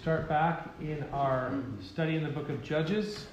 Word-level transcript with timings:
start 0.00 0.26
back 0.30 0.66
in 0.80 1.04
our 1.12 1.52
study 1.82 2.16
in 2.16 2.22
the 2.22 2.30
book 2.30 2.48
of 2.48 2.62
Judges. 2.62 3.26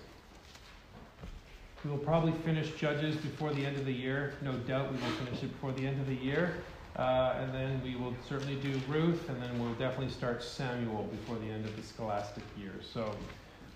We 1.86 1.90
will 1.90 1.98
probably 1.98 2.34
finish 2.44 2.72
Judges 2.72 3.16
before 3.16 3.54
the 3.54 3.66
end 3.66 3.78
of 3.78 3.86
the 3.86 3.94
year. 3.94 4.34
No 4.42 4.52
doubt 4.52 4.92
we 4.92 4.98
will 4.98 5.12
finish 5.12 5.44
it 5.44 5.48
before 5.54 5.72
the 5.72 5.88
end 5.88 6.02
of 6.02 6.08
the 6.08 6.16
year. 6.16 6.56
Uh, 6.98 7.36
and 7.40 7.54
then 7.54 7.82
we 7.86 7.96
will 7.96 8.14
certainly 8.28 8.56
do 8.56 8.78
Ruth, 8.90 9.30
and 9.30 9.42
then 9.42 9.58
we'll 9.62 9.76
definitely 9.76 10.10
start 10.10 10.44
Samuel 10.44 11.04
before 11.04 11.38
the 11.38 11.46
end 11.46 11.64
of 11.64 11.74
the 11.78 11.84
scholastic 11.84 12.44
year. 12.58 12.74
So, 12.82 13.16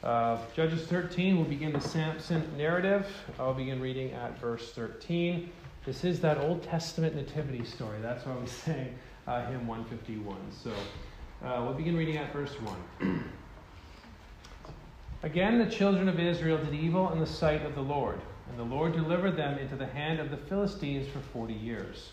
uh, 0.04 0.40
Judges 0.54 0.86
13, 0.88 1.38
we'll 1.38 1.46
begin 1.46 1.72
the 1.72 1.80
Samson 1.80 2.46
narrative. 2.58 3.08
I'll 3.40 3.54
begin 3.54 3.80
reading 3.80 4.12
at 4.12 4.38
verse 4.38 4.74
13. 4.74 5.50
This 5.86 6.04
is 6.04 6.20
that 6.20 6.40
Old 6.40 6.62
Testament 6.62 7.16
nativity 7.16 7.64
story. 7.64 8.00
That's 8.02 8.26
why 8.26 8.36
we 8.36 8.48
say 8.48 8.90
uh, 9.28 9.46
hymn 9.46 9.66
151. 9.66 10.36
So, 10.52 10.74
uh, 11.44 11.62
we'll 11.64 11.74
begin 11.74 11.98
reading 11.98 12.18
at 12.18 12.32
verse 12.32 12.54
1. 13.00 13.24
Again, 15.24 15.60
the 15.60 15.70
children 15.70 16.10
of 16.10 16.20
Israel 16.20 16.58
did 16.58 16.74
evil 16.74 17.12
in 17.12 17.20
the 17.20 17.28
sight 17.28 17.66
of 17.66 17.76
the 17.76 17.82
Lord, 17.82 18.20
and 18.50 18.60
the 18.60 18.76
Lord 18.76 18.94
delivered 18.94 19.38
them 19.38 19.58
into 19.60 19.76
the 19.76 19.86
hand 19.86 20.20
of 20.20 20.32
the 20.32 20.38
Philistines 20.38 21.08
for 21.08 21.20
forty 21.20 21.54
years. 21.54 22.12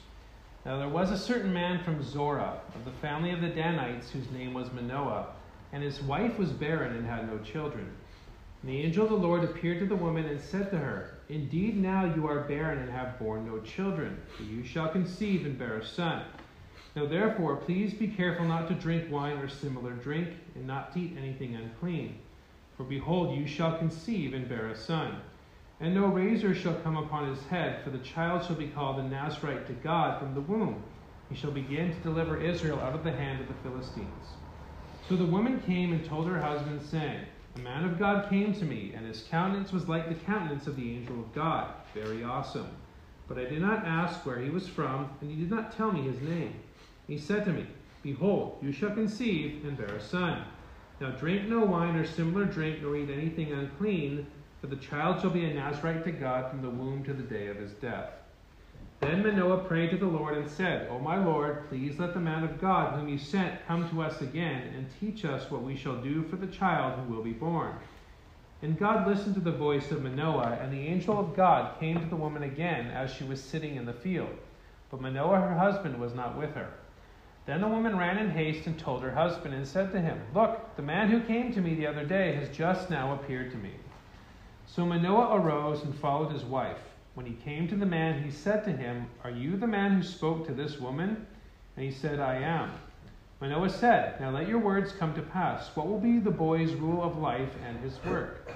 Now 0.66 0.78
there 0.78 0.88
was 0.88 1.10
a 1.10 1.18
certain 1.18 1.52
man 1.52 1.82
from 1.82 2.02
Zorah, 2.02 2.60
of 2.74 2.84
the 2.84 2.98
family 3.00 3.30
of 3.30 3.40
the 3.40 3.48
Danites, 3.48 4.10
whose 4.10 4.30
name 4.30 4.52
was 4.52 4.72
Manoah, 4.72 5.28
and 5.72 5.82
his 5.82 6.02
wife 6.02 6.38
was 6.38 6.50
barren 6.50 6.96
and 6.96 7.06
had 7.06 7.26
no 7.26 7.38
children. 7.38 7.90
And 8.62 8.70
the 8.70 8.82
angel 8.82 9.04
of 9.04 9.10
the 9.10 9.16
Lord 9.16 9.44
appeared 9.44 9.78
to 9.80 9.86
the 9.86 9.96
woman 9.96 10.26
and 10.26 10.40
said 10.40 10.70
to 10.70 10.78
her, 10.78 11.18
Indeed, 11.28 11.76
now 11.76 12.12
you 12.14 12.26
are 12.26 12.40
barren 12.40 12.78
and 12.78 12.90
have 12.90 13.18
borne 13.18 13.46
no 13.46 13.60
children, 13.60 14.20
but 14.36 14.46
you 14.46 14.64
shall 14.64 14.88
conceive 14.88 15.46
and 15.46 15.58
bear 15.58 15.78
a 15.78 15.86
son. 15.86 16.24
Therefore, 17.06 17.56
please 17.56 17.94
be 17.94 18.08
careful 18.08 18.46
not 18.46 18.68
to 18.68 18.74
drink 18.74 19.10
wine 19.10 19.38
or 19.38 19.48
similar 19.48 19.92
drink, 19.92 20.28
and 20.54 20.66
not 20.66 20.92
to 20.92 21.00
eat 21.00 21.16
anything 21.18 21.54
unclean. 21.54 22.18
For 22.76 22.84
behold, 22.84 23.36
you 23.36 23.46
shall 23.46 23.78
conceive 23.78 24.34
and 24.34 24.48
bear 24.48 24.68
a 24.68 24.76
son. 24.76 25.20
And 25.80 25.94
no 25.94 26.06
razor 26.06 26.54
shall 26.54 26.74
come 26.76 26.96
upon 26.96 27.28
his 27.28 27.44
head, 27.46 27.82
for 27.84 27.90
the 27.90 27.98
child 27.98 28.44
shall 28.44 28.56
be 28.56 28.68
called 28.68 28.98
a 28.98 29.02
Nazarite 29.02 29.66
to 29.66 29.72
God 29.74 30.18
from 30.18 30.34
the 30.34 30.40
womb. 30.40 30.82
He 31.28 31.36
shall 31.36 31.50
begin 31.50 31.94
to 31.94 32.00
deliver 32.00 32.40
Israel 32.40 32.80
out 32.80 32.94
of 32.94 33.04
the 33.04 33.12
hand 33.12 33.40
of 33.40 33.48
the 33.48 33.68
Philistines. 33.68 34.34
So 35.08 35.16
the 35.16 35.24
woman 35.24 35.60
came 35.60 35.92
and 35.92 36.04
told 36.04 36.26
her 36.26 36.40
husband, 36.40 36.82
saying, 36.82 37.20
A 37.56 37.60
man 37.60 37.84
of 37.84 37.98
God 37.98 38.28
came 38.28 38.54
to 38.54 38.64
me, 38.64 38.92
and 38.94 39.06
his 39.06 39.22
countenance 39.30 39.72
was 39.72 39.88
like 39.88 40.08
the 40.08 40.24
countenance 40.26 40.66
of 40.66 40.76
the 40.76 40.90
angel 40.96 41.20
of 41.20 41.34
God, 41.34 41.68
very 41.94 42.24
awesome. 42.24 42.68
But 43.28 43.38
I 43.38 43.44
did 43.44 43.60
not 43.60 43.84
ask 43.84 44.24
where 44.24 44.38
he 44.38 44.50
was 44.50 44.66
from, 44.66 45.10
and 45.20 45.30
he 45.30 45.36
did 45.36 45.50
not 45.50 45.76
tell 45.76 45.92
me 45.92 46.02
his 46.02 46.20
name. 46.20 46.54
He 47.08 47.18
said 47.18 47.44
to 47.46 47.52
me, 47.52 47.66
Behold, 48.02 48.58
you 48.62 48.70
shall 48.70 48.90
conceive 48.90 49.64
and 49.64 49.76
bear 49.76 49.88
a 49.88 50.00
son 50.00 50.44
now 51.00 51.10
drink 51.10 51.48
no 51.48 51.60
wine 51.60 51.94
or 51.94 52.04
similar 52.04 52.44
drink, 52.44 52.82
nor 52.82 52.96
eat 52.96 53.08
anything 53.08 53.52
unclean, 53.52 54.26
for 54.60 54.66
the 54.66 54.76
child 54.76 55.20
shall 55.20 55.30
be 55.30 55.44
a 55.44 55.54
Nazarite 55.54 56.02
to 56.04 56.10
God 56.10 56.50
from 56.50 56.60
the 56.60 56.70
womb 56.70 57.04
to 57.04 57.12
the 57.12 57.22
day 57.22 57.46
of 57.46 57.56
his 57.56 57.72
death. 57.74 58.10
Then 58.98 59.22
Manoah 59.22 59.58
prayed 59.58 59.90
to 59.90 59.96
the 59.96 60.08
Lord 60.08 60.36
and 60.36 60.50
said, 60.50 60.88
O 60.90 60.98
my 60.98 61.24
Lord, 61.24 61.68
please 61.68 62.00
let 62.00 62.14
the 62.14 62.20
man 62.20 62.42
of 62.42 62.60
God 62.60 62.98
whom 62.98 63.08
you 63.08 63.16
sent 63.16 63.64
come 63.68 63.88
to 63.90 64.02
us 64.02 64.20
again 64.22 64.74
and 64.74 64.88
teach 64.98 65.24
us 65.24 65.48
what 65.52 65.62
we 65.62 65.76
shall 65.76 66.02
do 66.02 66.24
for 66.24 66.34
the 66.34 66.48
child 66.48 66.98
who 66.98 67.14
will 67.14 67.22
be 67.22 67.32
born. 67.32 67.74
And 68.60 68.76
God 68.76 69.06
listened 69.06 69.36
to 69.36 69.40
the 69.40 69.52
voice 69.52 69.92
of 69.92 70.02
Manoah, 70.02 70.58
and 70.60 70.72
the 70.72 70.84
angel 70.88 71.16
of 71.16 71.36
God 71.36 71.78
came 71.78 72.00
to 72.00 72.06
the 72.06 72.16
woman 72.16 72.42
again 72.42 72.88
as 72.88 73.12
she 73.12 73.22
was 73.22 73.40
sitting 73.40 73.76
in 73.76 73.86
the 73.86 73.92
field. 73.92 74.36
But 74.90 75.00
Manoah, 75.00 75.42
her 75.42 75.56
husband, 75.56 76.00
was 76.00 76.12
not 76.12 76.36
with 76.36 76.54
her. 76.56 76.72
Then 77.48 77.62
the 77.62 77.66
woman 77.66 77.96
ran 77.96 78.18
in 78.18 78.28
haste 78.28 78.66
and 78.66 78.78
told 78.78 79.02
her 79.02 79.10
husband 79.10 79.54
and 79.54 79.66
said 79.66 79.90
to 79.92 80.00
him, 80.02 80.20
Look, 80.34 80.76
the 80.76 80.82
man 80.82 81.08
who 81.08 81.18
came 81.20 81.50
to 81.54 81.62
me 81.62 81.74
the 81.74 81.86
other 81.86 82.04
day 82.04 82.34
has 82.34 82.54
just 82.54 82.90
now 82.90 83.14
appeared 83.14 83.50
to 83.52 83.56
me. 83.56 83.72
So 84.66 84.84
Manoah 84.84 85.34
arose 85.34 85.82
and 85.82 85.98
followed 85.98 86.30
his 86.30 86.44
wife. 86.44 86.76
When 87.14 87.24
he 87.24 87.32
came 87.32 87.66
to 87.68 87.74
the 87.74 87.86
man, 87.86 88.22
he 88.22 88.30
said 88.30 88.64
to 88.64 88.70
him, 88.72 89.06
Are 89.24 89.30
you 89.30 89.56
the 89.56 89.66
man 89.66 89.92
who 89.92 90.02
spoke 90.02 90.46
to 90.46 90.52
this 90.52 90.78
woman? 90.78 91.26
And 91.74 91.86
he 91.86 91.90
said, 91.90 92.20
I 92.20 92.34
am. 92.34 92.70
Manoah 93.40 93.70
said, 93.70 94.20
Now 94.20 94.28
let 94.28 94.46
your 94.46 94.58
words 94.58 94.92
come 94.92 95.14
to 95.14 95.22
pass. 95.22 95.70
What 95.74 95.86
will 95.86 95.98
be 95.98 96.18
the 96.18 96.30
boy's 96.30 96.74
rule 96.74 97.02
of 97.02 97.16
life 97.16 97.54
and 97.66 97.80
his 97.80 97.98
work? 98.04 98.52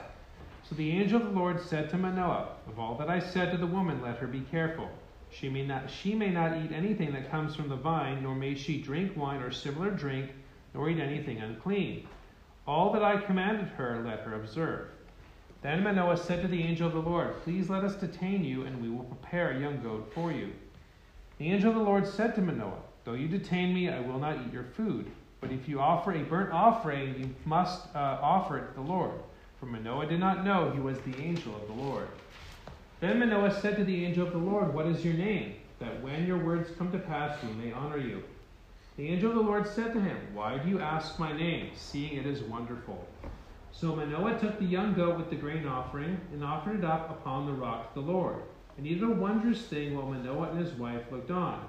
So 0.69 0.75
the 0.75 0.91
angel 0.91 1.23
of 1.23 1.33
the 1.33 1.41
Lord 1.41 1.63
said 1.63 1.89
to 1.89 1.97
Manoah, 1.97 2.49
Of 2.69 2.79
all 2.79 2.97
that 2.97 3.09
I 3.09 3.21
said 3.21 3.53
to 3.53 3.57
the 3.57 3.67
woman, 3.67 4.03
let 4.03 4.19
her 4.19 4.27
be 4.27 4.43
careful. 4.51 4.91
She 5.33 5.49
may 5.49 5.65
not 5.67 5.91
she 5.91 6.15
may 6.15 6.31
not 6.31 6.57
eat 6.59 6.73
anything 6.73 7.13
that 7.13 7.31
comes 7.31 7.57
from 7.57 7.69
the 7.69 7.77
vine, 7.77 8.23
nor 8.23 8.35
may 8.35 8.55
she 8.55 8.83
drink 8.83 9.17
wine 9.17 9.41
or 9.41 9.51
similar 9.51 9.91
drink, 9.91 10.31
nor 10.75 10.91
eat 10.91 11.01
anything 11.01 11.41
unclean. 11.41 12.07
All 12.67 12.93
that 12.93 13.03
I 13.03 13.17
commanded 13.17 13.69
her, 13.69 14.03
let 14.05 14.21
her 14.21 14.35
observe. 14.35 14.89
Then 15.63 15.83
Manoah 15.83 16.17
said 16.17 16.43
to 16.43 16.49
the 16.49 16.63
angel 16.63 16.87
of 16.89 16.93
the 16.93 17.01
Lord, 17.11 17.41
Please 17.43 17.71
let 17.71 17.85
us 17.85 17.95
detain 17.95 18.45
you, 18.45 18.65
and 18.65 18.83
we 18.83 18.91
will 18.91 19.05
prepare 19.05 19.51
a 19.51 19.61
young 19.61 19.83
goat 19.83 20.13
for 20.15 20.33
you. 20.33 20.53
The 21.39 21.51
angel 21.51 21.71
of 21.71 21.77
the 21.77 21.83
Lord 21.83 22.07
said 22.07 22.35
to 22.35 22.43
Manoah, 22.43 22.83
Though 23.05 23.15
you 23.15 23.27
detain 23.27 23.73
me, 23.73 23.89
I 23.89 24.01
will 24.01 24.19
not 24.19 24.37
eat 24.37 24.53
your 24.53 24.65
food. 24.65 25.11
But 25.41 25.51
if 25.51 25.69
you 25.69 25.81
offer 25.81 26.13
a 26.13 26.23
burnt 26.23 26.53
offering, 26.53 27.19
you 27.19 27.35
must 27.45 27.87
uh, 27.97 28.19
offer 28.21 28.59
it 28.59 28.69
to 28.69 28.75
the 28.75 28.81
Lord. 28.81 29.19
For 29.59 29.67
Manoah 29.67 30.07
did 30.07 30.21
not 30.21 30.45
know 30.45 30.71
he 30.71 30.81
was 30.81 30.99
the 31.01 31.17
angel 31.17 31.55
of 31.57 31.67
the 31.67 31.83
Lord. 31.83 32.09
Then 33.03 33.19
Manoah 33.19 33.61
said 33.61 33.77
to 33.79 33.85
the 33.85 34.05
angel 34.05 34.25
of 34.25 34.33
the 34.33 34.39
Lord, 34.39 34.73
What 34.73 34.87
is 34.87 35.05
your 35.05 35.15
name? 35.15 35.57
That 35.81 36.01
when 36.05 36.25
your 36.25 36.39
words 36.39 36.71
come 36.79 36.93
to 36.93 37.01
pass, 37.01 37.37
we 37.43 37.53
may 37.55 37.73
honor 37.73 37.99
you. 37.99 38.23
The 38.97 39.09
angel 39.09 39.31
of 39.31 39.35
the 39.35 39.43
Lord 39.43 39.67
said 39.67 39.93
to 39.93 40.01
him, 40.01 40.17
Why 40.33 40.59
do 40.59 40.69
you 40.69 40.79
ask 40.79 41.19
my 41.19 41.37
name, 41.37 41.71
seeing 41.75 42.17
it 42.17 42.27
is 42.27 42.43
wonderful? 42.43 43.05
So 43.73 43.97
Manoah 43.97 44.39
took 44.39 44.61
the 44.61 44.67
young 44.67 44.95
goat 44.95 45.19
with 45.19 45.31
the 45.31 45.37
grain 45.37 45.67
offering 45.67 46.21
and 46.33 46.45
offered 46.45 46.79
it 46.79 46.85
up 46.85 47.11
upon 47.11 47.47
the 47.47 47.53
rock 47.53 47.93
to 47.93 48.01
the 48.01 48.07
Lord. 48.07 48.37
And 48.77 48.87
he 48.87 48.95
did 48.95 49.03
a 49.03 49.11
wondrous 49.11 49.63
thing 49.63 49.97
while 49.97 50.07
Manoah 50.07 50.51
and 50.51 50.65
his 50.65 50.75
wife 50.75 51.03
looked 51.11 51.33
on. 51.33 51.67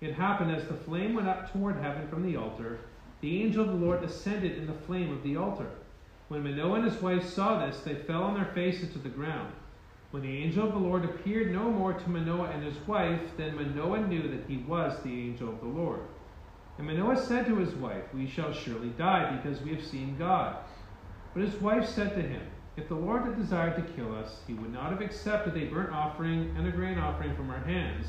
It 0.00 0.14
happened 0.14 0.54
as 0.54 0.68
the 0.68 0.74
flame 0.74 1.14
went 1.14 1.26
up 1.26 1.52
toward 1.52 1.82
heaven 1.82 2.06
from 2.06 2.24
the 2.24 2.36
altar, 2.36 2.78
the 3.22 3.42
angel 3.42 3.64
of 3.64 3.70
the 3.70 3.84
Lord 3.84 4.04
ascended 4.04 4.56
in 4.56 4.68
the 4.68 4.72
flame 4.86 5.10
of 5.10 5.24
the 5.24 5.34
altar. 5.34 5.66
When 6.28 6.44
Manoah 6.44 6.74
and 6.74 6.84
his 6.84 7.02
wife 7.02 7.28
saw 7.28 7.66
this, 7.66 7.80
they 7.80 7.96
fell 7.96 8.22
on 8.22 8.34
their 8.34 8.52
faces 8.54 8.92
to 8.92 9.00
the 9.00 9.08
ground. 9.08 9.52
When 10.16 10.24
the 10.24 10.44
angel 10.44 10.66
of 10.66 10.72
the 10.72 10.78
Lord 10.78 11.04
appeared 11.04 11.52
no 11.52 11.70
more 11.70 11.92
to 11.92 12.08
Manoah 12.08 12.48
and 12.48 12.64
his 12.64 12.78
wife, 12.88 13.20
then 13.36 13.54
Manoah 13.54 14.06
knew 14.06 14.22
that 14.22 14.48
he 14.48 14.56
was 14.56 14.98
the 15.02 15.12
angel 15.12 15.50
of 15.50 15.60
the 15.60 15.66
Lord. 15.66 16.00
And 16.78 16.86
Manoah 16.86 17.22
said 17.22 17.44
to 17.44 17.56
his 17.56 17.74
wife, 17.74 18.04
We 18.14 18.26
shall 18.26 18.50
surely 18.54 18.88
die, 18.96 19.36
because 19.36 19.60
we 19.60 19.74
have 19.74 19.84
seen 19.84 20.16
God. 20.18 20.56
But 21.34 21.42
his 21.42 21.60
wife 21.60 21.86
said 21.86 22.14
to 22.14 22.22
him, 22.22 22.40
If 22.78 22.88
the 22.88 22.94
Lord 22.94 23.26
had 23.26 23.36
desired 23.36 23.76
to 23.76 23.92
kill 23.92 24.16
us, 24.16 24.40
he 24.46 24.54
would 24.54 24.72
not 24.72 24.90
have 24.90 25.02
accepted 25.02 25.54
a 25.54 25.66
burnt 25.66 25.92
offering 25.92 26.54
and 26.56 26.66
a 26.66 26.70
grain 26.70 26.96
offering 26.96 27.36
from 27.36 27.50
our 27.50 27.60
hands, 27.60 28.06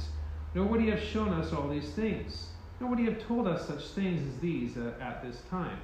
nor 0.56 0.66
would 0.66 0.80
he 0.80 0.88
have 0.88 1.04
shown 1.04 1.34
us 1.34 1.52
all 1.52 1.68
these 1.68 1.90
things, 1.90 2.52
nor 2.80 2.90
would 2.90 3.00
he 3.00 3.06
have 3.06 3.20
told 3.20 3.50
us 3.50 3.68
such 3.68 3.84
things 3.90 4.26
as 4.34 4.40
these 4.40 4.78
at 4.78 5.22
this 5.22 5.42
time. 5.50 5.80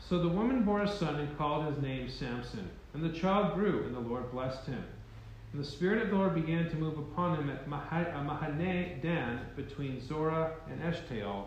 So 0.00 0.18
the 0.18 0.28
woman 0.28 0.64
bore 0.64 0.82
a 0.82 0.88
son 0.88 1.14
and 1.14 1.38
called 1.38 1.72
his 1.72 1.80
name 1.80 2.08
Samson. 2.10 2.68
And 2.92 3.04
the 3.04 3.16
child 3.16 3.54
grew, 3.54 3.84
and 3.84 3.94
the 3.94 4.00
Lord 4.00 4.32
blessed 4.32 4.66
him. 4.66 4.82
And 5.52 5.62
the 5.62 5.66
Spirit 5.66 6.02
of 6.02 6.10
the 6.10 6.16
Lord 6.16 6.34
began 6.34 6.68
to 6.68 6.76
move 6.76 6.98
upon 6.98 7.36
him 7.38 7.48
at 7.48 7.62
uh, 7.62 8.20
Mahaneh 8.20 9.00
Dan 9.02 9.40
between 9.56 10.06
Zorah 10.06 10.52
and 10.70 10.80
Eshtaol. 10.82 11.46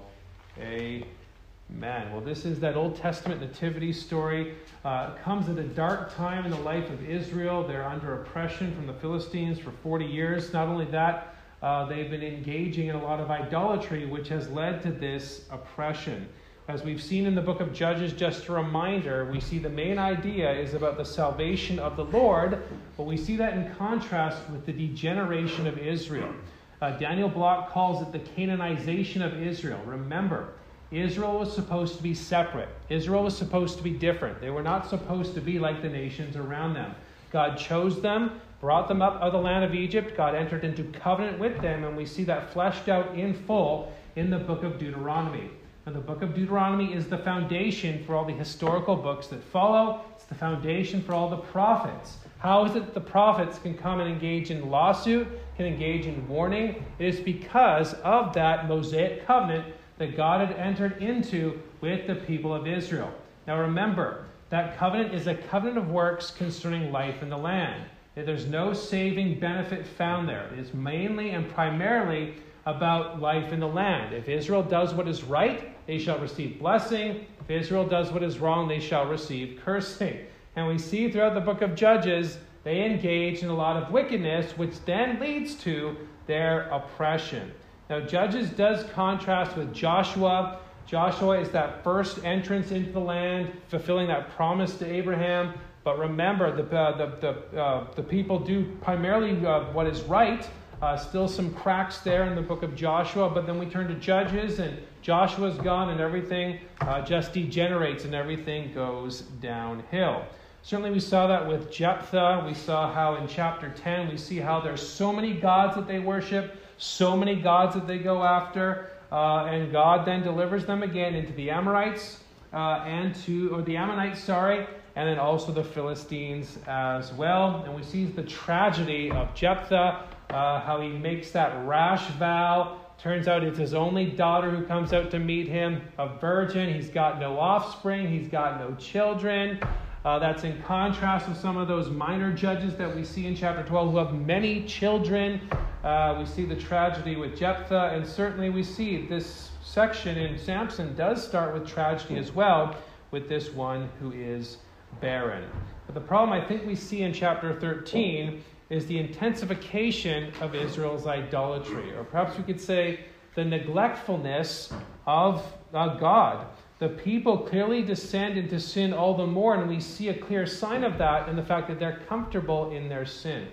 Amen. 0.59 2.11
Well, 2.11 2.21
this 2.21 2.43
is 2.43 2.59
that 2.61 2.75
Old 2.75 2.97
Testament 2.97 3.41
nativity 3.41 3.93
story. 3.93 4.55
Uh, 4.83 5.11
comes 5.23 5.49
at 5.49 5.57
a 5.59 5.67
dark 5.67 6.15
time 6.15 6.45
in 6.45 6.51
the 6.51 6.59
life 6.61 6.89
of 6.89 7.07
Israel. 7.07 7.65
They're 7.65 7.85
under 7.85 8.21
oppression 8.21 8.73
from 8.75 8.87
the 8.87 8.93
Philistines 8.93 9.59
for 9.59 9.71
40 9.83 10.05
years. 10.05 10.51
Not 10.51 10.67
only 10.67 10.85
that, 10.85 11.35
uh, 11.61 11.85
they've 11.85 12.09
been 12.09 12.23
engaging 12.23 12.87
in 12.87 12.95
a 12.95 13.03
lot 13.03 13.19
of 13.19 13.29
idolatry, 13.29 14.07
which 14.07 14.29
has 14.29 14.49
led 14.49 14.81
to 14.81 14.91
this 14.91 15.45
oppression. 15.51 16.27
As 16.71 16.83
we've 16.83 17.03
seen 17.03 17.25
in 17.25 17.35
the 17.35 17.41
book 17.41 17.59
of 17.59 17.73
Judges, 17.73 18.13
just 18.13 18.47
a 18.47 18.53
reminder, 18.53 19.29
we 19.29 19.41
see 19.41 19.59
the 19.59 19.67
main 19.67 19.99
idea 19.99 20.49
is 20.53 20.73
about 20.73 20.95
the 20.95 21.03
salvation 21.03 21.79
of 21.79 21.97
the 21.97 22.05
Lord, 22.05 22.63
but 22.95 23.03
we 23.03 23.17
see 23.17 23.35
that 23.35 23.55
in 23.55 23.75
contrast 23.75 24.37
with 24.49 24.65
the 24.65 24.71
degeneration 24.71 25.67
of 25.67 25.77
Israel. 25.77 26.33
Uh, 26.81 26.91
Daniel 26.91 27.27
Block 27.27 27.73
calls 27.73 28.01
it 28.01 28.13
the 28.13 28.19
Canaanization 28.19 29.21
of 29.21 29.45
Israel. 29.45 29.81
Remember, 29.85 30.53
Israel 30.91 31.39
was 31.39 31.53
supposed 31.53 31.97
to 31.97 32.03
be 32.03 32.13
separate. 32.13 32.69
Israel 32.87 33.23
was 33.23 33.37
supposed 33.37 33.75
to 33.75 33.83
be 33.83 33.91
different. 33.91 34.39
They 34.39 34.49
were 34.49 34.63
not 34.63 34.89
supposed 34.89 35.33
to 35.33 35.41
be 35.41 35.59
like 35.59 35.81
the 35.81 35.89
nations 35.89 36.37
around 36.37 36.75
them. 36.75 36.95
God 37.33 37.57
chose 37.57 37.99
them, 37.99 38.39
brought 38.61 38.87
them 38.87 39.01
up 39.01 39.15
out 39.15 39.23
of 39.23 39.33
the 39.33 39.39
land 39.39 39.65
of 39.65 39.75
Egypt. 39.75 40.15
God 40.15 40.35
entered 40.35 40.63
into 40.63 40.83
covenant 40.97 41.37
with 41.37 41.61
them, 41.61 41.83
and 41.83 41.97
we 41.97 42.05
see 42.05 42.23
that 42.23 42.53
fleshed 42.53 42.87
out 42.87 43.13
in 43.19 43.33
full 43.33 43.91
in 44.15 44.29
the 44.29 44.39
book 44.39 44.63
of 44.63 44.79
Deuteronomy. 44.79 45.49
And 45.85 45.95
the 45.95 45.99
book 45.99 46.21
of 46.21 46.35
Deuteronomy 46.35 46.93
is 46.93 47.07
the 47.07 47.17
foundation 47.17 48.03
for 48.03 48.15
all 48.15 48.23
the 48.23 48.33
historical 48.33 48.95
books 48.95 49.27
that 49.27 49.43
follow. 49.43 50.01
It's 50.15 50.25
the 50.25 50.35
foundation 50.35 51.01
for 51.01 51.13
all 51.13 51.29
the 51.29 51.37
prophets. 51.37 52.17
How 52.37 52.65
is 52.65 52.75
it 52.75 52.93
the 52.93 53.01
prophets 53.01 53.57
can 53.57 53.75
come 53.75 53.99
and 53.99 54.09
engage 54.09 54.51
in 54.51 54.69
lawsuit, 54.69 55.27
can 55.57 55.65
engage 55.65 56.05
in 56.05 56.27
warning? 56.27 56.85
It 56.99 57.15
is 57.15 57.19
because 57.19 57.93
of 57.95 58.33
that 58.33 58.67
Mosaic 58.67 59.25
covenant 59.25 59.73
that 59.97 60.15
God 60.15 60.47
had 60.47 60.57
entered 60.57 61.01
into 61.01 61.59
with 61.81 62.05
the 62.05 62.15
people 62.15 62.53
of 62.53 62.67
Israel. 62.67 63.11
Now 63.47 63.59
remember, 63.59 64.25
that 64.49 64.77
covenant 64.77 65.15
is 65.15 65.27
a 65.27 65.35
covenant 65.35 65.79
of 65.79 65.89
works 65.89 66.29
concerning 66.29 66.91
life 66.91 67.23
in 67.23 67.29
the 67.29 67.37
land. 67.37 67.83
There's 68.15 68.45
no 68.45 68.73
saving 68.73 69.39
benefit 69.39 69.87
found 69.87 70.27
there. 70.27 70.49
It 70.53 70.59
is 70.59 70.73
mainly 70.73 71.31
and 71.31 71.49
primarily 71.49 72.35
about 72.65 73.19
life 73.19 73.51
in 73.51 73.59
the 73.59 73.67
land. 73.67 74.13
If 74.13 74.29
Israel 74.29 74.63
does 74.63 74.93
what 74.93 75.07
is 75.07 75.23
right, 75.23 75.85
they 75.87 75.97
shall 75.97 76.19
receive 76.19 76.59
blessing. 76.59 77.25
If 77.39 77.49
Israel 77.49 77.87
does 77.87 78.11
what 78.11 78.23
is 78.23 78.39
wrong, 78.39 78.67
they 78.67 78.79
shall 78.79 79.05
receive 79.05 79.59
cursing. 79.63 80.19
And 80.55 80.67
we 80.67 80.77
see 80.77 81.11
throughout 81.11 81.33
the 81.33 81.41
book 81.41 81.61
of 81.61 81.75
Judges, 81.75 82.37
they 82.63 82.85
engage 82.85 83.41
in 83.41 83.49
a 83.49 83.55
lot 83.55 83.81
of 83.81 83.91
wickedness, 83.91 84.57
which 84.57 84.73
then 84.85 85.19
leads 85.19 85.55
to 85.55 85.97
their 86.27 86.69
oppression. 86.69 87.51
Now, 87.89 88.01
Judges 88.01 88.51
does 88.51 88.83
contrast 88.91 89.57
with 89.57 89.73
Joshua. 89.73 90.59
Joshua 90.85 91.39
is 91.39 91.49
that 91.49 91.83
first 91.83 92.23
entrance 92.23 92.71
into 92.71 92.91
the 92.91 92.99
land, 92.99 93.51
fulfilling 93.69 94.07
that 94.07 94.29
promise 94.35 94.75
to 94.77 94.85
Abraham. 94.85 95.53
But 95.83 95.97
remember, 95.97 96.55
the, 96.55 96.77
uh, 96.77 96.97
the, 96.97 97.15
the, 97.51 97.59
uh, 97.59 97.87
the 97.95 98.03
people 98.03 98.39
do 98.39 98.77
primarily 98.81 99.45
uh, 99.45 99.71
what 99.73 99.87
is 99.87 100.01
right. 100.03 100.47
Uh, 100.81 100.97
still 100.97 101.27
some 101.27 101.53
cracks 101.53 101.99
there 101.99 102.23
in 102.23 102.33
the 102.33 102.41
book 102.41 102.63
of 102.63 102.75
Joshua, 102.75 103.29
but 103.29 103.45
then 103.45 103.59
we 103.59 103.67
turn 103.67 103.87
to 103.87 103.93
Judges, 103.93 104.57
and 104.57 104.79
Joshua's 105.03 105.55
gone, 105.57 105.89
and 105.89 106.01
everything 106.01 106.59
uh, 106.81 107.01
just 107.03 107.33
degenerates, 107.33 108.03
and 108.03 108.15
everything 108.15 108.73
goes 108.73 109.21
downhill. 109.41 110.25
Certainly, 110.63 110.89
we 110.89 110.99
saw 110.99 111.27
that 111.27 111.47
with 111.47 111.71
Jephthah. 111.71 112.43
We 112.47 112.55
saw 112.55 112.91
how 112.91 113.15
in 113.15 113.27
chapter 113.27 113.69
10 113.69 114.09
we 114.09 114.17
see 114.17 114.37
how 114.37 114.59
there's 114.59 114.81
so 114.81 115.13
many 115.13 115.33
gods 115.33 115.75
that 115.75 115.87
they 115.87 115.99
worship, 115.99 116.55
so 116.79 117.15
many 117.15 117.35
gods 117.35 117.75
that 117.75 117.85
they 117.85 117.99
go 117.99 118.23
after, 118.23 118.89
uh, 119.11 119.45
and 119.45 119.71
God 119.71 120.07
then 120.07 120.23
delivers 120.23 120.65
them 120.65 120.81
again 120.81 121.13
into 121.13 121.33
the 121.33 121.51
Amorites 121.51 122.21
uh, 122.53 122.83
and 122.87 123.13
to, 123.23 123.53
or 123.53 123.61
the 123.61 123.77
Ammonites, 123.77 124.23
sorry, 124.23 124.65
and 124.95 125.07
then 125.07 125.19
also 125.19 125.51
the 125.51 125.63
Philistines 125.63 126.57
as 126.67 127.13
well. 127.13 127.63
And 127.65 127.75
we 127.75 127.83
see 127.83 128.05
the 128.05 128.23
tragedy 128.23 129.11
of 129.11 129.33
Jephthah, 129.35 130.07
uh, 130.31 130.61
how 130.61 130.81
he 130.81 130.89
makes 130.89 131.31
that 131.31 131.65
rash 131.67 132.07
vow. 132.11 132.79
Turns 132.97 133.27
out 133.27 133.43
it's 133.43 133.57
his 133.57 133.73
only 133.73 134.05
daughter 134.05 134.51
who 134.51 134.65
comes 134.65 134.93
out 134.93 135.11
to 135.11 135.19
meet 135.19 135.47
him, 135.47 135.81
a 135.97 136.07
virgin. 136.19 136.73
He's 136.73 136.89
got 136.89 137.19
no 137.19 137.39
offspring, 137.39 138.07
he's 138.07 138.27
got 138.27 138.59
no 138.59 138.75
children. 138.75 139.59
Uh, 140.03 140.17
that's 140.17 140.43
in 140.43 140.59
contrast 140.63 141.27
with 141.27 141.37
some 141.37 141.57
of 141.57 141.67
those 141.67 141.89
minor 141.89 142.33
judges 142.33 142.75
that 142.75 142.95
we 142.95 143.03
see 143.03 143.27
in 143.27 143.35
chapter 143.35 143.63
12 143.63 143.91
who 143.91 143.97
have 143.97 144.13
many 144.13 144.65
children. 144.65 145.41
Uh, 145.83 146.15
we 146.17 146.25
see 146.25 146.43
the 146.43 146.55
tragedy 146.55 147.15
with 147.15 147.37
Jephthah, 147.37 147.91
and 147.93 148.05
certainly 148.05 148.49
we 148.49 148.63
see 148.63 149.05
this 149.05 149.51
section 149.63 150.17
in 150.17 150.39
Samson 150.39 150.95
does 150.95 151.25
start 151.25 151.53
with 151.53 151.67
tragedy 151.67 152.17
as 152.17 152.31
well, 152.31 152.75
with 153.11 153.29
this 153.29 153.49
one 153.49 153.89
who 153.99 154.11
is 154.11 154.57
barren. 154.99 155.43
But 155.85 155.95
the 155.95 156.01
problem 156.01 156.39
I 156.39 156.45
think 156.45 156.65
we 156.65 156.75
see 156.75 157.01
in 157.03 157.13
chapter 157.13 157.59
13 157.59 158.43
is 158.71 158.87
the 158.87 158.97
intensification 158.97 160.33
of 160.41 160.55
Israel's 160.55 161.05
idolatry, 161.05 161.93
or 161.95 162.03
perhaps 162.03 162.35
we 162.35 162.43
could 162.43 162.59
say 162.59 163.01
the 163.35 163.43
neglectfulness 163.43 164.73
of 165.05 165.45
uh, 165.73 165.95
God 165.97 166.47
the 166.81 166.89
people 166.89 167.37
clearly 167.37 167.83
descend 167.83 168.39
into 168.39 168.59
sin 168.59 168.91
all 168.91 169.15
the 169.15 169.27
more, 169.27 169.53
and 169.53 169.69
we 169.69 169.79
see 169.79 170.09
a 170.09 170.15
clear 170.15 170.47
sign 170.47 170.83
of 170.83 170.97
that 170.97 171.29
in 171.29 171.35
the 171.35 171.43
fact 171.43 171.67
that 171.67 171.77
they're 171.77 172.01
comfortable 172.09 172.71
in 172.71 172.89
their 172.89 173.05
sin. 173.05 173.47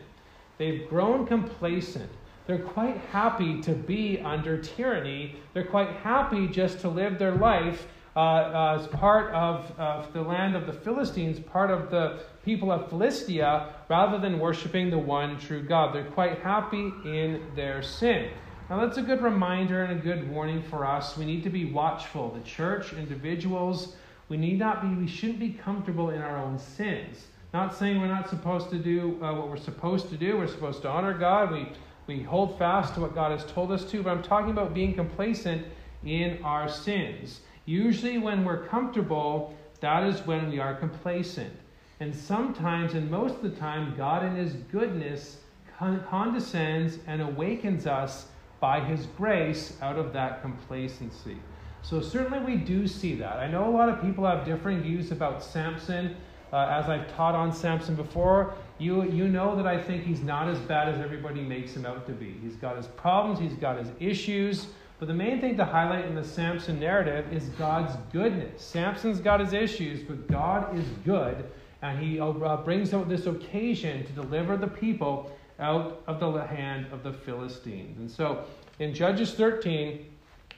They've 0.57 0.89
grown 0.89 1.27
complacent. 1.27 2.11
They're 2.47 2.59
quite 2.59 2.97
happy 3.13 3.61
to 3.61 3.73
be 3.73 4.19
under 4.21 4.57
tyranny. 4.57 5.37
They're 5.53 5.67
quite 5.67 5.91
happy 5.97 6.49
just 6.49 6.81
to 6.81 6.89
live 6.89 7.19
their 7.19 7.35
life 7.35 7.87
uh, 8.19 8.21
uh, 8.21 8.79
as 8.81 8.89
part 8.89 9.33
of, 9.33 9.71
of 9.79 10.13
the 10.13 10.21
land 10.21 10.57
of 10.57 10.67
the 10.67 10.73
Philistines, 10.73 11.39
part 11.39 11.71
of 11.71 11.89
the 11.89 12.19
people 12.45 12.73
of 12.73 12.89
Philistia, 12.89 13.73
rather 13.89 14.19
than 14.19 14.41
worshiping 14.41 14.91
the 14.91 14.99
one 14.99 15.39
true 15.39 15.63
God. 15.63 15.95
They're 15.95 16.11
quite 16.11 16.41
happy 16.41 16.93
in 17.05 17.41
their 17.55 17.81
sin. 17.81 18.31
Now, 18.69 18.85
that's 18.85 18.99
a 18.99 19.03
good 19.03 19.23
reminder 19.23 19.85
and 19.85 20.01
a 20.01 20.03
good 20.03 20.29
warning 20.29 20.65
for 20.65 20.85
us. 20.85 21.17
We 21.17 21.27
need 21.27 21.45
to 21.45 21.49
be 21.49 21.67
watchful. 21.71 22.33
The 22.33 22.41
church, 22.41 22.93
individuals, 22.93 23.95
we 24.29 24.37
need 24.37 24.59
not 24.59 24.83
be, 24.83 24.89
we 24.89 25.07
shouldn't 25.07 25.39
be 25.39 25.51
comfortable 25.51 26.11
in 26.11 26.21
our 26.21 26.39
own 26.39 26.59
sins. 26.59 27.29
Not 27.55 27.73
saying 27.73 28.01
we're 28.01 28.09
not 28.09 28.29
supposed 28.29 28.69
to 28.71 28.79
do 28.81 29.17
uh, 29.23 29.33
what 29.33 29.49
we're 29.49 29.59
supposed 29.59 30.09
to 30.11 30.17
do. 30.17 30.39
We're 30.39 30.49
supposed 30.49 30.83
to 30.83 30.89
honor 30.89 31.17
God. 31.17 31.53
We, 31.53 31.71
we 32.09 32.25
hold 32.25 32.59
fast 32.59 32.95
to 32.95 33.01
what 33.01 33.15
God 33.15 33.31
has 33.31 33.49
told 33.53 33.71
us 33.71 33.85
to. 33.93 34.03
But 34.03 34.11
I'm 34.11 34.25
talking 34.25 34.51
about 34.51 34.75
being 34.75 34.95
complacent 34.95 35.65
in 36.05 36.43
our 36.43 36.69
sins. 36.69 37.43
Usually, 37.69 38.17
when 38.17 38.47
we're 38.47 38.65
comfortable, 38.67 39.55
that 39.81 40.03
is 40.03 40.27
when 40.27 40.49
we 40.49 40.59
are 40.59 40.75
complacent. 40.75 41.53
And 42.01 42.15
sometimes, 42.15 42.95
and 42.95 43.11
most 43.11 43.35
of 43.35 43.43
the 43.43 43.51
time, 43.51 43.93
God 43.95 44.25
in 44.25 44.37
His 44.37 44.55
goodness 44.73 45.41
condescends 45.79 46.97
and 47.07 47.21
awakens 47.21 47.87
us 47.87 48.29
by 48.59 48.81
His 48.81 49.05
grace 49.19 49.77
out 49.83 49.99
of 49.99 50.15
that 50.15 50.41
complacency. 50.41 51.37
So, 51.83 52.01
certainly, 52.01 52.39
we 52.39 52.57
do 52.57 52.89
see 52.89 53.15
that. 53.17 53.37
I 53.37 53.47
know 53.49 53.69
a 53.69 53.75
lot 53.77 53.91
of 53.91 54.01
people 54.01 54.25
have 54.25 54.47
differing 54.47 54.81
views 54.81 55.13
about 55.13 55.45
Samson. 55.45 56.17
Uh, 56.51 56.67
as 56.71 56.89
I've 56.89 57.15
taught 57.17 57.35
on 57.35 57.53
Samson 57.53 57.95
before, 57.95 58.55
you, 58.79 59.03
you 59.03 59.29
know 59.29 59.55
that 59.55 59.67
I 59.67 59.79
think 59.79 60.05
he's 60.05 60.23
not 60.23 60.49
as 60.49 60.59
bad 60.61 60.89
as 60.89 60.99
everybody 61.03 61.43
makes 61.43 61.77
him 61.77 61.85
out 61.85 62.07
to 62.07 62.13
be. 62.13 62.35
He's 62.43 62.57
got 62.57 62.79
his 62.79 62.87
problems, 62.87 63.39
he's 63.39 63.61
got 63.61 63.77
his 63.77 63.89
issues. 64.01 64.69
But 64.99 65.07
the 65.07 65.15
main 65.15 65.41
thing 65.41 65.57
to 65.57 65.65
highlight 65.65 66.07
in 66.07 66.15
the 66.15 66.25
Samson 66.25 66.81
narrative 66.81 67.33
is 67.33 67.49
God's 67.51 67.97
goodness. 68.13 68.61
Samson's 68.61 69.21
got 69.21 69.39
his 69.39 69.53
issues, 69.53 70.03
but 70.03 70.27
God 70.27 70.77
is 70.77 70.85
good, 71.05 71.49
and 71.83 71.99
he 72.03 72.19
uh, 72.19 72.33
brings 72.57 72.93
out 72.93 73.09
this 73.09 73.27
occasion 73.27 74.05
to 74.07 74.13
deliver 74.13 74.57
the 74.57 74.67
people 74.67 75.31
out 75.61 76.03
of 76.07 76.19
the 76.21 76.45
hand 76.45 76.87
of 76.93 77.05
the 77.05 77.13
Philistines. 77.13 77.99
And 77.99 78.11
so 78.11 78.45
in 78.81 78.93
Judges 78.93 79.35
13, 79.35 80.05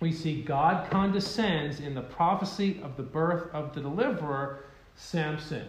we 0.00 0.12
see 0.12 0.40
God 0.40 0.90
condescends 0.90 1.80
in 1.80 1.94
the 1.94 2.00
prophecy 2.00 2.80
of 2.82 2.96
the 2.96 3.02
birth 3.02 3.52
of 3.52 3.74
the 3.74 3.82
deliverer, 3.82 4.64
Samson. 4.96 5.66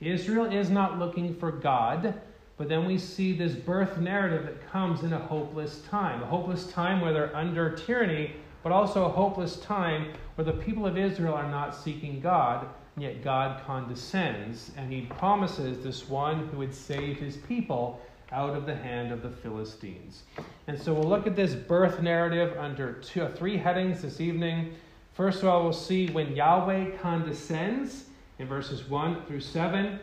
Israel 0.00 0.46
is 0.46 0.70
not 0.70 0.98
looking 0.98 1.34
for 1.34 1.50
God, 1.50 2.14
but 2.56 2.68
then 2.68 2.84
we 2.84 2.98
see 2.98 3.32
this 3.32 3.54
birth 3.54 3.98
narrative 3.98 4.44
that 4.44 4.70
comes 4.70 5.02
in 5.02 5.12
a 5.12 5.18
hopeless 5.18 5.80
time. 5.88 6.22
A 6.22 6.26
hopeless 6.26 6.66
time 6.68 7.00
where 7.00 7.12
they're 7.12 7.34
under 7.34 7.70
tyranny, 7.74 8.32
but 8.62 8.70
also 8.70 9.04
a 9.04 9.08
hopeless 9.08 9.56
time 9.56 10.12
where 10.36 10.44
the 10.44 10.52
people 10.52 10.86
of 10.86 10.96
Israel 10.96 11.34
are 11.34 11.50
not 11.50 11.74
seeking 11.74 12.20
God, 12.20 12.68
and 12.94 13.02
yet 13.02 13.24
God 13.24 13.64
condescends 13.66 14.70
and 14.76 14.92
he 14.92 15.02
promises 15.02 15.82
this 15.82 16.08
one 16.08 16.48
who 16.48 16.58
would 16.58 16.74
save 16.74 17.18
his 17.18 17.36
people 17.36 18.00
out 18.30 18.56
of 18.56 18.66
the 18.66 18.74
hand 18.74 19.12
of 19.12 19.22
the 19.22 19.30
Philistines. 19.30 20.22
And 20.66 20.80
so 20.80 20.94
we'll 20.94 21.08
look 21.08 21.26
at 21.26 21.36
this 21.36 21.54
birth 21.54 22.00
narrative 22.00 22.56
under 22.58 22.94
two, 22.94 23.22
uh, 23.22 23.32
three 23.32 23.56
headings 23.56 24.02
this 24.02 24.20
evening. 24.20 24.74
First 25.12 25.42
of 25.42 25.48
all, 25.48 25.62
we'll 25.62 25.72
see 25.72 26.08
when 26.08 26.34
Yahweh 26.34 26.96
condescends 26.98 28.04
in 28.38 28.48
verses 28.48 28.88
1 28.88 29.26
through 29.26 29.40
7. 29.40 30.00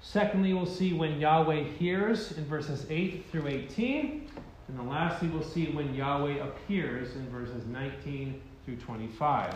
Secondly, 0.00 0.52
we'll 0.52 0.66
see 0.66 0.92
when 0.92 1.18
Yahweh 1.18 1.64
hears 1.64 2.32
in 2.32 2.44
verses 2.44 2.86
8 2.88 3.26
through 3.30 3.48
18. 3.48 4.28
And 4.68 4.78
then 4.78 4.88
lastly, 4.88 5.28
we'll 5.28 5.42
see 5.42 5.66
when 5.66 5.94
Yahweh 5.94 6.44
appears 6.44 7.16
in 7.16 7.28
verses 7.30 7.66
19 7.66 8.40
through 8.64 8.76
25. 8.76 9.54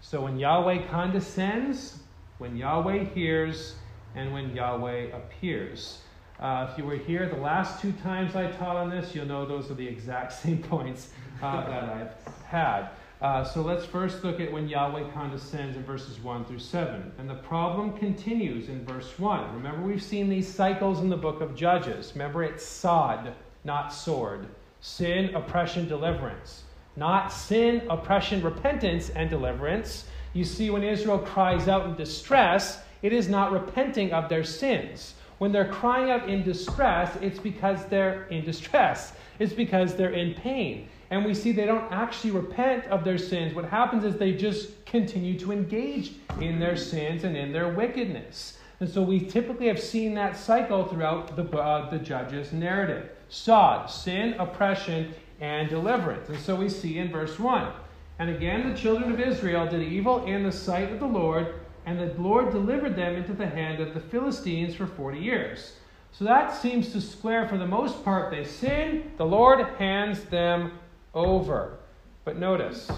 So 0.00 0.22
when 0.22 0.38
Yahweh 0.38 0.86
condescends, 0.88 1.98
when 2.38 2.56
Yahweh 2.56 3.04
hears, 3.04 3.76
and 4.14 4.32
when 4.32 4.54
Yahweh 4.54 5.16
appears. 5.16 5.98
Uh, 6.40 6.68
if 6.70 6.78
you 6.78 6.84
were 6.84 6.96
here 6.96 7.28
the 7.28 7.40
last 7.40 7.80
two 7.80 7.92
times 7.92 8.36
I 8.36 8.50
taught 8.52 8.76
on 8.76 8.90
this, 8.90 9.14
you'll 9.14 9.26
know 9.26 9.44
those 9.44 9.70
are 9.70 9.74
the 9.74 9.86
exact 9.86 10.32
same 10.42 10.62
points 10.62 11.10
uh, 11.42 11.68
that 11.68 11.84
I've 11.84 12.34
had. 12.44 12.88
Uh, 13.20 13.42
so 13.42 13.62
let's 13.62 13.84
first 13.84 14.22
look 14.22 14.38
at 14.38 14.52
when 14.52 14.68
Yahweh 14.68 15.10
condescends 15.12 15.76
in 15.76 15.82
verses 15.82 16.20
1 16.20 16.44
through 16.44 16.60
7. 16.60 17.12
And 17.18 17.28
the 17.28 17.34
problem 17.34 17.96
continues 17.96 18.68
in 18.68 18.84
verse 18.84 19.18
1. 19.18 19.54
Remember, 19.54 19.84
we've 19.84 20.02
seen 20.02 20.28
these 20.28 20.46
cycles 20.46 21.00
in 21.00 21.08
the 21.08 21.16
book 21.16 21.40
of 21.40 21.56
Judges. 21.56 22.12
Remember, 22.14 22.44
it's 22.44 22.64
sod, 22.64 23.34
not 23.64 23.92
sword. 23.92 24.46
Sin, 24.80 25.34
oppression, 25.34 25.88
deliverance. 25.88 26.62
Not 26.94 27.32
sin, 27.32 27.82
oppression, 27.90 28.40
repentance, 28.40 29.10
and 29.10 29.28
deliverance. 29.28 30.06
You 30.32 30.44
see, 30.44 30.70
when 30.70 30.84
Israel 30.84 31.18
cries 31.18 31.66
out 31.66 31.86
in 31.86 31.96
distress, 31.96 32.80
it 33.02 33.12
is 33.12 33.28
not 33.28 33.50
repenting 33.50 34.12
of 34.12 34.28
their 34.28 34.44
sins. 34.44 35.14
When 35.38 35.50
they're 35.50 35.72
crying 35.72 36.10
out 36.10 36.28
in 36.28 36.44
distress, 36.44 37.16
it's 37.20 37.38
because 37.38 37.84
they're 37.86 38.24
in 38.26 38.44
distress. 38.44 39.12
It's 39.40 39.52
because 39.52 39.96
they're 39.96 40.10
in 40.10 40.34
pain. 40.34 40.88
And 41.10 41.24
we 41.24 41.34
see 41.34 41.52
they 41.52 41.66
don't 41.66 41.90
actually 41.92 42.32
repent 42.32 42.84
of 42.86 43.04
their 43.04 43.18
sins. 43.18 43.54
What 43.54 43.64
happens 43.64 44.04
is 44.04 44.16
they 44.16 44.32
just 44.32 44.84
continue 44.84 45.38
to 45.38 45.52
engage 45.52 46.12
in 46.40 46.58
their 46.58 46.76
sins 46.76 47.24
and 47.24 47.36
in 47.36 47.52
their 47.52 47.72
wickedness. 47.72 48.58
And 48.80 48.88
so 48.88 49.02
we 49.02 49.20
typically 49.20 49.66
have 49.66 49.80
seen 49.80 50.14
that 50.14 50.36
cycle 50.36 50.86
throughout 50.86 51.34
the, 51.34 51.44
uh, 51.58 51.90
the 51.90 51.98
judge's 51.98 52.52
narrative 52.52 53.10
sod, 53.30 53.90
sin, 53.90 54.34
oppression, 54.38 55.14
and 55.40 55.68
deliverance. 55.68 56.28
And 56.28 56.38
so 56.38 56.56
we 56.56 56.68
see 56.68 56.98
in 56.98 57.10
verse 57.10 57.38
1 57.38 57.70
And 58.18 58.30
again, 58.30 58.68
the 58.68 58.78
children 58.78 59.12
of 59.12 59.20
Israel 59.20 59.66
did 59.66 59.82
evil 59.82 60.24
in 60.24 60.42
the 60.42 60.52
sight 60.52 60.90
of 60.90 61.00
the 61.00 61.06
Lord 61.06 61.54
and 61.88 61.98
the 61.98 62.12
Lord 62.20 62.50
delivered 62.50 62.96
them 62.96 63.16
into 63.16 63.32
the 63.32 63.46
hand 63.46 63.80
of 63.80 63.94
the 63.94 64.00
Philistines 64.00 64.74
for 64.74 64.86
40 64.86 65.18
years. 65.18 65.72
So 66.12 66.24
that 66.26 66.54
seems 66.54 66.92
to 66.92 67.00
square 67.00 67.48
for 67.48 67.56
the 67.56 67.66
most 67.66 68.04
part. 68.04 68.30
They 68.30 68.44
sin, 68.44 69.10
the 69.16 69.24
Lord 69.24 69.64
hands 69.78 70.22
them 70.24 70.72
over. 71.18 71.78
But 72.24 72.38
notice, 72.38 72.90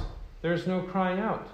there's 0.42 0.66
no 0.66 0.82
crying 0.82 1.18
out. 1.18 1.48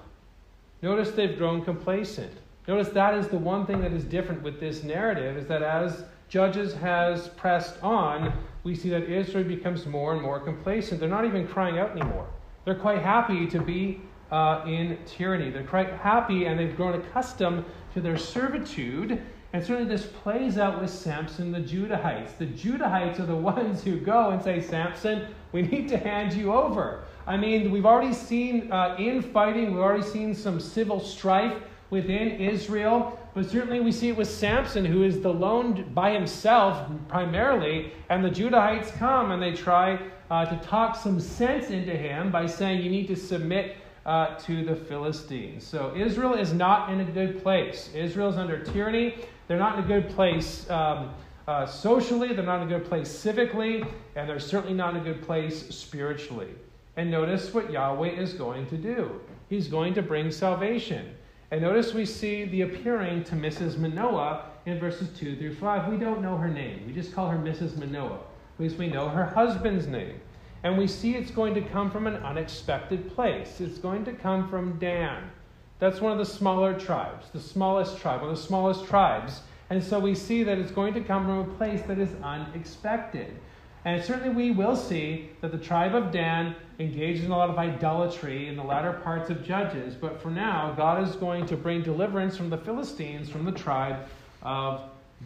Notice 0.82 1.10
they've 1.12 1.38
grown 1.38 1.64
complacent. 1.64 2.32
Notice 2.68 2.88
that 2.88 3.14
is 3.14 3.28
the 3.28 3.38
one 3.38 3.66
thing 3.66 3.80
that 3.80 3.92
is 3.92 4.04
different 4.04 4.42
with 4.42 4.60
this 4.60 4.82
narrative 4.82 5.36
is 5.36 5.46
that 5.46 5.62
as 5.62 6.04
Judges 6.28 6.74
has 6.74 7.28
pressed 7.28 7.80
on, 7.82 8.32
we 8.64 8.74
see 8.74 8.90
that 8.90 9.04
Israel 9.04 9.44
becomes 9.44 9.86
more 9.86 10.12
and 10.12 10.20
more 10.20 10.40
complacent. 10.40 10.98
They're 10.98 11.08
not 11.08 11.24
even 11.24 11.46
crying 11.46 11.78
out 11.78 11.92
anymore. 11.92 12.26
They're 12.64 12.74
quite 12.74 13.00
happy 13.00 13.46
to 13.46 13.60
be 13.60 14.00
uh, 14.32 14.64
in 14.66 14.98
tyranny. 15.06 15.50
They're 15.50 15.62
quite 15.62 15.92
happy 15.92 16.46
and 16.46 16.58
they've 16.58 16.76
grown 16.76 17.00
accustomed 17.00 17.64
to 17.94 18.00
their 18.00 18.16
servitude. 18.16 19.22
And 19.56 19.64
certainly 19.64 19.88
this 19.88 20.04
plays 20.04 20.58
out 20.58 20.82
with 20.82 20.90
Samson 20.90 21.50
the 21.50 21.60
Judahites. 21.60 22.36
The 22.36 22.44
Judahites 22.44 23.20
are 23.20 23.24
the 23.24 23.34
ones 23.54 23.82
who 23.82 23.98
go 23.98 24.28
and 24.28 24.42
say, 24.42 24.60
Samson, 24.60 25.28
we 25.52 25.62
need 25.62 25.88
to 25.88 25.96
hand 25.96 26.34
you 26.34 26.52
over. 26.52 27.04
I 27.26 27.38
mean, 27.38 27.70
we've 27.70 27.86
already 27.86 28.12
seen 28.12 28.70
uh, 28.70 28.96
infighting, 28.98 29.72
we've 29.72 29.82
already 29.82 30.02
seen 30.02 30.34
some 30.34 30.60
civil 30.60 31.00
strife 31.00 31.54
within 31.88 32.32
Israel. 32.32 33.18
But 33.32 33.48
certainly 33.48 33.80
we 33.80 33.92
see 33.92 34.10
it 34.10 34.16
with 34.18 34.28
Samson, 34.28 34.84
who 34.84 35.04
is 35.04 35.22
the 35.22 35.32
lone 35.32 35.90
by 35.94 36.10
himself 36.10 36.90
primarily, 37.08 37.94
and 38.10 38.22
the 38.22 38.28
Judahites 38.28 38.94
come 38.98 39.30
and 39.30 39.42
they 39.42 39.54
try 39.54 39.98
uh, 40.30 40.44
to 40.44 40.68
talk 40.68 40.96
some 40.96 41.18
sense 41.18 41.70
into 41.70 41.96
him 41.96 42.30
by 42.30 42.44
saying, 42.44 42.82
You 42.82 42.90
need 42.90 43.08
to 43.08 43.16
submit 43.16 43.78
uh, 44.04 44.36
to 44.40 44.64
the 44.66 44.76
Philistines. 44.76 45.66
So 45.66 45.94
Israel 45.96 46.34
is 46.34 46.52
not 46.52 46.90
in 46.90 47.00
a 47.00 47.04
good 47.04 47.42
place. 47.42 47.90
Israel 47.94 48.28
is 48.28 48.36
under 48.36 48.62
tyranny. 48.62 49.14
They're 49.48 49.58
not 49.58 49.78
in 49.78 49.84
a 49.84 49.86
good 49.86 50.10
place 50.10 50.68
um, 50.70 51.14
uh, 51.46 51.66
socially, 51.66 52.32
they're 52.32 52.44
not 52.44 52.62
in 52.62 52.72
a 52.72 52.78
good 52.78 52.88
place 52.88 53.08
civically, 53.08 53.88
and 54.16 54.28
they're 54.28 54.40
certainly 54.40 54.74
not 54.74 54.96
in 54.96 55.00
a 55.00 55.04
good 55.04 55.22
place 55.22 55.68
spiritually. 55.74 56.50
And 56.96 57.10
notice 57.10 57.54
what 57.54 57.70
Yahweh 57.70 58.10
is 58.10 58.32
going 58.32 58.66
to 58.68 58.76
do 58.76 59.20
He's 59.48 59.68
going 59.68 59.94
to 59.94 60.02
bring 60.02 60.30
salvation. 60.30 61.14
And 61.50 61.62
notice 61.62 61.94
we 61.94 62.04
see 62.04 62.44
the 62.46 62.62
appearing 62.62 63.22
to 63.24 63.36
Mrs. 63.36 63.78
Manoah 63.78 64.46
in 64.66 64.80
verses 64.80 65.08
2 65.16 65.36
through 65.36 65.54
5. 65.54 65.92
We 65.92 65.98
don't 65.98 66.20
know 66.20 66.36
her 66.36 66.48
name. 66.48 66.84
We 66.86 66.92
just 66.92 67.14
call 67.14 67.28
her 67.28 67.38
Mrs. 67.38 67.76
Manoah 67.76 68.18
because 68.58 68.74
we 68.74 68.88
know 68.88 69.08
her 69.08 69.24
husband's 69.24 69.86
name. 69.86 70.20
And 70.64 70.76
we 70.76 70.88
see 70.88 71.14
it's 71.14 71.30
going 71.30 71.54
to 71.54 71.60
come 71.60 71.90
from 71.90 72.08
an 72.08 72.16
unexpected 72.16 73.14
place. 73.14 73.60
It's 73.60 73.78
going 73.78 74.04
to 74.06 74.12
come 74.12 74.48
from 74.48 74.78
Dan. 74.80 75.30
That's 75.78 76.00
one 76.00 76.12
of 76.12 76.18
the 76.18 76.24
smaller 76.24 76.78
tribes, 76.78 77.26
the 77.32 77.40
smallest 77.40 77.98
tribe, 77.98 78.22
one 78.22 78.30
of 78.30 78.36
the 78.36 78.42
smallest 78.42 78.86
tribes. 78.86 79.40
And 79.68 79.82
so 79.82 79.98
we 79.98 80.14
see 80.14 80.42
that 80.42 80.58
it's 80.58 80.70
going 80.70 80.94
to 80.94 81.00
come 81.00 81.24
from 81.24 81.38
a 81.40 81.56
place 81.56 81.82
that 81.82 81.98
is 81.98 82.10
unexpected. 82.22 83.36
And 83.84 84.02
certainly 84.02 84.30
we 84.30 84.50
will 84.52 84.74
see 84.74 85.30
that 85.42 85.52
the 85.52 85.58
tribe 85.58 85.94
of 85.94 86.10
Dan 86.10 86.56
engages 86.78 87.24
in 87.24 87.30
a 87.30 87.36
lot 87.36 87.50
of 87.50 87.58
idolatry 87.58 88.48
in 88.48 88.56
the 88.56 88.62
latter 88.62 88.92
parts 88.92 89.30
of 89.30 89.44
Judges. 89.44 89.94
But 89.94 90.20
for 90.20 90.30
now, 90.30 90.72
God 90.76 91.06
is 91.06 91.14
going 91.14 91.46
to 91.46 91.56
bring 91.56 91.82
deliverance 91.82 92.36
from 92.36 92.50
the 92.50 92.58
Philistines 92.58 93.28
from 93.28 93.44
the 93.44 93.52
tribe 93.52 94.08
of 94.42 94.80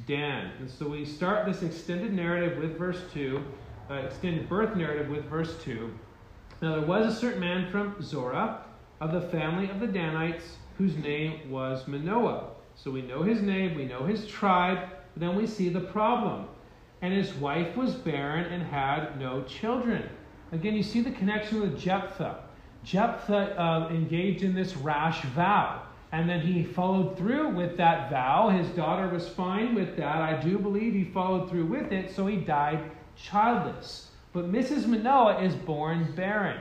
Dan. 0.06 0.50
And 0.58 0.68
so 0.68 0.88
we 0.88 1.04
start 1.04 1.46
this 1.46 1.62
extended 1.62 2.12
narrative 2.12 2.58
with 2.58 2.76
verse 2.76 3.00
2, 3.14 3.42
uh, 3.88 3.94
extended 3.94 4.48
birth 4.48 4.76
narrative 4.76 5.08
with 5.08 5.24
verse 5.24 5.56
2. 5.62 5.92
Now 6.60 6.76
there 6.76 6.86
was 6.86 7.14
a 7.14 7.18
certain 7.18 7.40
man 7.40 7.70
from 7.70 8.02
Zorah 8.02 8.60
of 9.00 9.12
the 9.12 9.20
family 9.20 9.70
of 9.70 9.80
the 9.80 9.86
Danites 9.86 10.56
whose 10.78 10.96
name 10.96 11.50
was 11.50 11.86
Manoah. 11.88 12.50
So 12.74 12.90
we 12.90 13.02
know 13.02 13.22
his 13.22 13.42
name, 13.42 13.74
we 13.74 13.84
know 13.84 14.04
his 14.04 14.26
tribe, 14.26 14.88
but 15.14 15.20
then 15.20 15.36
we 15.36 15.46
see 15.46 15.68
the 15.68 15.80
problem 15.80 16.46
and 17.02 17.14
his 17.14 17.32
wife 17.34 17.76
was 17.76 17.94
barren 17.94 18.52
and 18.52 18.62
had 18.62 19.18
no 19.18 19.42
children. 19.44 20.08
Again, 20.52 20.74
you 20.74 20.82
see 20.82 21.00
the 21.00 21.10
connection 21.12 21.60
with 21.60 21.78
Jephthah. 21.78 22.44
Jephthah 22.84 23.58
uh, 23.60 23.88
engaged 23.90 24.42
in 24.42 24.54
this 24.54 24.76
rash 24.76 25.22
vow, 25.26 25.82
and 26.12 26.28
then 26.28 26.40
he 26.40 26.64
followed 26.64 27.16
through 27.16 27.48
with 27.50 27.76
that 27.76 28.10
vow. 28.10 28.48
His 28.48 28.68
daughter 28.68 29.08
was 29.08 29.28
fine 29.28 29.74
with 29.74 29.96
that. 29.96 30.16
I 30.16 30.40
do 30.40 30.58
believe 30.58 30.92
he 30.92 31.04
followed 31.04 31.48
through 31.48 31.66
with 31.66 31.92
it, 31.92 32.14
so 32.14 32.26
he 32.26 32.36
died 32.36 32.90
childless. 33.16 34.10
But 34.32 34.50
Mrs. 34.50 34.86
Manoah 34.86 35.42
is 35.42 35.54
born 35.54 36.12
barren. 36.14 36.60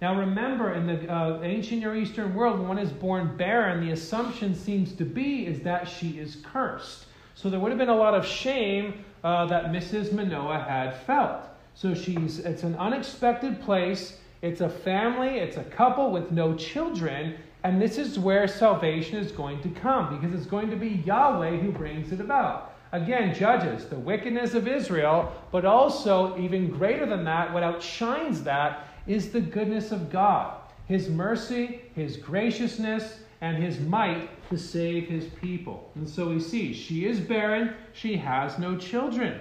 Now 0.00 0.16
remember, 0.16 0.74
in 0.74 0.86
the 0.86 1.12
uh, 1.12 1.42
ancient 1.42 1.80
Near 1.80 1.96
Eastern 1.96 2.34
world, 2.34 2.60
when 2.60 2.68
one 2.68 2.78
is 2.78 2.90
born 2.90 3.36
barren, 3.36 3.84
the 3.84 3.92
assumption 3.92 4.54
seems 4.54 4.92
to 4.92 5.04
be 5.04 5.46
is 5.46 5.60
that 5.60 5.88
she 5.88 6.18
is 6.18 6.36
cursed. 6.44 7.06
So 7.34 7.50
there 7.50 7.58
would 7.58 7.70
have 7.70 7.78
been 7.78 7.88
a 7.88 7.96
lot 7.96 8.14
of 8.14 8.24
shame 8.24 9.04
uh, 9.24 9.46
that 9.46 9.66
Mrs. 9.66 10.12
Manoah 10.12 10.60
had 10.60 10.94
felt. 11.02 11.42
So 11.74 11.94
she's 11.94 12.38
it's 12.40 12.62
an 12.62 12.76
unexpected 12.76 13.60
place. 13.60 14.18
It's 14.40 14.60
a 14.60 14.68
family, 14.68 15.38
it's 15.38 15.56
a 15.56 15.64
couple 15.64 16.12
with 16.12 16.30
no 16.30 16.54
children, 16.54 17.34
and 17.64 17.82
this 17.82 17.98
is 17.98 18.20
where 18.20 18.46
salvation 18.46 19.18
is 19.18 19.32
going 19.32 19.60
to 19.62 19.68
come 19.68 20.16
because 20.16 20.32
it's 20.32 20.46
going 20.46 20.70
to 20.70 20.76
be 20.76 21.02
Yahweh 21.04 21.56
who 21.56 21.72
brings 21.72 22.12
it 22.12 22.20
about. 22.20 22.77
Again, 22.92 23.34
judges 23.34 23.86
the 23.86 23.98
wickedness 23.98 24.54
of 24.54 24.66
Israel, 24.66 25.32
but 25.52 25.64
also, 25.64 26.38
even 26.38 26.70
greater 26.70 27.06
than 27.06 27.24
that, 27.24 27.52
what 27.52 27.62
outshines 27.62 28.42
that 28.44 28.88
is 29.06 29.30
the 29.30 29.40
goodness 29.40 29.92
of 29.92 30.10
God. 30.10 30.54
His 30.86 31.08
mercy, 31.08 31.82
His 31.94 32.16
graciousness, 32.16 33.18
and 33.40 33.62
his 33.62 33.78
might 33.80 34.28
to 34.50 34.58
save 34.58 35.08
his 35.08 35.26
people. 35.26 35.90
And 35.94 36.08
so 36.08 36.28
we 36.28 36.40
see 36.40 36.72
she 36.72 37.06
is 37.06 37.20
barren, 37.20 37.74
she 37.92 38.16
has 38.16 38.58
no 38.58 38.76
children. 38.76 39.40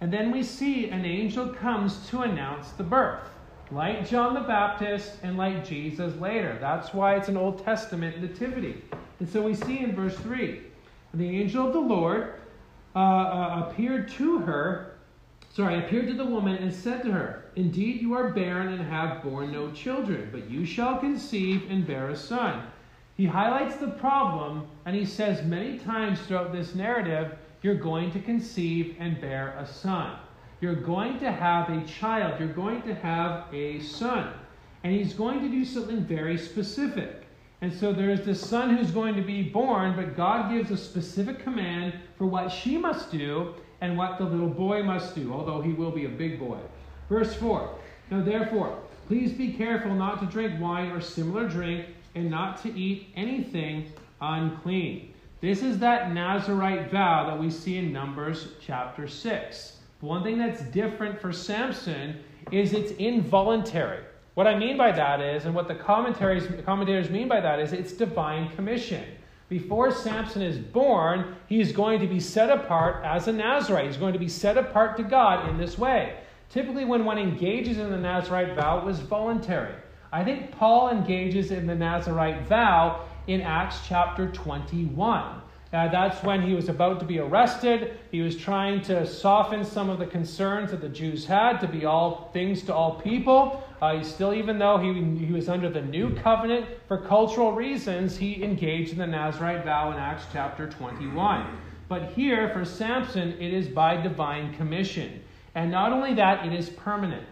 And 0.00 0.12
then 0.12 0.30
we 0.30 0.42
see 0.42 0.90
an 0.90 1.04
angel 1.04 1.48
comes 1.48 2.08
to 2.08 2.22
announce 2.22 2.70
the 2.72 2.84
birth, 2.84 3.30
like 3.70 4.08
John 4.08 4.34
the 4.34 4.40
Baptist 4.40 5.14
and 5.22 5.36
like 5.36 5.66
Jesus 5.66 6.14
later. 6.20 6.56
That's 6.60 6.94
why 6.94 7.16
it's 7.16 7.28
an 7.28 7.36
Old 7.36 7.64
Testament 7.64 8.20
nativity. 8.20 8.84
And 9.18 9.28
so 9.28 9.42
we 9.42 9.54
see 9.54 9.80
in 9.80 9.94
verse 9.94 10.16
3 10.18 10.60
the 11.14 11.40
angel 11.40 11.66
of 11.66 11.72
the 11.72 11.80
Lord 11.80 12.34
uh, 12.98 13.00
uh, 13.00 13.68
appeared 13.68 14.08
to 14.08 14.38
her, 14.38 14.98
sorry, 15.52 15.78
appeared 15.78 16.06
to 16.08 16.14
the 16.14 16.24
woman 16.24 16.56
and 16.56 16.72
said 16.72 17.02
to 17.02 17.12
her, 17.12 17.44
Indeed, 17.56 18.00
you 18.00 18.14
are 18.14 18.30
barren 18.30 18.68
and 18.68 18.82
have 18.82 19.22
borne 19.22 19.52
no 19.52 19.70
children, 19.72 20.28
but 20.32 20.50
you 20.50 20.64
shall 20.64 20.98
conceive 20.98 21.70
and 21.70 21.86
bear 21.86 22.10
a 22.10 22.16
son 22.16 22.62
he 23.18 23.26
highlights 23.26 23.74
the 23.76 23.88
problem 23.88 24.68
and 24.86 24.94
he 24.94 25.04
says 25.04 25.44
many 25.44 25.76
times 25.76 26.20
throughout 26.20 26.52
this 26.52 26.76
narrative, 26.76 27.36
you're 27.62 27.74
going 27.74 28.12
to 28.12 28.20
conceive 28.20 28.94
and 29.00 29.20
bear 29.20 29.56
a 29.58 29.66
son. 29.66 30.16
You're 30.60 30.76
going 30.76 31.18
to 31.18 31.32
have 31.32 31.68
a 31.68 31.84
child. 31.84 32.38
You're 32.38 32.52
going 32.52 32.82
to 32.82 32.94
have 32.94 33.52
a 33.52 33.80
son. 33.80 34.32
And 34.84 34.92
he's 34.92 35.14
going 35.14 35.40
to 35.40 35.48
do 35.48 35.64
something 35.64 36.04
very 36.04 36.38
specific. 36.38 37.17
And 37.60 37.72
so 37.72 37.92
there's 37.92 38.24
this 38.24 38.40
son 38.40 38.76
who's 38.76 38.90
going 38.92 39.16
to 39.16 39.22
be 39.22 39.42
born, 39.42 39.96
but 39.96 40.16
God 40.16 40.52
gives 40.52 40.70
a 40.70 40.76
specific 40.76 41.40
command 41.40 41.92
for 42.16 42.26
what 42.26 42.50
she 42.50 42.78
must 42.78 43.10
do 43.10 43.54
and 43.80 43.98
what 43.98 44.18
the 44.18 44.24
little 44.24 44.48
boy 44.48 44.82
must 44.82 45.14
do, 45.14 45.32
although 45.32 45.60
he 45.60 45.72
will 45.72 45.90
be 45.90 46.04
a 46.04 46.08
big 46.08 46.38
boy. 46.38 46.58
Verse 47.08 47.34
4 47.34 47.68
Now 48.10 48.22
therefore, 48.22 48.78
please 49.08 49.32
be 49.32 49.52
careful 49.52 49.94
not 49.94 50.20
to 50.20 50.26
drink 50.26 50.60
wine 50.60 50.90
or 50.90 51.00
similar 51.00 51.48
drink 51.48 51.86
and 52.14 52.30
not 52.30 52.62
to 52.62 52.72
eat 52.78 53.08
anything 53.16 53.92
unclean. 54.20 55.14
This 55.40 55.62
is 55.62 55.78
that 55.78 56.12
Nazarite 56.12 56.90
vow 56.90 57.28
that 57.28 57.38
we 57.38 57.50
see 57.50 57.76
in 57.76 57.92
Numbers 57.92 58.48
chapter 58.60 59.06
6. 59.08 59.76
One 60.00 60.22
thing 60.22 60.38
that's 60.38 60.62
different 60.62 61.20
for 61.20 61.32
Samson 61.32 62.18
is 62.52 62.72
it's 62.72 62.92
involuntary. 62.92 64.02
What 64.38 64.46
I 64.46 64.56
mean 64.56 64.76
by 64.76 64.92
that 64.92 65.20
is, 65.20 65.46
and 65.46 65.52
what 65.52 65.66
the 65.66 65.74
commentaries, 65.74 66.46
commentators 66.64 67.10
mean 67.10 67.26
by 67.26 67.40
that 67.40 67.58
is, 67.58 67.72
it's 67.72 67.90
divine 67.90 68.48
commission. 68.50 69.04
Before 69.48 69.90
Samson 69.90 70.42
is 70.42 70.58
born, 70.58 71.34
he's 71.48 71.72
going 71.72 71.98
to 71.98 72.06
be 72.06 72.20
set 72.20 72.48
apart 72.48 73.04
as 73.04 73.26
a 73.26 73.32
Nazarite. 73.32 73.86
He's 73.86 73.96
going 73.96 74.12
to 74.12 74.18
be 74.20 74.28
set 74.28 74.56
apart 74.56 74.96
to 74.98 75.02
God 75.02 75.48
in 75.48 75.58
this 75.58 75.76
way. 75.76 76.20
Typically, 76.50 76.84
when 76.84 77.04
one 77.04 77.18
engages 77.18 77.78
in 77.78 77.90
the 77.90 77.96
Nazarite 77.96 78.54
vow, 78.54 78.78
it 78.78 78.84
was 78.84 79.00
voluntary. 79.00 79.74
I 80.12 80.22
think 80.22 80.52
Paul 80.52 80.90
engages 80.90 81.50
in 81.50 81.66
the 81.66 81.74
Nazarite 81.74 82.46
vow 82.46 83.06
in 83.26 83.40
Acts 83.40 83.80
chapter 83.88 84.30
21. 84.30 85.40
Uh, 85.70 85.88
that's 85.88 86.22
when 86.22 86.40
he 86.40 86.54
was 86.54 86.68
about 86.68 87.00
to 87.00 87.04
be 87.04 87.18
arrested. 87.18 87.98
He 88.12 88.22
was 88.22 88.36
trying 88.36 88.82
to 88.82 89.04
soften 89.04 89.64
some 89.64 89.90
of 89.90 89.98
the 89.98 90.06
concerns 90.06 90.70
that 90.70 90.80
the 90.80 90.88
Jews 90.88 91.26
had 91.26 91.58
to 91.58 91.66
be 91.66 91.84
all 91.84 92.30
things 92.32 92.62
to 92.62 92.74
all 92.74 93.00
people. 93.00 93.64
Uh, 93.80 93.96
he 93.96 94.04
still, 94.04 94.34
even 94.34 94.58
though 94.58 94.78
he, 94.78 94.92
he 95.24 95.32
was 95.32 95.48
under 95.48 95.70
the 95.70 95.82
new 95.82 96.14
covenant 96.16 96.66
for 96.88 96.98
cultural 96.98 97.52
reasons, 97.52 98.16
he 98.16 98.42
engaged 98.42 98.92
in 98.92 98.98
the 98.98 99.06
Nazarite 99.06 99.64
vow 99.64 99.92
in 99.92 99.98
Acts 99.98 100.24
chapter 100.32 100.68
21. 100.68 101.46
But 101.88 102.10
here, 102.12 102.50
for 102.50 102.64
Samson, 102.64 103.32
it 103.40 103.54
is 103.54 103.68
by 103.68 103.96
divine 103.96 104.54
commission. 104.54 105.22
And 105.54 105.70
not 105.70 105.92
only 105.92 106.14
that, 106.14 106.44
it 106.44 106.52
is 106.52 106.68
permanent 106.68 107.26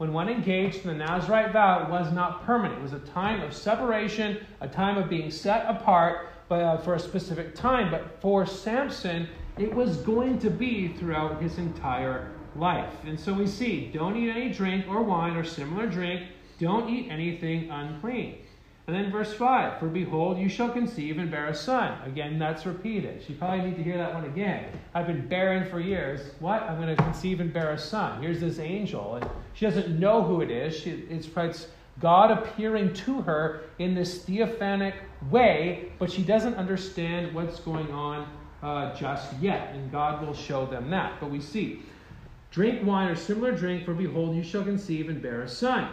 when 0.00 0.14
one 0.14 0.30
engaged 0.30 0.86
in 0.86 0.88
the 0.88 0.94
Nazarite 0.94 1.52
vow, 1.52 1.84
it 1.84 1.90
was 1.90 2.10
not 2.10 2.42
permanent. 2.46 2.78
It 2.78 2.82
was 2.82 2.94
a 2.94 3.00
time 3.00 3.42
of 3.42 3.52
separation, 3.52 4.38
a 4.62 4.66
time 4.66 4.96
of 4.96 5.10
being 5.10 5.30
set 5.30 5.66
apart. 5.68 6.30
but, 6.48 6.62
uh, 6.62 6.78
for 6.78 6.94
a 6.94 6.98
specific 6.98 7.54
time. 7.54 7.90
But 7.90 8.18
for 8.22 8.46
Samson, 8.46 9.28
it 9.58 9.72
was 9.74 9.98
going 9.98 10.38
to 10.38 10.48
be 10.48 10.88
throughout 10.88 11.42
his 11.42 11.58
entire 11.58 12.30
life. 12.56 12.92
And 13.04 13.18
so 13.18 13.32
we 13.32 13.46
see 13.46 13.90
don't 13.92 14.16
eat 14.16 14.30
any 14.30 14.52
drink 14.52 14.86
or 14.88 15.02
wine 15.02 15.36
or 15.36 15.44
similar 15.44 15.86
drink, 15.86 16.22
don't 16.58 16.88
eat 16.88 17.10
anything 17.10 17.70
unclean. 17.70 18.38
And 18.86 18.96
then 18.96 19.12
verse 19.12 19.32
5 19.32 19.78
For 19.78 19.86
behold, 19.86 20.38
you 20.38 20.48
shall 20.48 20.70
conceive 20.70 21.18
and 21.18 21.30
bear 21.30 21.46
a 21.46 21.54
son. 21.54 21.96
Again, 22.04 22.40
that's 22.40 22.66
repeated. 22.66 23.22
You 23.28 23.36
probably 23.36 23.66
need 23.66 23.76
to 23.76 23.84
hear 23.84 23.96
that 23.96 24.12
one 24.12 24.24
again. 24.24 24.64
I've 24.94 25.06
been 25.06 25.28
barren 25.28 25.70
for 25.70 25.78
years. 25.78 26.32
What? 26.40 26.62
I'm 26.64 26.80
going 26.80 26.94
to 26.96 27.00
conceive 27.00 27.38
and 27.38 27.52
bear 27.52 27.70
a 27.70 27.78
son. 27.78 28.20
Here's 28.20 28.40
this 28.40 28.58
angel. 28.58 29.14
And 29.14 29.30
she 29.54 29.64
doesn't 29.64 29.98
know 30.00 30.24
who 30.24 30.40
it 30.40 30.50
is. 30.50 30.76
She, 30.76 30.90
it's, 31.08 31.28
it's 31.36 31.68
God 32.00 32.32
appearing 32.32 32.92
to 32.94 33.20
her 33.22 33.62
in 33.78 33.94
this 33.94 34.24
theophanic 34.24 34.94
way, 35.30 35.92
but 36.00 36.10
she 36.10 36.22
doesn't 36.22 36.54
understand 36.54 37.32
what's 37.32 37.60
going 37.60 37.92
on 37.92 38.26
uh, 38.60 38.92
just 38.96 39.32
yet. 39.40 39.72
And 39.72 39.92
God 39.92 40.26
will 40.26 40.34
show 40.34 40.66
them 40.66 40.90
that. 40.90 41.20
But 41.20 41.30
we 41.30 41.40
see 41.40 41.82
drink 42.50 42.86
wine 42.86 43.08
or 43.08 43.16
similar 43.16 43.52
drink, 43.52 43.84
for 43.84 43.94
behold, 43.94 44.34
you 44.34 44.42
shall 44.42 44.64
conceive 44.64 45.08
and 45.08 45.22
bear 45.22 45.42
a 45.42 45.48
son. 45.48 45.92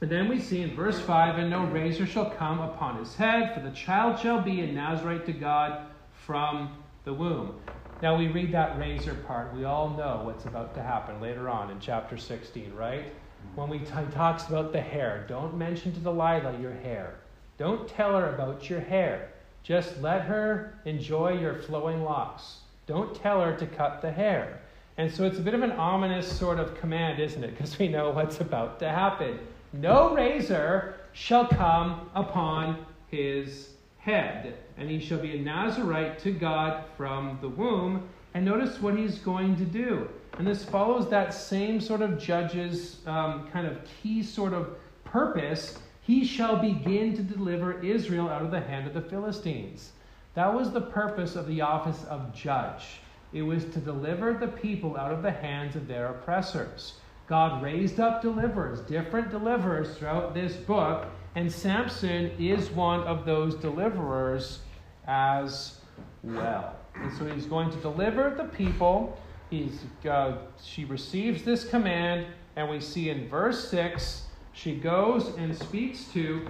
And 0.00 0.10
then 0.10 0.28
we 0.28 0.40
see 0.40 0.62
in 0.62 0.74
verse 0.74 1.00
5 1.00 1.38
And 1.38 1.50
no 1.50 1.64
razor 1.64 2.06
shall 2.06 2.30
come 2.30 2.60
upon 2.60 2.98
his 2.98 3.14
head, 3.14 3.54
for 3.54 3.60
the 3.60 3.74
child 3.74 4.18
shall 4.18 4.40
be 4.40 4.60
a 4.60 4.66
Nazarite 4.66 5.26
to 5.26 5.32
God 5.32 5.86
from 6.12 6.76
the 7.04 7.14
womb. 7.14 7.54
Now 8.02 8.16
we 8.16 8.28
read 8.28 8.52
that 8.52 8.78
razor 8.78 9.14
part. 9.14 9.54
We 9.54 9.64
all 9.64 9.90
know 9.90 10.20
what's 10.24 10.44
about 10.44 10.74
to 10.74 10.82
happen 10.82 11.20
later 11.20 11.48
on 11.48 11.70
in 11.70 11.80
chapter 11.80 12.18
16, 12.18 12.74
right? 12.74 13.12
When 13.54 13.70
we 13.70 13.78
t- 13.78 13.86
talks 14.12 14.48
about 14.48 14.72
the 14.72 14.80
hair, 14.80 15.24
don't 15.28 15.56
mention 15.56 15.92
to 15.94 16.00
Delilah 16.00 16.58
your 16.60 16.74
hair. 16.74 17.14
Don't 17.56 17.88
tell 17.88 18.18
her 18.18 18.34
about 18.34 18.68
your 18.68 18.80
hair. 18.80 19.30
Just 19.62 20.00
let 20.02 20.22
her 20.22 20.78
enjoy 20.84 21.38
your 21.38 21.54
flowing 21.54 22.04
locks. 22.04 22.58
Don't 22.86 23.14
tell 23.14 23.40
her 23.40 23.56
to 23.56 23.66
cut 23.66 24.02
the 24.02 24.12
hair. 24.12 24.60
And 24.98 25.12
so 25.12 25.24
it's 25.24 25.38
a 25.38 25.42
bit 25.42 25.54
of 25.54 25.62
an 25.62 25.72
ominous 25.72 26.30
sort 26.30 26.58
of 26.58 26.78
command, 26.80 27.20
isn't 27.20 27.44
it? 27.44 27.50
Because 27.50 27.78
we 27.78 27.88
know 27.88 28.10
what's 28.10 28.40
about 28.40 28.78
to 28.80 28.88
happen. 28.88 29.38
No 29.72 30.14
razor 30.14 30.94
shall 31.12 31.46
come 31.46 32.10
upon 32.14 32.86
his 33.08 33.70
head, 33.98 34.54
and 34.78 34.88
he 34.88 34.98
shall 34.98 35.18
be 35.18 35.36
a 35.36 35.40
Nazarite 35.40 36.18
to 36.20 36.30
God 36.30 36.84
from 36.96 37.38
the 37.40 37.48
womb. 37.48 38.08
And 38.34 38.44
notice 38.44 38.80
what 38.80 38.96
he's 38.96 39.18
going 39.18 39.56
to 39.56 39.64
do. 39.64 40.08
And 40.38 40.46
this 40.46 40.64
follows 40.64 41.08
that 41.10 41.32
same 41.32 41.80
sort 41.80 42.02
of 42.02 42.18
judge's 42.18 42.98
um, 43.06 43.48
kind 43.52 43.66
of 43.66 43.78
key 43.84 44.22
sort 44.22 44.52
of 44.52 44.76
purpose. 45.04 45.78
He 46.02 46.24
shall 46.24 46.56
begin 46.56 47.16
to 47.16 47.22
deliver 47.22 47.82
Israel 47.82 48.28
out 48.28 48.42
of 48.42 48.50
the 48.50 48.60
hand 48.60 48.86
of 48.86 48.94
the 48.94 49.00
Philistines. 49.00 49.92
That 50.34 50.52
was 50.52 50.70
the 50.70 50.82
purpose 50.82 51.34
of 51.34 51.46
the 51.46 51.62
office 51.62 52.04
of 52.04 52.34
judge. 52.34 53.00
It 53.32 53.42
was 53.42 53.64
to 53.66 53.78
deliver 53.78 54.32
the 54.34 54.48
people 54.48 54.96
out 54.96 55.12
of 55.12 55.22
the 55.22 55.30
hands 55.30 55.76
of 55.76 55.88
their 55.88 56.06
oppressors. 56.06 56.94
God 57.26 57.62
raised 57.62 57.98
up 57.98 58.22
deliverers, 58.22 58.80
different 58.80 59.30
deliverers 59.30 59.96
throughout 59.96 60.32
this 60.32 60.54
book, 60.54 61.06
and 61.34 61.50
Samson 61.50 62.30
is 62.38 62.70
one 62.70 63.00
of 63.00 63.26
those 63.26 63.56
deliverers 63.56 64.60
as 65.06 65.80
well. 66.22 66.76
And 66.94 67.12
so 67.16 67.26
he's 67.26 67.46
going 67.46 67.70
to 67.70 67.76
deliver 67.78 68.30
the 68.30 68.44
people. 68.44 69.18
He's, 69.50 69.80
uh, 70.08 70.38
she 70.62 70.84
receives 70.84 71.42
this 71.42 71.68
command, 71.68 72.26
and 72.54 72.70
we 72.70 72.80
see 72.80 73.10
in 73.10 73.28
verse 73.28 73.68
6 73.68 74.22
she 74.52 74.76
goes 74.76 75.28
and 75.36 75.54
speaks 75.54 76.04
to 76.14 76.46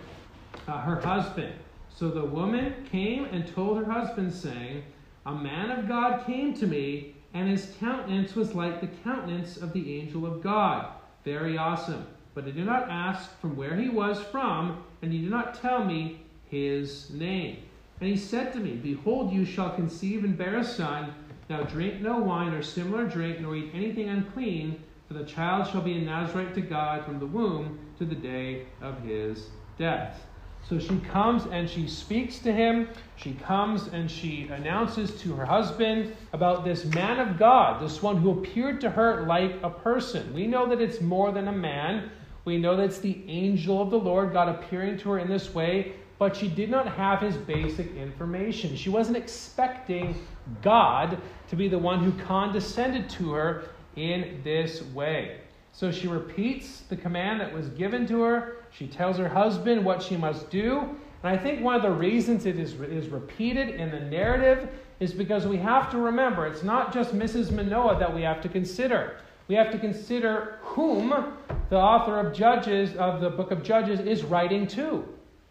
uh, 0.68 0.80
her 0.83 1.00
husband. 1.00 1.52
So 1.92 2.09
the 2.09 2.25
woman 2.25 2.87
came 2.90 3.25
and 3.25 3.52
told 3.52 3.78
her 3.78 3.90
husband, 3.90 4.33
saying, 4.33 4.85
A 5.26 5.35
man 5.35 5.73
of 5.73 5.88
God 5.88 6.25
came 6.25 6.54
to 6.54 6.66
me 6.66 7.16
and 7.35 7.49
his 7.49 7.75
countenance 7.80 8.35
was 8.37 8.54
like 8.54 8.80
the 8.80 8.87
countenance 9.02 9.56
of 9.56 9.73
the 9.73 9.99
angel 9.99 10.25
of 10.25 10.41
God. 10.41 10.86
Very 11.25 11.58
awesome. 11.58 12.06
But 12.32 12.45
I 12.45 12.52
did 12.52 12.65
not 12.65 12.89
ask 12.89 13.39
from 13.41 13.56
where 13.56 13.75
he 13.76 13.89
was 13.89 14.23
from, 14.30 14.84
and 15.02 15.12
he 15.12 15.23
did 15.23 15.30
not 15.30 15.60
tell 15.60 15.84
me 15.84 16.23
his 16.45 17.10
name. 17.10 17.58
And 18.00 18.08
he 18.08 18.17
said 18.17 18.52
to 18.52 18.60
me, 18.60 18.76
Behold, 18.76 19.32
you 19.32 19.45
shall 19.45 19.75
conceive 19.75 20.23
and 20.23 20.39
bear 20.39 20.58
a 20.58 20.65
son. 20.65 21.12
Now 21.50 21.62
drink 21.62 22.00
no 22.00 22.19
wine 22.19 22.52
or 22.52 22.62
similar 22.62 23.06
drink, 23.06 23.41
nor 23.41 23.56
eat 23.56 23.71
anything 23.75 24.08
unclean, 24.08 24.82
for 25.08 25.15
the 25.15 25.25
child 25.25 25.67
shall 25.69 25.82
be 25.82 25.99
a 25.99 26.00
Nazarite 26.00 26.54
to 26.54 26.60
God 26.60 27.04
from 27.04 27.19
the 27.19 27.26
womb 27.26 27.78
to 27.99 28.04
the 28.04 28.15
day 28.15 28.67
of 28.80 29.02
his 29.02 29.49
death. 29.78 30.26
So 30.69 30.81
she 30.81 30.99
comes 31.13 31.47
and 31.47 31.71
she 31.71 31.87
speaks 31.87 32.41
to 32.41 32.52
him. 32.52 32.89
She 33.15 33.35
comes 33.35 33.87
and 33.87 34.11
she 34.11 34.49
announces 34.49 35.21
to 35.21 35.35
her 35.35 35.45
husband 35.45 36.17
about 36.33 36.65
this 36.65 36.85
man 36.87 37.21
of 37.21 37.39
God, 37.39 37.81
this 37.81 38.02
one 38.02 38.17
who 38.17 38.31
appeared 38.31 38.81
to 38.81 38.91
her 38.91 39.25
like 39.26 39.55
a 39.63 39.71
person. 39.71 40.35
We 40.35 40.49
know 40.49 40.69
that 40.69 40.81
it's 40.81 41.00
more 41.00 41.31
than 41.31 41.47
a 41.47 41.52
man. 41.52 42.11
We 42.45 42.59
know 42.59 42.76
that 42.76 42.85
it's 42.85 42.99
the 42.99 43.23
angel 43.29 43.81
of 43.81 43.91
the 43.91 43.99
Lord, 43.99 44.33
God 44.33 44.49
appearing 44.49 44.99
to 44.99 45.11
her 45.11 45.19
in 45.21 45.29
this 45.29 45.55
way, 45.55 45.93
but 46.19 46.35
she 46.35 46.49
did 46.49 46.71
not 46.71 46.89
have 46.89 47.21
his 47.21 47.37
basic 47.37 47.95
information. 47.95 48.75
She 48.75 48.91
wasn't 48.91 49.17
expecting 49.17 50.17
God 50.63 51.19
to 51.49 51.57
be 51.57 51.69
the 51.69 51.79
one 51.79 52.02
who 52.02 52.13
condescended 52.25 53.09
to 53.11 53.33
her 53.33 53.69
in 53.95 54.41
this 54.43 54.83
way. 54.83 55.41
So 55.73 55.93
she 55.93 56.09
repeats 56.09 56.81
the 56.89 56.97
command 56.97 57.41
that 57.41 57.52
was 57.52 57.69
given 57.69 58.07
to 58.07 58.23
her. 58.23 58.57
She 58.76 58.86
tells 58.86 59.17
her 59.17 59.28
husband 59.28 59.84
what 59.84 60.02
she 60.02 60.17
must 60.17 60.50
do. 60.50 60.80
And 61.23 61.34
I 61.34 61.36
think 61.36 61.62
one 61.62 61.75
of 61.75 61.82
the 61.82 61.91
reasons 61.91 62.45
it 62.45 62.58
is, 62.58 62.75
is 62.75 63.08
repeated 63.08 63.71
in 63.71 63.91
the 63.91 64.00
narrative 64.00 64.69
is 65.00 65.15
because 65.15 65.47
we 65.47 65.56
have 65.56 65.91
to 65.93 65.99
remember 65.99 66.47
it's 66.47 66.62
not 66.62 66.93
just 66.93 67.15
Mrs. 67.15 67.50
Manoah 67.50 67.99
that 67.99 68.15
we 68.15 68.23
have 68.23 68.43
to 68.43 68.49
consider. 68.49 69.19
We 69.49 69.54
have 69.54 69.71
to 69.73 69.78
consider 69.78 70.58
whom 70.60 71.32
the 71.71 71.76
author 71.76 72.19
of 72.19 72.34
Judges, 72.34 72.95
of 72.97 73.21
the 73.21 73.30
book 73.30 73.50
of 73.50 73.62
Judges, 73.62 74.00
is 74.00 74.25
writing 74.25 74.67
to. 74.69 75.04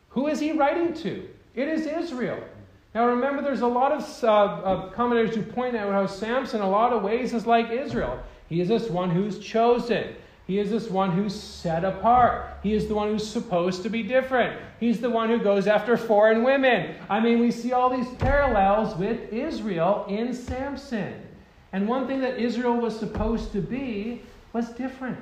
Who 0.10 0.28
is 0.28 0.40
he 0.40 0.52
writing 0.52 0.94
to? 0.96 1.28
It 1.56 1.68
is 1.68 1.88
Israel. 1.88 2.42
Now 2.94 3.08
remember, 3.08 3.42
there's 3.42 3.62
a 3.62 3.68
lot 3.68 3.92
of 3.92 4.24
uh, 4.24 4.90
commentators 4.94 5.36
who 5.36 5.42
point 5.42 5.76
out 5.76 5.92
how 5.92 6.06
Samson, 6.06 6.62
in 6.62 6.66
a 6.66 6.70
lot 6.70 6.94
of 6.94 7.02
ways, 7.02 7.34
is 7.34 7.46
like 7.46 7.72
Israel. 7.72 8.22
He 8.48 8.62
is 8.62 8.68
this 8.68 8.90
one 8.90 9.10
who's 9.10 9.40
chosen. 9.40 10.16
He 10.48 10.60
is 10.60 10.70
this 10.70 10.90
one 10.90 11.12
who's 11.12 11.34
set 11.34 11.84
apart. 11.84 12.60
He 12.62 12.74
is 12.74 12.88
the 12.88 12.94
one 12.94 13.10
who's 13.10 13.28
supposed 13.28 13.82
to 13.84 13.90
be 13.90 14.04
different. 14.04 14.60
He's 14.80 15.02
the 15.02 15.10
one 15.10 15.30
who 15.30 15.40
goes 15.40 15.66
after 15.66 15.98
foreign 15.98 16.44
women. 16.44 16.96
I 17.10 17.20
mean, 17.20 17.40
we 17.40 17.50
see 17.50 17.74
all 17.74 17.90
these 17.90 18.08
parallels 18.20 18.96
with 18.96 19.34
Israel 19.34 20.06
in 20.08 20.34
Samson. 20.34 21.22
And 21.74 21.88
one 21.88 22.06
thing 22.06 22.22
that 22.22 22.38
Israel 22.38 22.76
was 22.76 22.98
supposed 22.98 23.52
to 23.54 23.62
be 23.62 24.22
was 24.54 24.70
different. 24.70 25.20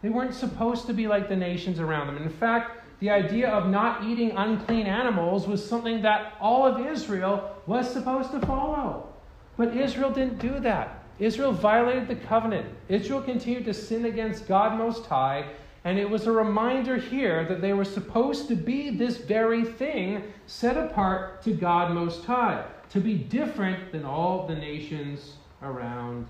They 0.00 0.10
weren't 0.10 0.34
supposed 0.34 0.86
to 0.86 0.92
be 0.92 1.08
like 1.08 1.28
the 1.28 1.36
nations 1.36 1.80
around 1.80 2.06
them. 2.06 2.18
In 2.18 2.28
fact, 2.28 2.84
the 3.00 3.10
idea 3.10 3.50
of 3.50 3.68
not 3.68 4.04
eating 4.04 4.30
unclean 4.30 4.86
animals 4.86 5.46
was 5.46 5.66
something 5.66 6.02
that 6.02 6.34
all 6.40 6.66
of 6.66 6.86
Israel 6.86 7.56
was 7.66 7.90
supposed 7.92 8.30
to 8.30 8.40
follow. 8.46 9.12
But 9.56 9.76
Israel 9.76 10.10
didn't 10.10 10.38
do 10.38 10.60
that. 10.60 10.95
Israel 11.18 11.52
violated 11.52 12.08
the 12.08 12.16
covenant. 12.16 12.66
Israel 12.88 13.22
continued 13.22 13.64
to 13.64 13.74
sin 13.74 14.04
against 14.04 14.46
God 14.46 14.76
Most 14.76 15.06
High, 15.06 15.50
and 15.84 15.98
it 15.98 16.08
was 16.08 16.26
a 16.26 16.32
reminder 16.32 16.96
here 16.96 17.44
that 17.44 17.60
they 17.60 17.72
were 17.72 17.84
supposed 17.84 18.48
to 18.48 18.56
be 18.56 18.90
this 18.90 19.16
very 19.16 19.64
thing 19.64 20.24
set 20.46 20.76
apart 20.76 21.42
to 21.42 21.52
God 21.52 21.92
Most 21.92 22.24
High, 22.24 22.64
to 22.90 23.00
be 23.00 23.14
different 23.14 23.92
than 23.92 24.04
all 24.04 24.46
the 24.46 24.54
nations 24.54 25.34
around 25.62 26.26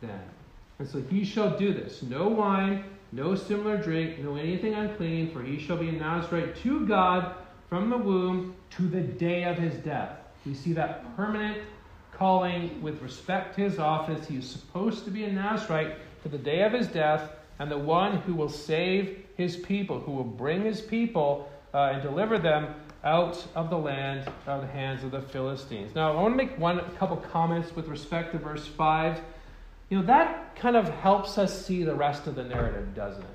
them. 0.00 0.20
And 0.78 0.88
so 0.88 1.02
he 1.10 1.24
shall 1.24 1.58
do 1.58 1.72
this 1.72 2.02
no 2.02 2.28
wine, 2.28 2.84
no 3.12 3.34
similar 3.34 3.76
drink, 3.76 4.18
no 4.18 4.36
anything 4.36 4.74
unclean, 4.74 5.32
for 5.32 5.42
he 5.42 5.58
shall 5.58 5.76
be 5.76 5.88
a 5.88 5.92
Nazarite 5.92 6.56
to 6.56 6.86
God 6.86 7.34
from 7.68 7.90
the 7.90 7.98
womb 7.98 8.54
to 8.70 8.82
the 8.82 9.00
day 9.00 9.44
of 9.44 9.56
his 9.56 9.74
death. 9.76 10.18
We 10.44 10.54
see 10.54 10.72
that 10.74 11.16
permanent 11.16 11.58
calling 12.20 12.82
with 12.82 13.00
respect 13.00 13.54
to 13.54 13.62
his 13.62 13.78
office. 13.78 14.28
He 14.28 14.36
is 14.36 14.46
supposed 14.46 15.06
to 15.06 15.10
be 15.10 15.24
a 15.24 15.32
Nazarite 15.32 15.94
to 16.22 16.28
the 16.28 16.36
day 16.36 16.62
of 16.64 16.72
his 16.74 16.86
death, 16.86 17.30
and 17.58 17.70
the 17.70 17.78
one 17.78 18.18
who 18.18 18.34
will 18.34 18.50
save 18.50 19.24
his 19.38 19.56
people, 19.56 20.00
who 20.00 20.12
will 20.12 20.24
bring 20.24 20.62
his 20.62 20.82
people 20.82 21.50
uh, 21.72 21.92
and 21.94 22.02
deliver 22.02 22.38
them 22.38 22.74
out 23.04 23.42
of 23.54 23.70
the 23.70 23.78
land 23.78 24.30
of 24.46 24.60
the 24.60 24.66
hands 24.66 25.02
of 25.02 25.12
the 25.12 25.22
Philistines. 25.22 25.94
Now, 25.94 26.12
I 26.12 26.20
want 26.20 26.34
to 26.34 26.36
make 26.36 26.58
one 26.58 26.82
couple 26.98 27.16
comments 27.16 27.74
with 27.74 27.88
respect 27.88 28.32
to 28.32 28.38
verse 28.38 28.66
5. 28.66 29.18
You 29.88 30.00
know, 30.00 30.04
that 30.04 30.54
kind 30.56 30.76
of 30.76 30.90
helps 30.90 31.38
us 31.38 31.64
see 31.64 31.84
the 31.84 31.94
rest 31.94 32.26
of 32.26 32.34
the 32.34 32.44
narrative, 32.44 32.94
doesn't 32.94 33.22
it? 33.22 33.30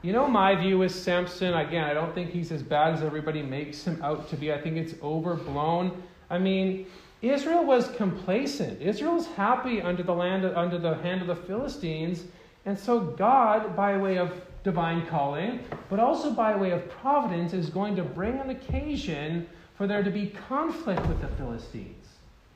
You 0.00 0.14
know, 0.14 0.26
my 0.26 0.54
view 0.54 0.80
is 0.80 0.94
Samson, 0.94 1.52
again, 1.52 1.84
I 1.84 1.92
don't 1.92 2.14
think 2.14 2.30
he's 2.30 2.50
as 2.50 2.62
bad 2.62 2.94
as 2.94 3.02
everybody 3.02 3.42
makes 3.42 3.84
him 3.84 4.00
out 4.02 4.30
to 4.30 4.36
be. 4.36 4.54
I 4.54 4.58
think 4.58 4.78
it's 4.78 4.94
overblown. 5.02 6.02
I 6.30 6.38
mean, 6.38 6.86
Israel 7.22 7.64
was 7.64 7.88
complacent. 7.96 8.80
Israel 8.80 9.14
was 9.14 9.26
happy 9.26 9.80
under 9.80 10.02
the 10.02 10.14
land 10.14 10.44
under 10.44 10.78
the 10.78 10.96
hand 10.96 11.22
of 11.22 11.28
the 11.28 11.36
Philistines, 11.36 12.24
and 12.66 12.78
so 12.78 13.00
God, 13.00 13.74
by 13.74 13.96
way 13.96 14.18
of 14.18 14.40
divine 14.64 15.06
calling, 15.06 15.60
but 15.88 16.00
also 16.00 16.32
by 16.32 16.54
way 16.56 16.72
of 16.72 16.88
providence, 16.90 17.52
is 17.52 17.70
going 17.70 17.96
to 17.96 18.02
bring 18.02 18.38
an 18.38 18.50
occasion 18.50 19.46
for 19.76 19.86
there 19.86 20.02
to 20.02 20.10
be 20.10 20.34
conflict 20.48 21.06
with 21.06 21.20
the 21.20 21.28
Philistines. 21.28 22.06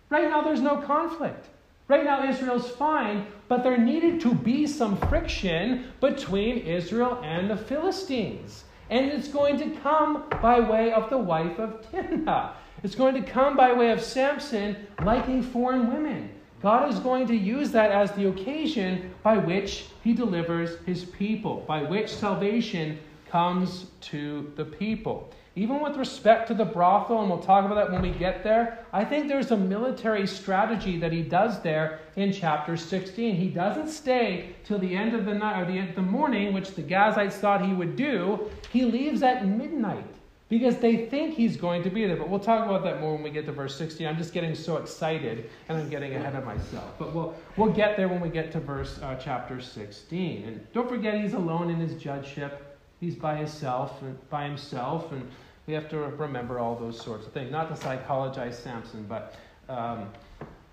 Right 0.08 0.28
now, 0.28 0.42
there's 0.42 0.60
no 0.60 0.78
conflict. 0.78 1.46
Right 1.86 2.04
now, 2.04 2.28
Israel's 2.28 2.70
fine, 2.70 3.26
but 3.48 3.62
there 3.62 3.78
needed 3.78 4.20
to 4.22 4.34
be 4.34 4.66
some 4.66 4.96
friction 5.08 5.92
between 6.00 6.58
Israel 6.58 7.20
and 7.22 7.50
the 7.50 7.56
Philistines. 7.56 8.64
And 8.90 9.06
it's 9.06 9.28
going 9.28 9.56
to 9.58 9.70
come 9.80 10.24
by 10.42 10.58
way 10.60 10.92
of 10.92 11.10
the 11.10 11.18
wife 11.18 11.58
of 11.58 11.80
Timnah. 11.92 12.52
It's 12.82 12.94
going 12.94 13.14
to 13.14 13.22
come 13.22 13.56
by 13.56 13.72
way 13.72 13.90
of 13.90 14.02
Samson 14.02 14.74
liking 15.02 15.42
foreign 15.42 15.92
women. 15.92 16.30
God 16.62 16.90
is 16.90 16.98
going 16.98 17.26
to 17.26 17.36
use 17.36 17.70
that 17.72 17.90
as 17.90 18.12
the 18.12 18.28
occasion 18.28 19.14
by 19.22 19.36
which 19.36 19.86
he 20.02 20.12
delivers 20.12 20.78
his 20.86 21.04
people, 21.04 21.64
by 21.66 21.82
which 21.82 22.08
salvation 22.08 22.98
comes 23.30 23.86
to 24.02 24.52
the 24.56 24.64
people. 24.64 25.30
Even 25.56 25.82
with 25.82 25.96
respect 25.96 26.48
to 26.48 26.54
the 26.54 26.64
brothel, 26.64 27.20
and 27.20 27.28
we'll 27.28 27.40
talk 27.40 27.64
about 27.64 27.74
that 27.74 27.92
when 27.92 28.02
we 28.02 28.12
get 28.12 28.42
there, 28.44 28.86
I 28.92 29.04
think 29.04 29.28
there's 29.28 29.50
a 29.50 29.56
military 29.56 30.26
strategy 30.26 30.98
that 30.98 31.12
he 31.12 31.22
does 31.22 31.60
there 31.60 32.00
in 32.16 32.32
chapter 32.32 32.76
16. 32.76 33.34
He 33.34 33.48
doesn't 33.48 33.88
stay 33.88 34.54
till 34.64 34.78
the 34.78 34.96
end 34.96 35.14
of 35.14 35.24
the 35.26 35.34
night 35.34 35.60
or 35.60 35.70
the, 35.70 35.92
the 35.92 36.02
morning, 36.02 36.54
which 36.54 36.70
the 36.74 36.82
Gazites 36.82 37.34
thought 37.34 37.66
he 37.66 37.74
would 37.74 37.96
do. 37.96 38.50
He 38.72 38.84
leaves 38.84 39.22
at 39.22 39.46
midnight 39.46 40.06
because 40.50 40.76
they 40.78 41.06
think 41.06 41.34
he's 41.34 41.56
going 41.56 41.82
to 41.84 41.90
be 41.90 42.06
there. 42.06 42.16
But 42.16 42.28
we'll 42.28 42.40
talk 42.40 42.66
about 42.66 42.82
that 42.82 43.00
more 43.00 43.14
when 43.14 43.22
we 43.22 43.30
get 43.30 43.46
to 43.46 43.52
verse 43.52 43.76
16. 43.76 44.06
I'm 44.06 44.18
just 44.18 44.34
getting 44.34 44.54
so 44.54 44.76
excited 44.76 45.48
and 45.68 45.78
I'm 45.78 45.88
getting 45.88 46.14
ahead 46.14 46.34
of 46.34 46.44
myself. 46.44 46.92
But 46.98 47.14
we'll, 47.14 47.34
we'll 47.56 47.72
get 47.72 47.96
there 47.96 48.08
when 48.08 48.20
we 48.20 48.28
get 48.28 48.50
to 48.52 48.60
verse 48.60 48.98
uh, 49.00 49.14
chapter 49.14 49.60
16. 49.60 50.42
And 50.42 50.72
don't 50.72 50.88
forget, 50.88 51.18
he's 51.18 51.34
alone 51.34 51.70
in 51.70 51.76
his 51.76 51.94
judgeship. 51.94 52.78
He's 52.98 53.14
by 53.14 53.36
himself, 53.36 54.02
by 54.28 54.44
himself, 54.44 55.12
and 55.12 55.26
we 55.66 55.72
have 55.72 55.88
to 55.90 55.98
remember 55.98 56.58
all 56.58 56.74
those 56.74 57.00
sorts 57.00 57.26
of 57.26 57.32
things. 57.32 57.50
Not 57.50 57.74
to 57.74 57.80
psychologize 57.80 58.54
Samson, 58.54 59.06
but 59.08 59.36
um, 59.68 60.10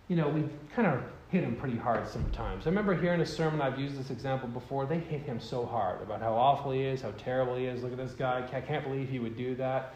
you 0.08 0.16
know, 0.16 0.28
we 0.28 0.44
kind 0.76 0.88
of 0.88 1.04
hit 1.30 1.44
him 1.44 1.56
pretty 1.56 1.78
hard 1.78 2.08
sometimes. 2.08 2.66
I 2.66 2.70
remember 2.70 2.96
hearing 2.96 3.20
a 3.22 3.26
sermon, 3.26 3.62
I've 3.62 3.80
used 3.80 4.00
this 4.00 4.12
example 4.12 4.48
before, 4.48 4.86
they 4.86 5.00
hit 5.00 5.22
him 5.22 5.40
so 5.40 5.66
hard 5.66 6.02
about 6.02 6.22
how 6.22 6.34
awful 6.34 6.72
he 6.72 6.84
is, 6.84 7.02
how 7.02 7.12
terrible 7.18 7.56
he 7.56 7.66
is. 7.66 7.84
Look 7.84 7.92
at 7.92 7.98
this 7.98 8.14
guy, 8.14 8.48
I 8.54 8.62
can't 8.62 8.84
believe 8.84 9.10
he 9.10 9.20
would 9.20 9.38
do 9.38 9.56
that. 9.56 9.96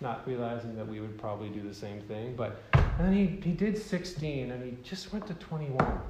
Not 0.00 0.26
realizing 0.26 0.76
that 0.76 0.86
we 0.86 1.00
would 1.00 1.18
probably 1.18 1.48
do 1.48 1.62
the 1.66 1.74
same 1.74 2.00
thing. 2.02 2.34
But 2.36 2.62
and 2.74 3.06
then 3.06 3.12
he, 3.12 3.26
he 3.42 3.52
did 3.52 3.78
16 3.78 4.50
and 4.50 4.62
he 4.62 4.76
just 4.82 5.12
went 5.12 5.26
to 5.28 5.34
21. 5.34 6.00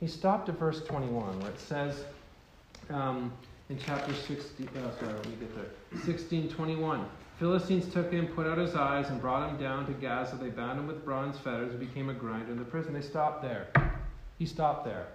He 0.00 0.06
stopped 0.06 0.48
at 0.48 0.58
verse 0.58 0.82
21 0.84 1.40
where 1.40 1.50
it 1.50 1.60
says, 1.60 2.04
um, 2.90 3.32
in 3.70 3.78
chapter 3.78 4.12
16, 4.12 4.68
oh, 4.76 4.90
sorry, 5.00 5.12
let 5.14 5.26
me 5.26 5.36
get 5.36 5.54
there. 5.54 6.02
16, 6.04 6.50
21. 6.50 7.06
Philistines 7.38 7.92
took 7.92 8.12
him, 8.12 8.28
put 8.28 8.46
out 8.46 8.58
his 8.58 8.76
eyes, 8.76 9.08
and 9.08 9.20
brought 9.20 9.50
him 9.50 9.56
down 9.56 9.86
to 9.86 9.92
Gaza. 9.92 10.36
They 10.36 10.50
bound 10.50 10.78
him 10.78 10.86
with 10.86 11.04
bronze 11.04 11.36
fetters 11.38 11.72
and 11.72 11.80
became 11.80 12.08
a 12.08 12.14
grinder 12.14 12.52
in 12.52 12.58
the 12.58 12.64
prison. 12.64 12.92
They 12.92 13.00
stopped 13.00 13.42
there. 13.42 13.66
He 14.38 14.46
stopped 14.46 14.84
there. 14.84 15.06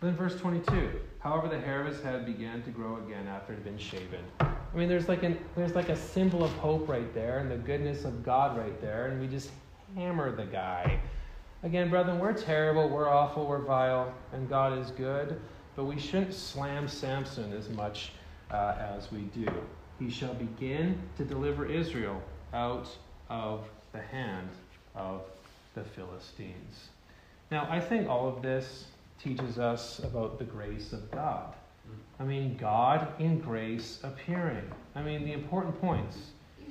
Then 0.00 0.14
verse 0.14 0.36
22. 0.36 0.90
However, 1.18 1.48
the 1.48 1.58
hair 1.58 1.80
of 1.80 1.86
his 1.86 2.00
head 2.02 2.24
began 2.24 2.62
to 2.62 2.70
grow 2.70 2.98
again 2.98 3.26
after 3.26 3.52
it 3.52 3.56
had 3.56 3.64
been 3.64 3.78
shaven. 3.78 4.24
I 4.40 4.76
mean, 4.76 4.88
there's 4.88 5.08
like, 5.08 5.22
an, 5.22 5.38
there's 5.56 5.74
like 5.74 5.88
a 5.88 5.96
symbol 5.96 6.44
of 6.44 6.52
hope 6.52 6.88
right 6.88 7.12
there 7.14 7.38
and 7.38 7.50
the 7.50 7.56
goodness 7.56 8.04
of 8.04 8.24
God 8.24 8.56
right 8.56 8.80
there, 8.80 9.06
and 9.06 9.20
we 9.20 9.26
just 9.26 9.50
hammer 9.96 10.34
the 10.34 10.44
guy. 10.44 11.00
Again, 11.62 11.88
brethren, 11.88 12.18
we're 12.18 12.32
terrible, 12.32 12.88
we're 12.88 13.08
awful, 13.08 13.46
we're 13.46 13.62
vile, 13.62 14.12
and 14.32 14.48
God 14.48 14.78
is 14.78 14.90
good. 14.90 15.40
But 15.74 15.84
we 15.86 15.98
shouldn't 15.98 16.34
slam 16.34 16.86
Samson 16.86 17.52
as 17.52 17.70
much 17.70 18.12
uh, 18.50 18.76
as 18.78 19.10
we 19.10 19.22
do. 19.22 19.48
He 19.98 20.10
shall 20.10 20.34
begin 20.34 20.98
to 21.16 21.24
deliver 21.24 21.66
Israel 21.66 22.20
out 22.52 22.88
of 23.28 23.68
the 23.92 24.00
hand 24.00 24.48
of 24.94 25.22
the 25.74 25.84
Philistines. 25.84 26.88
Now, 27.50 27.68
I 27.70 27.80
think 27.80 28.08
all 28.08 28.28
of 28.28 28.42
this 28.42 28.86
teaches 29.22 29.58
us 29.58 30.00
about 30.00 30.38
the 30.38 30.44
grace 30.44 30.92
of 30.92 31.10
God. 31.10 31.52
Mm. 31.88 31.94
I 32.20 32.24
mean, 32.24 32.56
God 32.56 33.08
in 33.18 33.38
grace 33.38 34.00
appearing. 34.02 34.64
I 34.94 35.02
mean, 35.02 35.24
the 35.24 35.32
important 35.32 35.80
points 35.80 36.18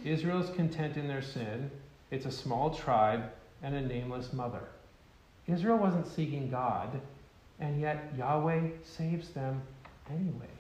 Israel 0.03 0.41
is 0.41 0.49
content 0.49 0.97
in 0.97 1.07
their 1.07 1.21
sin, 1.21 1.71
it's 2.11 2.25
a 2.25 2.31
small 2.31 2.71
tribe, 2.71 3.31
and 3.61 3.73
a 3.73 3.81
nameless 3.81 4.33
mother. 4.33 4.63
Israel 5.47 5.77
wasn't 5.77 6.07
seeking 6.07 6.49
God, 6.49 6.99
and 7.59 7.79
yet 7.79 8.13
Yahweh 8.17 8.69
saves 8.83 9.29
them 9.29 9.61
anyway. 10.09 10.52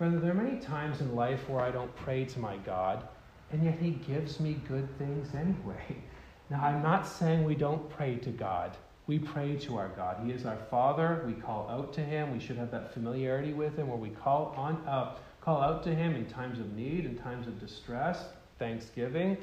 Brother, 0.00 0.18
there 0.18 0.30
are 0.30 0.34
many 0.34 0.58
times 0.58 1.02
in 1.02 1.14
life 1.14 1.46
where 1.46 1.60
I 1.60 1.70
don't 1.70 1.94
pray 1.94 2.24
to 2.24 2.38
my 2.38 2.56
God, 2.56 3.06
and 3.52 3.62
yet 3.62 3.78
He 3.78 3.90
gives 3.90 4.40
me 4.40 4.58
good 4.66 4.88
things 4.96 5.34
anyway. 5.34 5.84
Now, 6.50 6.64
I'm 6.64 6.82
not 6.82 7.06
saying 7.06 7.44
we 7.44 7.54
don't 7.54 7.88
pray 7.90 8.16
to 8.16 8.30
God. 8.30 8.76
We 9.06 9.18
pray 9.18 9.56
to 9.56 9.76
our 9.76 9.90
God. 9.90 10.16
He 10.24 10.32
is 10.32 10.46
our 10.46 10.56
Father. 10.68 11.22
We 11.24 11.34
call 11.34 11.68
out 11.68 11.92
to 11.92 12.00
Him. 12.00 12.32
We 12.32 12.40
should 12.40 12.56
have 12.56 12.70
that 12.70 12.92
familiarity 12.94 13.52
with 13.52 13.76
Him 13.76 13.88
where 13.88 13.98
we 13.98 14.08
call 14.08 14.54
on 14.56 14.76
uh, 14.88 15.16
call 15.42 15.60
out 15.60 15.84
to 15.84 15.94
Him 15.94 16.16
in 16.16 16.24
times 16.24 16.58
of 16.58 16.72
need, 16.72 17.04
in 17.04 17.16
times 17.18 17.46
of 17.46 17.60
distress, 17.60 18.24
thanksgiving. 18.58 19.36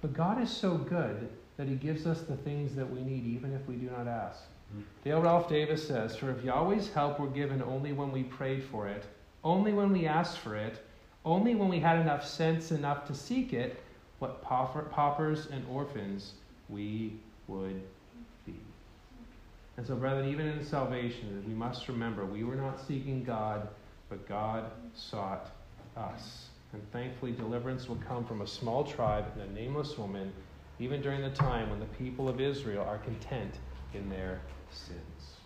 But 0.00 0.14
God 0.14 0.40
is 0.40 0.48
so 0.48 0.78
good 0.78 1.28
that 1.56 1.66
He 1.66 1.74
gives 1.74 2.06
us 2.06 2.20
the 2.20 2.36
things 2.36 2.74
that 2.76 2.88
we 2.88 3.02
need, 3.02 3.26
even 3.26 3.52
if 3.52 3.66
we 3.66 3.74
do 3.74 3.90
not 3.90 4.06
ask. 4.06 4.44
Dale 5.04 5.20
Ralph 5.20 5.48
Davis 5.48 5.86
says, 5.86 6.16
For 6.16 6.30
if 6.30 6.42
Yahweh's 6.44 6.88
help 6.90 7.18
were 7.18 7.26
given 7.26 7.60
only 7.62 7.92
when 7.92 8.12
we 8.12 8.22
prayed 8.22 8.62
for 8.62 8.88
it, 8.88 9.04
only 9.44 9.72
when 9.72 9.92
we 9.92 10.06
asked 10.06 10.38
for 10.38 10.56
it, 10.56 10.84
only 11.24 11.54
when 11.54 11.68
we 11.68 11.78
had 11.78 12.00
enough 12.00 12.26
sense 12.26 12.72
enough 12.72 13.06
to 13.06 13.14
seek 13.14 13.52
it, 13.52 13.82
what 14.18 14.42
paupers 14.42 15.46
and 15.46 15.64
orphans 15.70 16.32
we 16.68 17.12
would 17.46 17.82
be. 18.46 18.54
And 19.76 19.86
so, 19.86 19.96
brethren, 19.96 20.28
even 20.30 20.46
in 20.46 20.64
salvation, 20.64 21.44
we 21.46 21.54
must 21.54 21.88
remember 21.88 22.24
we 22.24 22.44
were 22.44 22.54
not 22.54 22.80
seeking 22.80 23.22
God, 23.22 23.68
but 24.08 24.26
God 24.28 24.70
sought 24.94 25.50
us. 25.96 26.46
And 26.72 26.82
thankfully, 26.92 27.32
deliverance 27.32 27.88
will 27.88 28.00
come 28.08 28.24
from 28.24 28.40
a 28.40 28.46
small 28.46 28.84
tribe 28.84 29.26
and 29.34 29.50
a 29.50 29.52
nameless 29.54 29.98
woman, 29.98 30.32
even 30.78 31.00
during 31.02 31.22
the 31.22 31.30
time 31.30 31.70
when 31.70 31.80
the 31.80 31.86
people 31.86 32.28
of 32.28 32.40
Israel 32.40 32.84
are 32.84 32.98
content 32.98 33.54
in 33.92 34.08
their 34.08 34.40
sins. 34.70 35.36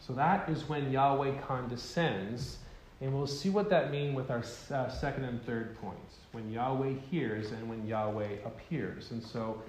So 0.00 0.12
that 0.14 0.48
is 0.48 0.68
when 0.68 0.90
Yahweh 0.90 1.38
condescends, 1.46 2.58
and 3.00 3.14
we'll 3.14 3.26
see 3.26 3.48
what 3.48 3.70
that 3.70 3.90
means 3.90 4.16
with 4.16 4.30
our 4.30 4.42
uh, 4.72 4.88
second 4.88 5.24
and 5.24 5.44
third 5.44 5.80
points 5.80 6.16
when 6.32 6.50
Yahweh 6.50 6.94
hears 7.10 7.52
and 7.52 7.68
when 7.68 7.86
Yahweh 7.86 8.38
appears. 8.44 9.12
And 9.12 9.22
so 9.22 9.62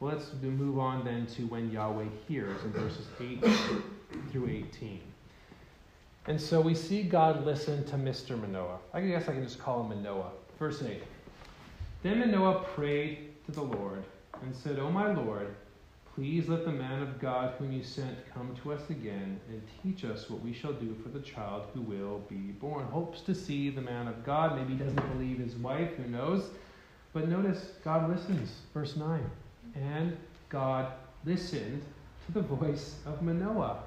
let's 0.00 0.32
move 0.42 0.78
on 0.78 1.04
then 1.04 1.26
to 1.26 1.42
when 1.46 1.70
Yahweh 1.70 2.06
hears 2.26 2.62
in 2.64 2.72
verses 2.72 3.06
8 3.20 3.44
through 4.30 4.48
18. 4.48 5.00
And 6.26 6.40
so 6.40 6.60
we 6.60 6.74
see 6.74 7.02
God 7.02 7.44
listen 7.44 7.84
to 7.84 7.96
Mr. 7.96 8.40
Manoah. 8.40 8.78
I 8.92 9.00
guess 9.00 9.28
I 9.28 9.32
can 9.32 9.42
just 9.42 9.58
call 9.58 9.82
him 9.82 9.88
Manoah. 9.90 10.30
Verse 10.58 10.82
8. 10.82 11.02
Then 12.02 12.18
Manoah 12.18 12.64
prayed 12.74 13.30
to 13.46 13.52
the 13.52 13.62
Lord 13.62 14.02
and 14.42 14.54
said, 14.54 14.78
O 14.78 14.90
my 14.90 15.12
Lord, 15.12 15.54
Please 16.14 16.46
let 16.46 16.66
the 16.66 16.72
man 16.72 17.02
of 17.02 17.18
God 17.18 17.54
whom 17.58 17.72
you 17.72 17.82
sent 17.82 18.30
come 18.34 18.54
to 18.62 18.72
us 18.74 18.90
again 18.90 19.40
and 19.48 19.62
teach 19.82 20.04
us 20.04 20.28
what 20.28 20.42
we 20.42 20.52
shall 20.52 20.74
do 20.74 20.94
for 21.02 21.08
the 21.08 21.20
child 21.20 21.64
who 21.72 21.80
will 21.80 22.18
be 22.28 22.36
born. 22.36 22.84
Hopes 22.84 23.22
to 23.22 23.34
see 23.34 23.70
the 23.70 23.80
man 23.80 24.06
of 24.06 24.22
God. 24.22 24.54
Maybe 24.56 24.74
doesn't 24.74 25.12
believe 25.16 25.38
his 25.38 25.54
wife, 25.54 25.94
who 25.96 26.04
knows? 26.10 26.50
But 27.14 27.28
notice 27.28 27.72
God 27.82 28.10
listens. 28.10 28.52
Verse 28.74 28.94
9. 28.94 29.22
And 29.74 30.14
God 30.50 30.92
listened 31.24 31.82
to 32.26 32.32
the 32.32 32.42
voice 32.42 32.96
of 33.06 33.22
Manoah. 33.22 33.82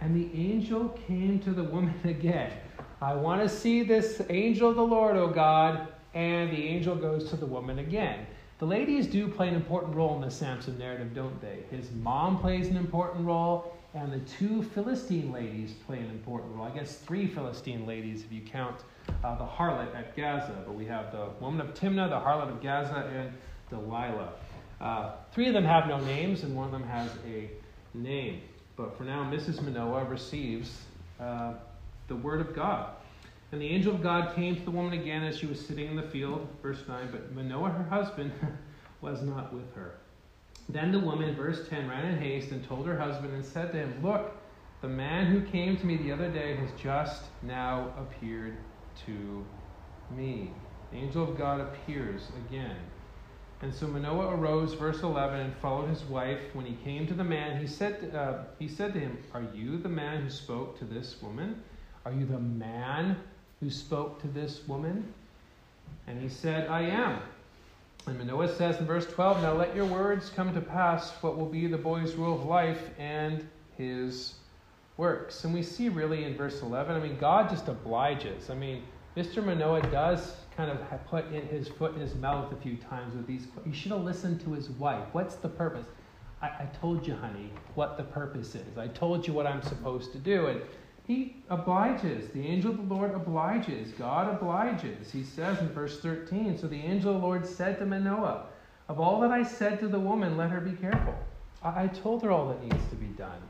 And 0.00 0.14
the 0.14 0.30
angel 0.40 0.90
came 1.08 1.40
to 1.40 1.50
the 1.50 1.64
woman 1.64 1.98
again. 2.04 2.52
I 3.00 3.14
want 3.14 3.42
to 3.42 3.48
see 3.48 3.82
this 3.82 4.22
angel 4.30 4.70
of 4.70 4.76
the 4.76 4.86
Lord, 4.86 5.16
O 5.16 5.26
God. 5.26 5.88
And 6.14 6.52
the 6.52 6.68
angel 6.68 6.94
goes 6.94 7.30
to 7.30 7.36
the 7.36 7.46
woman 7.46 7.80
again. 7.80 8.26
The 8.58 8.66
ladies 8.66 9.06
do 9.06 9.28
play 9.28 9.46
an 9.46 9.54
important 9.54 9.94
role 9.94 10.16
in 10.16 10.20
the 10.20 10.30
Samson 10.32 10.76
narrative, 10.78 11.14
don't 11.14 11.40
they? 11.40 11.60
His 11.70 11.92
mom 11.92 12.40
plays 12.40 12.66
an 12.66 12.76
important 12.76 13.24
role, 13.24 13.76
and 13.94 14.12
the 14.12 14.18
two 14.18 14.64
Philistine 14.64 15.30
ladies 15.30 15.74
play 15.86 15.98
an 15.98 16.10
important 16.10 16.56
role. 16.56 16.66
I 16.66 16.70
guess 16.70 16.96
three 16.96 17.28
Philistine 17.28 17.86
ladies 17.86 18.24
if 18.24 18.32
you 18.32 18.40
count 18.40 18.80
uh, 19.22 19.36
the 19.36 19.46
harlot 19.46 19.94
at 19.94 20.16
Gaza. 20.16 20.64
But 20.66 20.74
we 20.74 20.86
have 20.86 21.12
the 21.12 21.28
woman 21.38 21.60
of 21.60 21.72
Timnah, 21.72 22.10
the 22.10 22.18
harlot 22.18 22.48
of 22.48 22.60
Gaza, 22.60 23.08
and 23.14 23.32
Delilah. 23.70 24.32
Uh, 24.80 25.12
three 25.30 25.46
of 25.46 25.54
them 25.54 25.64
have 25.64 25.86
no 25.86 26.00
names, 26.00 26.42
and 26.42 26.56
one 26.56 26.66
of 26.66 26.72
them 26.72 26.82
has 26.82 27.12
a 27.28 27.48
name. 27.94 28.40
But 28.74 28.98
for 28.98 29.04
now, 29.04 29.22
Mrs. 29.22 29.62
Manoah 29.62 30.04
receives 30.04 30.82
uh, 31.20 31.54
the 32.08 32.16
word 32.16 32.40
of 32.40 32.56
God. 32.56 32.90
And 33.50 33.62
the 33.62 33.66
angel 33.66 33.94
of 33.94 34.02
God 34.02 34.34
came 34.34 34.56
to 34.56 34.62
the 34.62 34.70
woman 34.70 34.92
again 34.92 35.24
as 35.24 35.38
she 35.38 35.46
was 35.46 35.64
sitting 35.64 35.88
in 35.88 35.96
the 35.96 36.02
field. 36.02 36.46
Verse 36.62 36.82
9. 36.86 37.08
But 37.10 37.32
Manoah, 37.32 37.70
her 37.70 37.84
husband, 37.84 38.32
was 39.00 39.22
not 39.22 39.54
with 39.54 39.74
her. 39.74 39.94
Then 40.68 40.92
the 40.92 40.98
woman, 40.98 41.34
verse 41.34 41.66
10, 41.68 41.88
ran 41.88 42.04
in 42.04 42.18
haste 42.18 42.50
and 42.50 42.66
told 42.68 42.86
her 42.86 42.98
husband 42.98 43.32
and 43.32 43.44
said 43.44 43.72
to 43.72 43.78
him, 43.78 44.00
Look, 44.02 44.36
the 44.82 44.88
man 44.88 45.26
who 45.26 45.40
came 45.40 45.78
to 45.78 45.86
me 45.86 45.96
the 45.96 46.12
other 46.12 46.30
day 46.30 46.56
has 46.56 46.68
just 46.78 47.24
now 47.42 47.92
appeared 47.98 48.58
to 49.06 49.44
me. 50.14 50.52
The 50.92 50.98
angel 50.98 51.22
of 51.24 51.38
God 51.38 51.60
appears 51.60 52.28
again. 52.46 52.76
And 53.60 53.74
so 53.74 53.88
Manoah 53.88 54.36
arose, 54.36 54.74
verse 54.74 55.00
11, 55.00 55.40
and 55.40 55.56
followed 55.56 55.88
his 55.88 56.04
wife. 56.04 56.38
When 56.52 56.64
he 56.64 56.76
came 56.84 57.06
to 57.08 57.14
the 57.14 57.24
man, 57.24 57.60
he 57.60 57.66
said, 57.66 58.14
uh, 58.14 58.44
he 58.58 58.68
said 58.68 58.92
to 58.92 59.00
him, 59.00 59.18
Are 59.32 59.46
you 59.54 59.78
the 59.78 59.88
man 59.88 60.22
who 60.22 60.30
spoke 60.30 60.78
to 60.78 60.84
this 60.84 61.20
woman? 61.22 61.62
Are 62.04 62.12
you 62.12 62.24
the 62.24 62.38
man 62.38 63.16
who 63.60 63.70
spoke 63.70 64.20
to 64.22 64.28
this 64.28 64.66
woman? 64.66 65.12
And 66.06 66.20
he 66.20 66.28
said, 66.28 66.68
I 66.68 66.82
am. 66.82 67.20
And 68.06 68.18
Manoah 68.18 68.54
says 68.56 68.78
in 68.78 68.86
verse 68.86 69.06
12, 69.06 69.42
Now 69.42 69.52
let 69.52 69.74
your 69.76 69.84
words 69.84 70.30
come 70.30 70.54
to 70.54 70.60
pass, 70.60 71.10
what 71.20 71.36
will 71.36 71.48
be 71.48 71.66
the 71.66 71.76
boy's 71.76 72.14
rule 72.14 72.34
of 72.34 72.46
life 72.46 72.90
and 72.98 73.46
his 73.76 74.34
works. 74.96 75.44
And 75.44 75.52
we 75.52 75.62
see 75.62 75.88
really 75.88 76.24
in 76.24 76.36
verse 76.36 76.62
11, 76.62 76.96
I 76.96 77.00
mean, 77.00 77.18
God 77.18 77.50
just 77.50 77.68
obliges. 77.68 78.50
I 78.50 78.54
mean, 78.54 78.82
Mr. 79.16 79.44
Manoah 79.44 79.82
does 79.90 80.36
kind 80.56 80.70
of 80.70 80.78
put 81.06 81.26
in 81.32 81.46
his 81.48 81.68
foot 81.68 81.94
in 81.94 82.00
his 82.00 82.14
mouth 82.14 82.52
a 82.52 82.56
few 82.56 82.76
times 82.76 83.14
with 83.14 83.26
these. 83.26 83.46
You 83.64 83.72
should 83.72 83.92
have 83.92 84.02
listened 84.02 84.40
to 84.42 84.52
his 84.52 84.70
wife. 84.70 85.04
What's 85.12 85.36
the 85.36 85.48
purpose? 85.48 85.86
I, 86.42 86.46
I 86.46 86.68
told 86.80 87.06
you, 87.06 87.14
honey, 87.14 87.50
what 87.74 87.96
the 87.96 88.04
purpose 88.04 88.54
is. 88.54 88.78
I 88.78 88.88
told 88.88 89.26
you 89.26 89.32
what 89.32 89.46
I'm 89.46 89.62
supposed 89.62 90.12
to 90.12 90.18
do. 90.18 90.46
And 90.46 90.60
he 91.08 91.36
obliges. 91.48 92.30
The 92.30 92.46
angel 92.46 92.70
of 92.70 92.76
the 92.88 92.94
Lord 92.94 93.12
obliges. 93.12 93.90
God 93.98 94.28
obliges. 94.28 95.10
He 95.10 95.24
says 95.24 95.58
in 95.58 95.68
verse 95.70 95.98
13 95.98 96.56
So 96.56 96.68
the 96.68 96.76
angel 96.76 97.14
of 97.14 97.20
the 97.20 97.26
Lord 97.26 97.44
said 97.44 97.78
to 97.80 97.86
Manoah, 97.86 98.46
Of 98.88 99.00
all 99.00 99.20
that 99.22 99.32
I 99.32 99.42
said 99.42 99.80
to 99.80 99.88
the 99.88 99.98
woman, 99.98 100.36
let 100.36 100.50
her 100.50 100.60
be 100.60 100.76
careful. 100.76 101.18
I, 101.64 101.84
I 101.84 101.86
told 101.88 102.22
her 102.22 102.30
all 102.30 102.48
that 102.48 102.62
needs 102.62 102.88
to 102.90 102.94
be 102.94 103.06
done. 103.06 103.40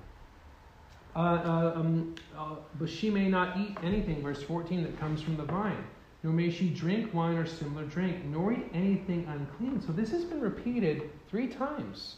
Uh, 1.14 1.18
uh, 1.18 1.73
um, 1.77 2.14
uh, 2.37 2.55
but 2.79 2.88
she 2.88 3.11
may 3.11 3.29
not 3.29 3.59
eat 3.59 3.77
anything, 3.83 4.23
verse 4.23 4.42
14, 4.42 4.85
that 4.85 4.99
comes 4.99 5.21
from 5.21 5.37
the 5.37 5.44
vine 5.44 5.85
nor 6.23 6.33
may 6.33 6.51
she 6.51 6.68
drink 6.68 7.14
wine 7.14 7.37
or 7.37 7.47
similar 7.47 7.85
drink, 7.85 8.25
nor 8.25 8.53
eat 8.53 8.66
anything 8.75 9.27
unclean. 9.29 9.81
So 9.81 9.92
this 9.92 10.11
has 10.11 10.25
been 10.25 10.40
repeated 10.40 11.11
three 11.29 11.47
times. 11.47 12.16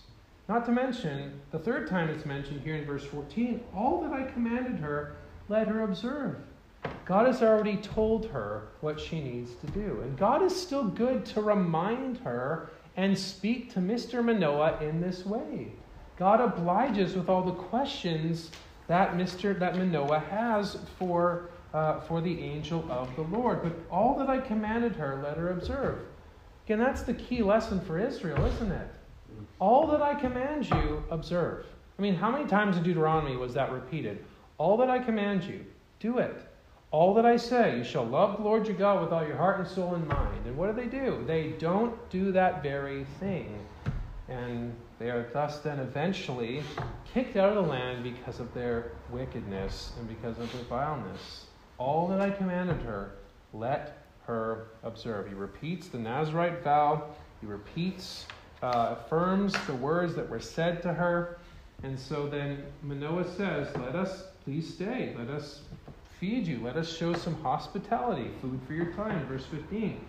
Not 0.48 0.64
to 0.66 0.72
mention, 0.72 1.40
the 1.52 1.58
third 1.58 1.88
time 1.88 2.08
it's 2.08 2.24
mentioned 2.24 2.62
here 2.62 2.76
in 2.76 2.86
verse 2.86 3.04
14, 3.04 3.62
all 3.74 4.00
that 4.02 4.12
I 4.12 4.24
commanded 4.24 4.80
her, 4.80 5.16
let 5.50 5.66
her 5.66 5.82
observe. 5.82 6.36
God 7.04 7.26
has 7.26 7.42
already 7.42 7.76
told 7.76 8.26
her 8.26 8.68
what 8.80 8.98
she 8.98 9.20
needs 9.20 9.52
to 9.56 9.66
do. 9.72 10.00
And 10.02 10.16
God 10.16 10.42
is 10.42 10.54
still 10.54 10.84
good 10.84 11.26
to 11.26 11.42
remind 11.42 12.18
her 12.18 12.70
and 12.96 13.18
speak 13.18 13.72
to 13.74 13.80
Mr. 13.80 14.24
Manoah 14.24 14.78
in 14.80 15.00
this 15.00 15.26
way. 15.26 15.72
God 16.16 16.40
obliges 16.40 17.14
with 17.14 17.28
all 17.28 17.42
the 17.42 17.52
questions 17.52 18.50
that 18.86 19.14
Mr. 19.14 19.58
that 19.58 19.76
Manoah 19.76 20.20
has 20.20 20.78
for 20.98 21.50
uh, 21.74 22.00
for 22.00 22.20
the 22.20 22.40
angel 22.40 22.84
of 22.90 23.14
the 23.16 23.22
Lord. 23.22 23.62
But 23.62 23.72
all 23.90 24.16
that 24.18 24.28
I 24.28 24.38
commanded 24.38 24.96
her, 24.96 25.20
let 25.22 25.36
her 25.36 25.50
observe. 25.50 26.00
Again, 26.66 26.78
that's 26.78 27.02
the 27.02 27.14
key 27.14 27.42
lesson 27.42 27.80
for 27.80 27.98
Israel, 27.98 28.44
isn't 28.44 28.72
it? 28.72 28.88
All 29.58 29.86
that 29.88 30.02
I 30.02 30.14
command 30.14 30.68
you, 30.68 31.04
observe. 31.10 31.66
I 31.98 32.02
mean, 32.02 32.14
how 32.14 32.30
many 32.30 32.46
times 32.46 32.76
in 32.76 32.82
Deuteronomy 32.82 33.36
was 33.36 33.54
that 33.54 33.72
repeated? 33.72 34.24
All 34.60 34.76
that 34.76 34.90
I 34.90 34.98
command 34.98 35.44
you, 35.44 35.64
do 36.00 36.18
it. 36.18 36.36
All 36.90 37.14
that 37.14 37.24
I 37.24 37.38
say, 37.38 37.78
you 37.78 37.82
shall 37.82 38.04
love 38.04 38.36
the 38.36 38.42
Lord 38.42 38.66
your 38.66 38.76
God 38.76 39.00
with 39.00 39.10
all 39.10 39.26
your 39.26 39.38
heart 39.38 39.58
and 39.58 39.66
soul 39.66 39.94
and 39.94 40.06
mind. 40.06 40.44
And 40.44 40.54
what 40.54 40.66
do 40.66 40.78
they 40.78 40.86
do? 40.86 41.24
They 41.26 41.52
don't 41.58 41.96
do 42.10 42.30
that 42.32 42.62
very 42.62 43.06
thing. 43.20 43.58
And 44.28 44.74
they 44.98 45.08
are 45.08 45.30
thus 45.32 45.60
then 45.60 45.78
eventually 45.78 46.62
kicked 47.14 47.38
out 47.38 47.48
of 47.48 47.54
the 47.54 47.70
land 47.70 48.02
because 48.04 48.38
of 48.38 48.52
their 48.52 48.92
wickedness 49.08 49.92
and 49.98 50.06
because 50.06 50.38
of 50.38 50.52
their 50.52 50.64
vileness. 50.64 51.46
All 51.78 52.06
that 52.08 52.20
I 52.20 52.28
commanded 52.28 52.82
her, 52.82 53.12
let 53.54 54.04
her 54.26 54.66
observe. 54.82 55.26
He 55.26 55.32
repeats 55.32 55.88
the 55.88 55.98
Nazarite 55.98 56.62
vow. 56.62 57.04
He 57.40 57.46
repeats, 57.46 58.26
uh, 58.62 58.96
affirms 59.00 59.54
the 59.66 59.76
words 59.76 60.14
that 60.16 60.28
were 60.28 60.38
said 60.38 60.82
to 60.82 60.92
her. 60.92 61.38
And 61.82 61.98
so 61.98 62.28
then 62.28 62.62
Manoah 62.82 63.24
says, 63.38 63.74
Let 63.78 63.96
us 63.96 64.24
please 64.44 64.74
stay. 64.74 65.14
Let 65.18 65.28
us 65.28 65.60
feed 66.18 66.46
you. 66.46 66.60
Let 66.62 66.76
us 66.76 66.94
show 66.94 67.14
some 67.14 67.34
hospitality, 67.42 68.30
food 68.40 68.60
for 68.66 68.74
your 68.74 68.92
time. 68.92 69.26
Verse 69.26 69.46
15. 69.46 70.00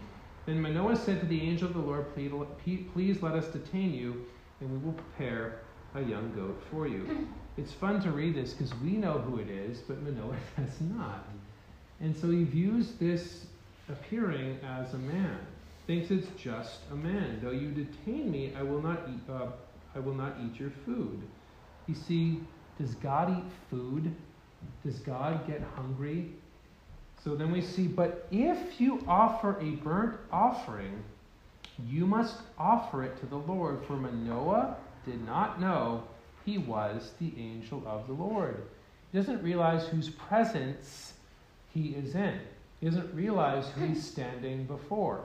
Then 0.45 0.61
Manoah 0.61 0.95
said 0.95 1.19
to 1.19 1.25
the 1.25 1.41
angel 1.41 1.67
of 1.67 1.73
the 1.73 1.79
Lord, 1.79 2.05
Please 2.13 3.21
let 3.21 3.33
us 3.33 3.47
detain 3.47 3.93
you, 3.93 4.25
and 4.59 4.71
we 4.71 4.77
will 4.77 4.93
prepare 4.93 5.59
a 5.95 6.01
young 6.01 6.33
goat 6.35 6.61
for 6.69 6.87
you. 6.87 7.27
It's 7.57 7.73
fun 7.73 8.01
to 8.03 8.11
read 8.11 8.35
this 8.35 8.53
because 8.53 8.73
we 8.79 8.91
know 8.91 9.19
who 9.19 9.37
it 9.37 9.49
is, 9.49 9.79
but 9.79 10.01
Manoah 10.01 10.37
does 10.57 10.79
not. 10.79 11.27
And 11.99 12.15
so 12.15 12.31
he 12.31 12.45
views 12.45 12.93
this 12.93 13.45
appearing 13.89 14.57
as 14.65 14.93
a 14.93 14.97
man, 14.97 15.37
thinks 15.85 16.11
it's 16.11 16.29
just 16.41 16.79
a 16.91 16.95
man. 16.95 17.39
Though 17.43 17.51
you 17.51 17.71
detain 17.71 18.31
me, 18.31 18.53
I 18.57 18.63
will 18.63 18.81
not 18.81 19.01
eat, 19.09 19.29
uh, 19.29 19.47
I 19.93 19.99
will 19.99 20.13
not 20.13 20.37
eat 20.43 20.59
your 20.59 20.71
food. 20.85 21.21
You 21.87 21.95
see, 21.95 22.39
does 22.81 22.95
God 22.95 23.37
eat 23.37 23.51
food? 23.69 24.11
Does 24.83 24.99
God 24.99 25.45
get 25.47 25.61
hungry? 25.75 26.31
So 27.23 27.35
then 27.35 27.51
we 27.51 27.61
see, 27.61 27.87
but 27.87 28.27
if 28.31 28.81
you 28.81 29.03
offer 29.07 29.59
a 29.59 29.71
burnt 29.83 30.17
offering, 30.31 31.03
you 31.87 32.07
must 32.07 32.37
offer 32.57 33.03
it 33.03 33.19
to 33.19 33.27
the 33.27 33.37
Lord, 33.37 33.79
for 33.85 33.93
Manoah 33.93 34.75
did 35.05 35.23
not 35.25 35.61
know 35.61 36.03
he 36.45 36.57
was 36.57 37.11
the 37.19 37.31
angel 37.37 37.83
of 37.85 38.07
the 38.07 38.13
Lord. 38.13 38.63
He 39.11 39.17
doesn't 39.17 39.43
realize 39.43 39.87
whose 39.87 40.09
presence 40.09 41.13
he 41.73 41.89
is 41.89 42.15
in. 42.15 42.39
He 42.79 42.87
doesn't 42.87 43.13
realize 43.13 43.67
who 43.69 43.85
he's 43.85 44.03
standing 44.03 44.65
before. 44.65 45.21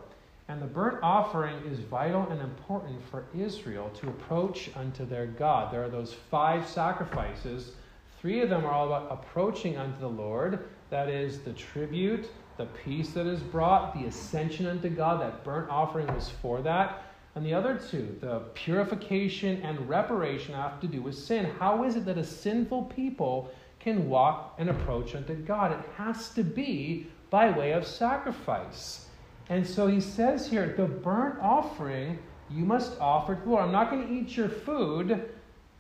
And 0.48 0.62
the 0.62 0.66
burnt 0.66 0.98
offering 1.02 1.56
is 1.64 1.80
vital 1.80 2.28
and 2.30 2.40
important 2.40 3.00
for 3.10 3.24
Israel 3.36 3.90
to 4.00 4.08
approach 4.08 4.70
unto 4.76 5.04
their 5.04 5.26
God. 5.26 5.72
There 5.72 5.82
are 5.82 5.88
those 5.88 6.14
five 6.30 6.68
sacrifices. 6.68 7.72
Three 8.20 8.40
of 8.40 8.48
them 8.48 8.64
are 8.64 8.72
all 8.72 8.86
about 8.86 9.10
approaching 9.10 9.76
unto 9.76 9.98
the 9.98 10.08
Lord. 10.08 10.68
That 10.90 11.08
is 11.08 11.40
the 11.40 11.52
tribute, 11.52 12.28
the 12.56 12.66
peace 12.84 13.10
that 13.10 13.26
is 13.26 13.40
brought, 13.40 13.92
the 13.94 14.06
ascension 14.06 14.66
unto 14.66 14.88
God. 14.88 15.20
That 15.20 15.42
burnt 15.42 15.68
offering 15.68 16.06
was 16.14 16.30
for 16.42 16.62
that. 16.62 17.02
And 17.34 17.44
the 17.44 17.52
other 17.52 17.78
two, 17.90 18.16
the 18.20 18.40
purification 18.54 19.60
and 19.62 19.88
reparation, 19.88 20.54
have 20.54 20.80
to 20.80 20.86
do 20.86 21.02
with 21.02 21.16
sin. 21.16 21.50
How 21.58 21.82
is 21.84 21.96
it 21.96 22.04
that 22.06 22.16
a 22.16 22.24
sinful 22.24 22.84
people 22.84 23.50
can 23.86 24.08
walk 24.08 24.56
and 24.58 24.68
approach 24.68 25.14
unto 25.14 25.32
God. 25.36 25.70
It 25.70 25.78
has 25.96 26.30
to 26.30 26.42
be 26.42 27.06
by 27.30 27.56
way 27.56 27.70
of 27.70 27.86
sacrifice. 27.86 29.05
And 29.48 29.66
so 29.66 29.86
he 29.86 30.00
says 30.00 30.48
here, 30.48 30.74
the 30.76 30.86
burnt 30.86 31.38
offering 31.40 32.18
you 32.50 32.64
must 32.64 32.98
offer 33.00 33.34
to 33.34 33.40
the 33.40 33.50
Lord. 33.50 33.64
I'm 33.64 33.72
not 33.72 33.90
going 33.90 34.06
to 34.06 34.12
eat 34.12 34.36
your 34.36 34.48
food, 34.48 35.30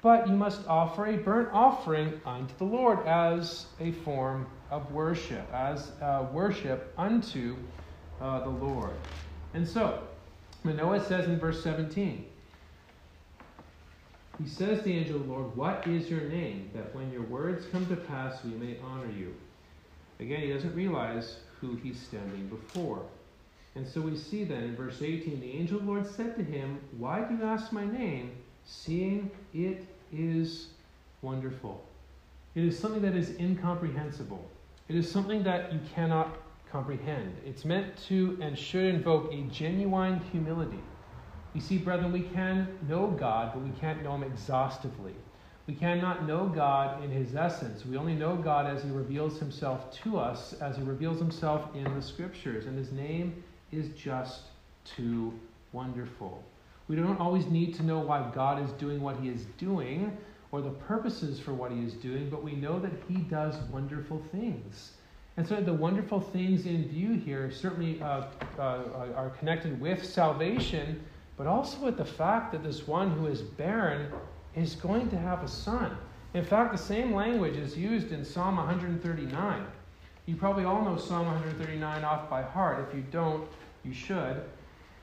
but 0.02 0.28
you 0.28 0.34
must 0.34 0.66
offer 0.66 1.06
a 1.06 1.16
burnt 1.16 1.48
offering 1.52 2.20
unto 2.24 2.54
the 2.58 2.64
Lord 2.64 3.06
as 3.06 3.66
a 3.80 3.92
form 3.92 4.46
of 4.70 4.90
worship, 4.92 5.48
as 5.52 5.92
uh, 6.02 6.26
worship 6.32 6.92
unto 6.98 7.56
uh, 8.20 8.40
the 8.40 8.50
Lord. 8.50 8.94
And 9.54 9.66
so, 9.66 10.02
Manoah 10.64 11.04
says 11.04 11.26
in 11.26 11.38
verse 11.38 11.62
17, 11.62 12.26
he 14.42 14.48
says 14.48 14.78
to 14.78 14.84
the 14.84 14.92
angel 14.92 15.16
of 15.16 15.26
the 15.26 15.32
Lord, 15.32 15.56
What 15.56 15.86
is 15.86 16.10
your 16.10 16.22
name, 16.22 16.70
that 16.74 16.94
when 16.94 17.10
your 17.10 17.22
words 17.22 17.64
come 17.72 17.86
to 17.86 17.96
pass 17.96 18.44
we 18.44 18.50
may 18.50 18.76
honor 18.84 19.10
you? 19.10 19.34
Again, 20.20 20.40
he 20.40 20.52
doesn't 20.52 20.74
realize 20.74 21.36
who 21.60 21.76
he's 21.76 21.98
standing 21.98 22.48
before. 22.48 23.02
And 23.76 23.86
so 23.86 24.00
we 24.00 24.16
see 24.16 24.44
then 24.44 24.64
in 24.64 24.74
verse 24.74 25.02
18 25.02 25.38
the 25.38 25.52
angel 25.52 25.78
of 25.78 25.84
the 25.84 25.90
Lord 25.90 26.06
said 26.06 26.34
to 26.36 26.42
him, 26.42 26.80
Why 26.96 27.20
do 27.20 27.36
you 27.36 27.44
ask 27.44 27.72
my 27.72 27.84
name, 27.84 28.32
seeing 28.64 29.30
it 29.52 29.84
is 30.10 30.68
wonderful? 31.20 31.84
It 32.54 32.64
is 32.64 32.78
something 32.78 33.02
that 33.02 33.14
is 33.14 33.38
incomprehensible. 33.38 34.42
It 34.88 34.96
is 34.96 35.10
something 35.10 35.42
that 35.42 35.74
you 35.74 35.80
cannot 35.94 36.38
comprehend. 36.72 37.36
It's 37.44 37.66
meant 37.66 37.96
to 38.08 38.38
and 38.40 38.58
should 38.58 38.94
invoke 38.94 39.30
a 39.32 39.42
genuine 39.42 40.20
humility. 40.32 40.82
You 41.52 41.60
see, 41.60 41.76
brethren, 41.76 42.12
we 42.12 42.22
can 42.22 42.78
know 42.88 43.08
God, 43.08 43.52
but 43.52 43.62
we 43.62 43.70
can't 43.78 44.02
know 44.02 44.14
Him 44.14 44.22
exhaustively. 44.22 45.14
We 45.66 45.74
cannot 45.74 46.26
know 46.26 46.46
God 46.46 47.02
in 47.02 47.10
His 47.10 47.34
essence. 47.34 47.84
We 47.84 47.96
only 47.96 48.14
know 48.14 48.36
God 48.36 48.66
as 48.66 48.82
He 48.82 48.90
reveals 48.90 49.38
Himself 49.38 49.92
to 50.02 50.18
us, 50.18 50.54
as 50.54 50.76
He 50.76 50.82
reveals 50.82 51.18
Himself 51.18 51.74
in 51.74 51.92
the 51.94 52.02
Scriptures. 52.02 52.66
And 52.66 52.78
His 52.78 52.92
name 52.92 53.42
is 53.76 53.88
just 53.90 54.42
too 54.84 55.32
wonderful. 55.72 56.42
We 56.88 56.96
don't 56.96 57.20
always 57.20 57.46
need 57.46 57.74
to 57.76 57.82
know 57.82 57.98
why 57.98 58.30
God 58.34 58.62
is 58.62 58.70
doing 58.72 59.00
what 59.00 59.16
He 59.20 59.28
is 59.28 59.44
doing 59.58 60.16
or 60.52 60.60
the 60.60 60.70
purposes 60.70 61.40
for 61.40 61.52
what 61.52 61.72
He 61.72 61.82
is 61.84 61.94
doing, 61.94 62.30
but 62.30 62.42
we 62.42 62.52
know 62.52 62.78
that 62.78 62.92
He 63.08 63.16
does 63.16 63.56
wonderful 63.72 64.22
things. 64.32 64.92
And 65.36 65.46
so 65.46 65.60
the 65.60 65.72
wonderful 65.72 66.20
things 66.20 66.66
in 66.66 66.88
view 66.88 67.14
here 67.14 67.50
certainly 67.50 68.00
uh, 68.00 68.24
uh, 68.58 69.12
are 69.14 69.30
connected 69.38 69.78
with 69.80 70.04
salvation 70.04 71.00
but 71.36 71.46
also 71.46 71.78
with 71.84 71.96
the 71.96 72.04
fact 72.04 72.52
that 72.52 72.62
this 72.62 72.86
one 72.86 73.10
who 73.10 73.26
is 73.26 73.42
barren 73.42 74.10
is 74.54 74.74
going 74.74 75.10
to 75.10 75.18
have 75.18 75.42
a 75.42 75.48
son. 75.48 75.96
In 76.34 76.44
fact, 76.44 76.72
the 76.72 76.78
same 76.78 77.14
language 77.14 77.56
is 77.56 77.76
used 77.76 78.12
in 78.12 78.24
Psalm 78.24 78.56
139. 78.56 79.66
You 80.24 80.36
probably 80.36 80.64
all 80.64 80.84
know 80.84 80.96
Psalm 80.96 81.26
139 81.26 82.04
off 82.04 82.28
by 82.28 82.42
heart. 82.42 82.86
If 82.88 82.94
you 82.94 83.04
don't, 83.10 83.46
you 83.86 83.94
should. 83.94 84.42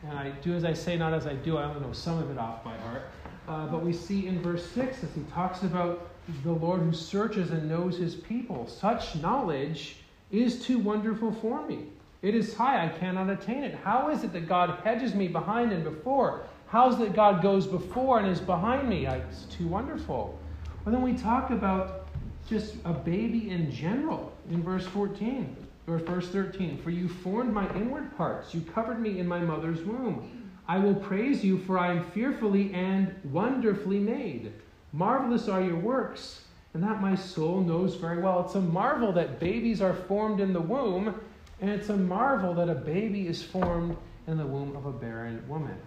and 0.04 0.18
I 0.18 0.30
do 0.42 0.54
as 0.54 0.66
I 0.66 0.74
say, 0.74 0.98
not 0.98 1.14
as 1.14 1.26
I 1.26 1.34
do. 1.34 1.58
I 1.58 1.64
only 1.64 1.82
know 1.82 1.94
some 1.94 2.20
of 2.20 2.30
it 2.30 2.38
off 2.38 2.64
by 2.64 2.76
heart. 2.78 3.04
Uh, 3.48 3.68
but 3.68 3.82
we 3.84 3.94
see 3.94 4.28
in 4.28 4.42
verse 4.42 4.66
6 4.72 5.04
as 5.04 5.10
he 5.16 5.22
talks 5.34 5.64
about 5.64 6.10
the 6.44 6.52
Lord 6.52 6.82
who 6.82 6.94
searches 6.94 7.52
and 7.52 7.70
knows 7.70 7.98
his 7.98 8.16
people. 8.16 8.68
Such 8.68 9.16
knowledge 9.16 9.98
is 10.32 10.66
too 10.66 10.80
wonderful 10.80 11.32
for 11.32 11.66
me. 11.66 11.86
It 12.22 12.36
is 12.36 12.56
high, 12.56 12.86
I 12.86 12.90
cannot 12.90 13.30
attain 13.30 13.64
it. 13.64 13.76
How 13.84 14.10
is 14.10 14.24
it 14.24 14.32
that 14.34 14.48
God 14.48 14.80
hedges 14.84 15.14
me 15.14 15.28
behind 15.28 15.74
and 15.74 15.84
before? 15.84 16.44
How 16.68 16.90
is 16.90 16.96
it 16.96 17.00
that 17.00 17.16
God 17.16 17.42
goes 17.42 17.68
before 17.68 18.20
and 18.20 18.28
is 18.28 18.40
behind 18.40 18.88
me? 18.88 19.06
It's 19.06 19.44
too 19.46 19.68
wonderful. 19.68 20.40
Well, 20.86 20.94
then 20.94 21.02
we 21.02 21.14
talk 21.14 21.52
about 21.52 22.08
just 22.48 22.76
a 22.86 22.94
baby 22.94 23.50
in 23.50 23.72
general 23.72 24.34
in 24.50 24.64
verse 24.64 24.86
14 24.86 25.63
verse 25.86 26.30
13. 26.30 26.78
For 26.82 26.90
you 26.90 27.08
formed 27.10 27.54
my 27.54 27.70
inward 27.76 28.16
parts, 28.18 28.54
you 28.54 28.62
covered 28.62 29.00
me 29.00 29.20
in 29.20 29.28
my 29.28 29.40
mother's 29.40 29.82
womb. 29.82 30.52
I 30.68 30.80
will 30.80 30.96
praise 30.96 31.44
you, 31.44 31.58
for 31.60 31.78
I 31.78 31.92
am 31.92 32.04
fearfully 32.12 32.74
and 32.74 33.14
wonderfully 33.32 34.00
made. 34.00 34.54
Marvelous 34.94 35.50
are 35.50 35.62
your 35.62 35.80
works, 35.80 36.46
and 36.74 36.82
that 36.84 37.02
my 37.02 37.16
soul 37.16 37.62
knows 37.62 37.96
very 37.96 38.22
well. 38.22 38.46
It's 38.46 38.56
a 38.56 38.62
marvel 38.62 39.12
that 39.14 39.40
babies 39.40 39.82
are 39.82 39.94
formed 39.94 40.40
in 40.40 40.54
the 40.54 40.62
womb, 40.62 41.20
and 41.60 41.70
it's 41.70 41.90
a 41.90 41.98
marvel 41.98 42.54
that 42.54 42.70
a 42.70 42.76
baby 42.76 43.28
is 43.28 43.44
formed 43.44 43.98
in 44.28 44.38
the 44.38 44.46
womb 44.46 44.76
of 44.76 44.86
a 44.86 44.92
barren 44.92 45.44
woman. 45.48 45.78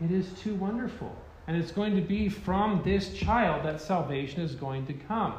It 0.00 0.10
is 0.10 0.32
too 0.40 0.54
wonderful. 0.54 1.14
And 1.46 1.56
it's 1.56 1.72
going 1.72 1.96
to 1.96 2.02
be 2.02 2.28
from 2.28 2.82
this 2.84 3.12
child 3.12 3.64
that 3.64 3.80
salvation 3.80 4.42
is 4.42 4.54
going 4.54 4.86
to 4.86 4.92
come. 4.92 5.34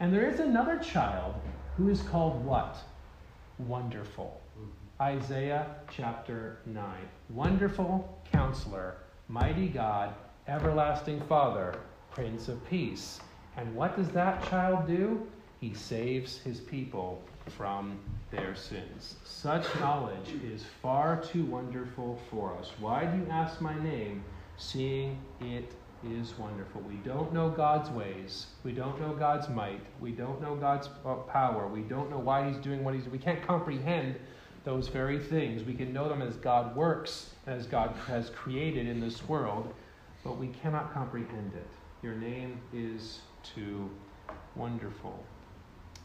And 0.00 0.12
there 0.12 0.28
is 0.28 0.40
another 0.40 0.78
child 0.78 1.34
who 1.76 1.88
is 1.88 2.02
called 2.02 2.44
what? 2.44 2.76
Wonderful. 3.58 4.40
Isaiah 5.00 5.76
chapter 5.90 6.58
9. 6.66 6.84
Wonderful 7.30 8.20
counselor, 8.30 8.96
mighty 9.28 9.68
God, 9.68 10.14
everlasting 10.46 11.20
Father, 11.22 11.74
Prince 12.10 12.48
of 12.48 12.64
Peace. 12.68 13.18
And 13.56 13.74
what 13.74 13.96
does 13.96 14.10
that 14.10 14.46
child 14.48 14.86
do? 14.86 15.26
He 15.60 15.72
saves 15.72 16.38
his 16.38 16.60
people 16.60 17.22
from 17.56 17.98
their 18.30 18.54
sins. 18.54 19.16
Such 19.24 19.64
knowledge 19.80 20.34
is 20.44 20.64
far 20.82 21.22
too 21.22 21.44
wonderful 21.44 22.20
for 22.30 22.54
us. 22.58 22.72
Why 22.78 23.06
do 23.06 23.16
you 23.16 23.26
ask 23.30 23.60
my 23.62 23.78
name, 23.82 24.22
seeing 24.58 25.18
it 25.40 25.72
is 26.04 26.38
wonderful? 26.38 26.80
We 26.82 26.96
don't 26.96 27.32
know 27.32 27.48
God's 27.48 27.90
ways. 27.90 28.46
We 28.64 28.72
don't 28.72 29.00
know 29.00 29.14
God's 29.14 29.48
might. 29.48 29.80
We 30.00 30.12
don't 30.12 30.40
know 30.40 30.56
God's 30.56 30.88
uh, 31.04 31.14
power. 31.14 31.68
We 31.68 31.82
don't 31.82 32.10
know 32.10 32.18
why 32.18 32.48
He's 32.48 32.58
doing 32.58 32.84
what 32.84 32.94
He's 32.94 33.04
doing. 33.04 33.12
We 33.12 33.18
can't 33.18 33.46
comprehend 33.46 34.16
those 34.64 34.88
very 34.88 35.18
things. 35.18 35.64
We 35.64 35.74
can 35.74 35.92
know 35.92 36.08
them 36.08 36.22
as 36.22 36.36
God 36.36 36.74
works, 36.74 37.30
as 37.46 37.66
God 37.66 37.94
has 38.06 38.30
created 38.30 38.88
in 38.88 39.00
this 39.00 39.26
world, 39.28 39.72
but 40.24 40.38
we 40.38 40.48
cannot 40.48 40.92
comprehend 40.92 41.52
it. 41.54 41.68
Your 42.02 42.14
name 42.14 42.60
is 42.72 43.20
too 43.42 43.88
wonderful. 44.54 45.24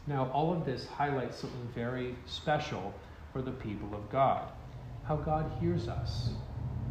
Now, 0.06 0.30
all 0.32 0.52
of 0.52 0.64
this 0.64 0.86
highlights 0.86 1.38
something 1.38 1.68
very 1.74 2.14
special 2.26 2.94
for 3.32 3.42
the 3.42 3.52
people 3.52 3.94
of 3.94 4.10
God 4.10 4.48
how 5.04 5.16
God 5.16 5.50
hears 5.60 5.88
us. 5.88 6.30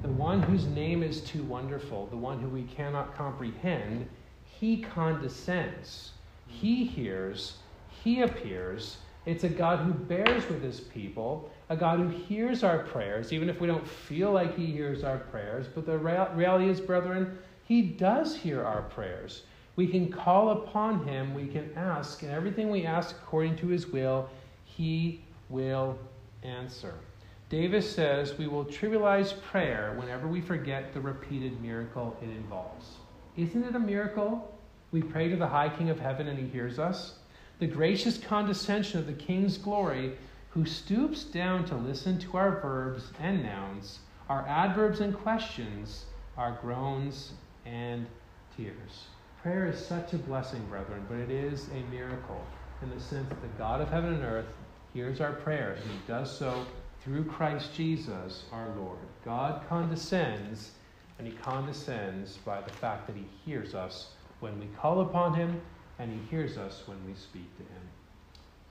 The 0.02 0.08
one 0.08 0.42
whose 0.42 0.66
name 0.66 1.04
is 1.04 1.22
too 1.22 1.44
wonderful, 1.44 2.08
the 2.08 2.18
one 2.18 2.40
who 2.40 2.50
we 2.50 2.64
cannot 2.64 3.16
comprehend, 3.16 4.10
he 4.44 4.82
condescends. 4.82 6.14
He 6.48 6.86
hears, 6.86 7.60
he 7.88 8.24
appears. 8.24 8.98
It's 9.26 9.44
a 9.44 9.50
God 9.50 9.80
who 9.80 9.94
bears 9.94 10.48
with 10.50 10.64
his 10.64 10.80
people, 10.80 11.52
a 11.70 11.78
God 11.78 12.00
who 12.00 12.08
hears 12.08 12.64
our 12.64 12.80
prayers, 12.80 13.32
even 13.32 13.48
if 13.48 13.62
we 13.62 13.68
don't 13.68 13.88
feel 13.88 14.32
like 14.32 14.56
he 14.56 14.66
hears 14.66 15.04
our 15.04 15.20
prayers. 15.20 15.68
But 15.68 15.86
the 15.86 16.00
reality 16.00 16.68
is, 16.68 16.82
brethren, 16.82 17.38
he 17.64 17.84
does 17.84 18.36
hear 18.36 18.64
our 18.64 18.82
prayers. 18.82 19.44
We 19.76 19.86
can 19.86 20.12
call 20.12 20.50
upon 20.50 21.06
him, 21.08 21.36
we 21.36 21.46
can 21.46 21.72
ask, 21.76 22.24
and 22.24 22.32
everything 22.32 22.72
we 22.72 22.86
ask 22.86 23.16
according 23.22 23.58
to 23.58 23.68
his 23.68 23.88
will, 23.88 24.30
he 24.64 25.24
will 25.50 25.98
answer. 26.42 26.96
Davis 27.52 27.94
says 27.94 28.38
we 28.38 28.48
will 28.48 28.64
trivialize 28.64 29.34
prayer 29.42 29.94
whenever 29.98 30.26
we 30.26 30.40
forget 30.40 30.94
the 30.94 31.02
repeated 31.02 31.62
miracle 31.62 32.16
it 32.22 32.30
involves. 32.30 32.96
Isn't 33.36 33.66
it 33.66 33.76
a 33.76 33.80
miracle? 33.80 34.58
We 34.94 35.02
pray 35.02 35.28
to 35.28 35.36
the 35.36 35.50
high 35.50 35.68
King 35.68 35.90
of 35.90 36.00
heaven 36.00 36.30
and 36.30 36.40
he 36.40 36.48
hears 36.48 36.80
us. 36.80 37.16
The 37.60 37.68
gracious 37.68 38.18
condescension 38.18 39.02
of 39.02 39.06
the 39.06 39.12
King's 39.12 39.58
glory, 39.58 40.14
who 40.52 40.64
stoops 40.64 41.26
down 41.26 41.66
to 41.66 41.76
listen 41.76 42.18
to 42.20 42.38
our 42.38 42.62
verbs 42.62 43.12
and 43.20 43.44
nouns, 43.44 44.00
our 44.30 44.48
adverbs 44.48 45.02
and 45.02 45.14
questions, 45.14 46.06
our 46.38 46.58
groans 46.62 47.34
and 47.66 48.06
tears. 48.56 49.08
Prayer 49.44 49.68
is 49.68 49.86
such 49.86 50.14
a 50.14 50.18
blessing, 50.18 50.66
brethren, 50.70 51.06
but 51.10 51.18
it 51.18 51.30
is 51.30 51.68
a 51.74 51.92
miracle 51.94 52.42
in 52.82 52.90
the 52.90 53.00
sense 53.02 53.28
that 53.28 53.42
the 53.42 53.50
God 53.58 53.82
of 53.82 53.90
heaven 53.90 54.14
and 54.14 54.24
earth 54.24 54.54
hears 54.94 55.20
our 55.20 55.34
prayers, 55.34 55.82
and 55.82 55.92
he 55.92 56.00
does 56.08 56.34
so 56.34 56.66
through 57.04 57.26
Christ 57.26 57.74
Jesus 57.76 58.46
our 58.52 58.70
Lord. 58.78 59.00
God 59.26 59.64
condescends, 59.68 60.72
and 61.18 61.28
he 61.28 61.34
condescends 61.34 62.38
by 62.38 62.62
the 62.62 62.72
fact 62.72 63.08
that 63.08 63.16
he 63.16 63.26
hears 63.46 63.76
us 63.76 64.12
when 64.40 64.60
we 64.60 64.68
call 64.78 65.02
upon 65.02 65.34
him, 65.34 65.62
and 66.00 66.12
he 66.12 66.20
hears 66.30 66.58
us 66.58 66.84
when 66.86 66.98
we 67.06 67.14
speak 67.14 67.56
to 67.58 67.64
him. 67.64 67.82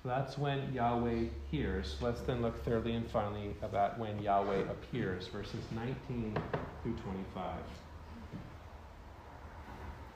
So 0.02 0.08
that's 0.08 0.38
when 0.38 0.72
Yahweh 0.72 1.24
hears. 1.50 1.96
Let's 2.00 2.22
then 2.22 2.40
look 2.40 2.64
thirdly 2.64 2.94
and 2.94 3.08
finally 3.10 3.54
about 3.62 3.98
when 3.98 4.18
Yahweh 4.20 4.62
appears, 4.70 5.26
verses 5.28 5.62
19 5.74 6.36
through 6.82 6.94
25 6.94 7.54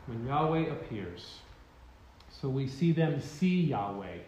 when 0.06 0.26
Yahweh 0.26 0.66
appears. 0.70 1.38
So 2.30 2.48
we 2.48 2.66
see 2.66 2.92
them 2.92 3.20
see 3.20 3.62
Yahweh 3.62 4.18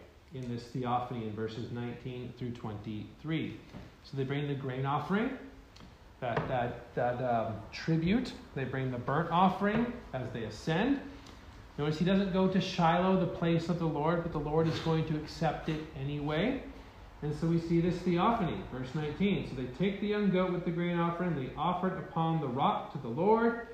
in 0.43 0.53
this 0.53 0.63
theophany 0.63 1.25
in 1.25 1.33
verses 1.33 1.71
19 1.71 2.33
through 2.37 2.51
23. 2.51 3.57
So 4.03 4.17
they 4.17 4.23
bring 4.23 4.47
the 4.47 4.55
grain 4.55 4.85
offering, 4.85 5.37
that, 6.19 6.47
that, 6.47 6.93
that 6.95 7.21
um, 7.23 7.55
tribute. 7.71 8.33
They 8.55 8.63
bring 8.63 8.91
the 8.91 8.97
burnt 8.97 9.31
offering 9.31 9.91
as 10.13 10.29
they 10.33 10.43
ascend. 10.43 10.99
Notice 11.77 11.99
he 11.99 12.05
doesn't 12.05 12.33
go 12.33 12.47
to 12.47 12.59
Shiloh, 12.59 13.19
the 13.19 13.27
place 13.27 13.69
of 13.69 13.79
the 13.79 13.85
Lord, 13.85 14.23
but 14.23 14.31
the 14.31 14.39
Lord 14.39 14.67
is 14.67 14.79
going 14.79 15.05
to 15.07 15.15
accept 15.15 15.69
it 15.69 15.81
anyway. 15.99 16.63
And 17.21 17.35
so 17.35 17.47
we 17.47 17.59
see 17.59 17.81
this 17.81 17.97
theophany, 17.99 18.57
verse 18.71 18.89
19. 18.93 19.49
So 19.49 19.61
they 19.61 19.67
take 19.77 20.01
the 20.01 20.07
young 20.07 20.29
goat 20.29 20.51
with 20.51 20.65
the 20.65 20.71
grain 20.71 20.97
offering, 20.97 21.35
they 21.35 21.51
offer 21.57 21.87
it 21.87 21.97
upon 21.97 22.41
the 22.41 22.47
rock 22.47 22.91
to 22.93 22.97
the 22.99 23.09
Lord 23.09 23.67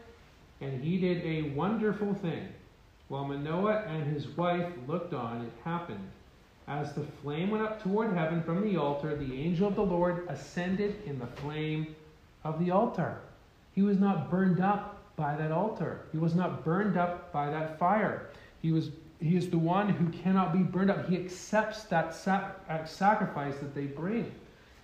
and 0.64 0.82
he 0.82 0.98
did 0.98 1.24
a 1.26 1.50
wonderful 1.52 2.14
thing. 2.16 2.48
While 3.10 3.26
Manoah 3.26 3.84
and 3.88 4.12
his 4.12 4.28
wife 4.30 4.72
looked 4.88 5.14
on, 5.14 5.42
it 5.42 5.52
happened. 5.64 6.10
As 6.68 6.94
the 6.94 7.04
flame 7.22 7.52
went 7.52 7.64
up 7.64 7.84
toward 7.84 8.14
heaven 8.14 8.42
from 8.42 8.62
the 8.62 8.78
altar, 8.78 9.16
the 9.16 9.34
angel 9.34 9.68
of 9.68 9.76
the 9.76 9.82
Lord 9.82 10.28
ascended 10.30 10.96
in 11.06 11.20
the 11.20 11.28
flame 11.28 11.96
of 12.44 12.64
the 12.64 12.72
altar. 12.72 13.20
He 13.74 13.82
was 13.82 14.00
not 14.00 14.30
burned 14.30 14.62
up 14.62 15.16
by 15.16 15.36
that 15.36 15.52
altar. 15.52 16.06
He 16.12 16.18
was 16.18 16.36
not 16.36 16.64
burned 16.64 16.98
up 16.98 17.34
by 17.34 17.50
that 17.50 17.78
fire. 17.78 18.30
He 18.62 18.72
was 18.72 18.92
he 19.20 19.38
is 19.38 19.50
the 19.50 19.58
one 19.58 19.88
who 19.88 20.10
cannot 20.10 20.52
be 20.52 20.60
burned 20.60 20.92
up. 20.92 21.08
He 21.08 21.16
accepts 21.16 21.84
that 21.84 22.14
uh, 22.28 22.86
sacrifice 22.86 23.56
that 23.60 23.74
they 23.74 23.86
bring. 23.86 24.30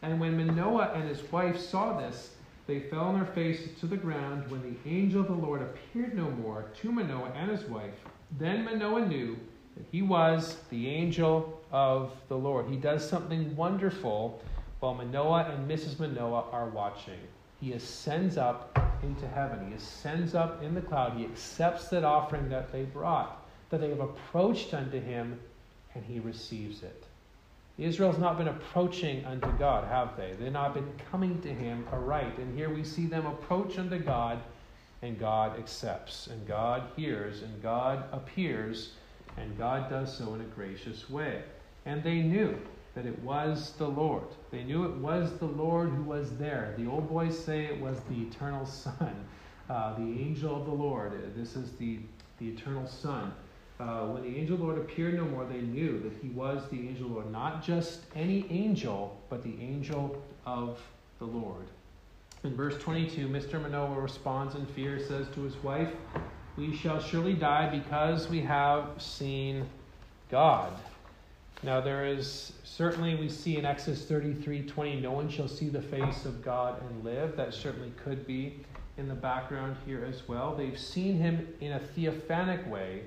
And 0.02 0.18
when 0.18 0.38
Manoah 0.38 0.94
and 0.96 1.10
his 1.10 1.30
wife 1.30 1.60
saw 1.60 2.00
this, 2.00 2.36
they 2.65 2.80
fell 2.80 3.06
on 3.06 3.15
their 3.15 3.26
faces 3.26 3.78
to 3.82 3.86
the 3.86 3.98
ground 3.98 4.50
when 4.50 4.62
the 4.62 4.89
angel 4.89 5.22
of 5.22 5.28
the 5.28 5.34
Lord 5.34 5.62
appeared 5.62 6.15
no 6.15 6.30
more 6.30 6.65
to 6.82 6.92
Manoah 6.92 7.34
and 7.36 7.52
his 7.52 7.65
wife. 7.65 7.96
Then 8.38 8.63
Manoah 8.63 9.08
knew 9.08 9.38
that 9.76 9.86
he 9.92 10.02
was 10.02 10.58
the 10.70 10.88
angel 10.88 11.59
of 11.71 12.12
the 12.27 12.38
Lord. 12.38 12.67
He 12.67 12.75
does 12.75 13.08
something 13.08 13.55
wonderful 13.55 14.41
while 14.79 14.93
Manoah 14.93 15.51
and 15.53 15.69
Mrs. 15.69 15.99
Manoah 15.99 16.45
are 16.51 16.70
watching. 16.70 17.20
He 17.59 17.74
ascends 17.74 18.38
up 18.38 18.78
into 19.03 19.28
heaven. 19.28 19.67
He 19.67 19.76
ascends 19.76 20.36
up 20.36 20.63
in 20.63 20.74
the 20.74 20.82
cloud. 20.82 21.17
He 21.17 21.26
accepts 21.26 21.89
that 21.89 22.03
offering 22.03 22.49
that 22.49 22.72
they 22.72 22.84
brought, 22.84 23.45
that 23.70 23.82
they 23.82 23.89
have 23.89 23.99
approached 23.99 24.74
unto 24.74 24.99
him, 24.99 25.39
and 25.93 26.03
he 26.05 26.20
receives 26.20 26.84
it. 26.84 27.05
Israel's 27.80 28.17
not 28.17 28.38
been 28.38 28.49
approaching 28.49 29.24
unto 29.26 29.49
God, 29.57 29.88
have 29.88 30.17
they? 30.17 30.34
They've 30.38 30.51
not 30.51 30.74
been 30.74 30.91
coming 31.09 31.41
to 31.41 31.47
Him 31.47 31.88
aright. 31.93 32.38
And 32.38 32.57
here 32.57 32.70
we 32.70 32.84
see 32.84 33.05
them 33.05 33.26
approach 33.26 33.80
unto 33.80 33.97
God, 33.97 34.39
and 35.01 35.17
God 35.17 35.57
accepts, 35.57 36.28
and 36.28 36.45
God 36.45 36.84
hears, 36.97 37.41
and 37.41 37.63
God 37.63 38.03
appears, 38.11 38.91
and 39.38 39.57
God 39.57 39.89
does 39.89 40.15
so 40.15 40.34
in 40.34 40.41
a 40.41 40.45
gracious 40.45 41.09
way. 41.09 41.41
And 41.90 42.04
they 42.04 42.22
knew 42.22 42.56
that 42.94 43.06
it 43.06 43.18
was 43.24 43.74
the 43.78 43.88
Lord. 43.88 44.28
They 44.52 44.64
knew 44.64 44.86
it 44.86 44.96
was 44.98 45.38
the 45.40 45.46
Lord 45.46 45.90
who 45.90 46.04
was 46.04 46.38
there. 46.38 46.76
The 46.78 46.88
old 46.88 47.10
boys 47.10 47.38
say 47.38 47.66
it 47.66 47.80
was 47.80 48.00
the 48.10 48.22
eternal 48.22 48.66
Son, 48.66 49.26
uh, 49.70 49.96
the 49.96 50.22
angel 50.22 50.56
of 50.56 50.66
the 50.66 50.74
Lord. 50.74 51.14
This 51.36 51.56
is 51.56 51.72
the, 51.74 52.00
the 52.40 52.50
eternal 52.50 52.88
Son 52.88 53.34
uh, 53.80 54.06
when 54.08 54.24
the 54.24 54.38
angel 54.38 54.58
Lord 54.58 54.78
appeared 54.78 55.16
no 55.16 55.24
more, 55.24 55.46
they 55.46 55.62
knew 55.62 56.00
that 56.00 56.12
he 56.22 56.30
was 56.30 56.68
the 56.70 56.78
angel 56.78 57.10
Lord, 57.10 57.32
not 57.32 57.64
just 57.64 58.02
any 58.14 58.46
angel, 58.50 59.18
but 59.30 59.42
the 59.42 59.56
angel 59.62 60.22
of 60.46 60.82
the 61.20 61.26
Lord. 61.26 61.66
In 62.44 62.56
verse 62.56 62.78
22, 62.78 63.28
Mr. 63.28 63.62
Manoah 63.62 64.00
responds 64.00 64.56
in 64.56 64.66
fear, 64.66 65.00
says 65.00 65.28
to 65.34 65.42
his 65.42 65.56
wife, 65.64 65.92
We 66.58 66.76
shall 66.76 67.00
surely 67.00 67.34
die 67.34 67.70
because 67.70 68.28
we 68.28 68.42
have 68.42 69.02
seen 69.02 69.66
God. 70.30 70.74
Now, 71.62 71.82
there 71.82 72.05
is 72.05 72.53
certainly, 72.64 73.16
we 73.16 73.28
see 73.28 73.57
in 73.57 73.66
Exodus 73.66 74.05
33 74.05 74.64
20, 74.64 75.01
no 75.01 75.12
one 75.12 75.30
shall 75.30 75.47
see 75.47 75.68
the 75.68 75.82
face 75.82 76.26
of 76.26 76.43
God 76.43 76.82
and 76.82 77.03
live. 77.03 77.36
That 77.36 77.53
certainly 77.53 77.91
could 78.03 78.26
be 78.26 78.62
in 78.97 79.10
the 79.10 79.16
background 79.16 79.76
here 79.86 80.05
as 80.05 80.28
well. 80.28 80.55
They've 80.55 80.80
seen 80.80 81.18
him 81.18 81.47
in 81.60 81.74
a 81.74 81.80
theophanic 81.80 82.70
way, 82.70 83.03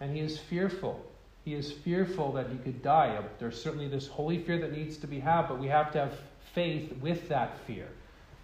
and 0.00 0.14
he 0.14 0.20
is 0.20 0.38
fearful. 0.38 1.04
He 1.44 1.54
is 1.54 1.72
fearful 1.72 2.32
that 2.32 2.50
he 2.50 2.58
could 2.58 2.82
die. 2.82 3.18
There's 3.38 3.60
certainly 3.60 3.88
this 3.88 4.06
holy 4.06 4.42
fear 4.42 4.58
that 4.58 4.72
needs 4.72 4.96
to 4.98 5.06
be 5.06 5.18
had, 5.18 5.48
but 5.48 5.58
we 5.58 5.66
have 5.68 5.90
to 5.92 5.98
have 5.98 6.18
faith 6.54 6.92
with 7.00 7.28
that 7.28 7.58
fear. 7.66 7.88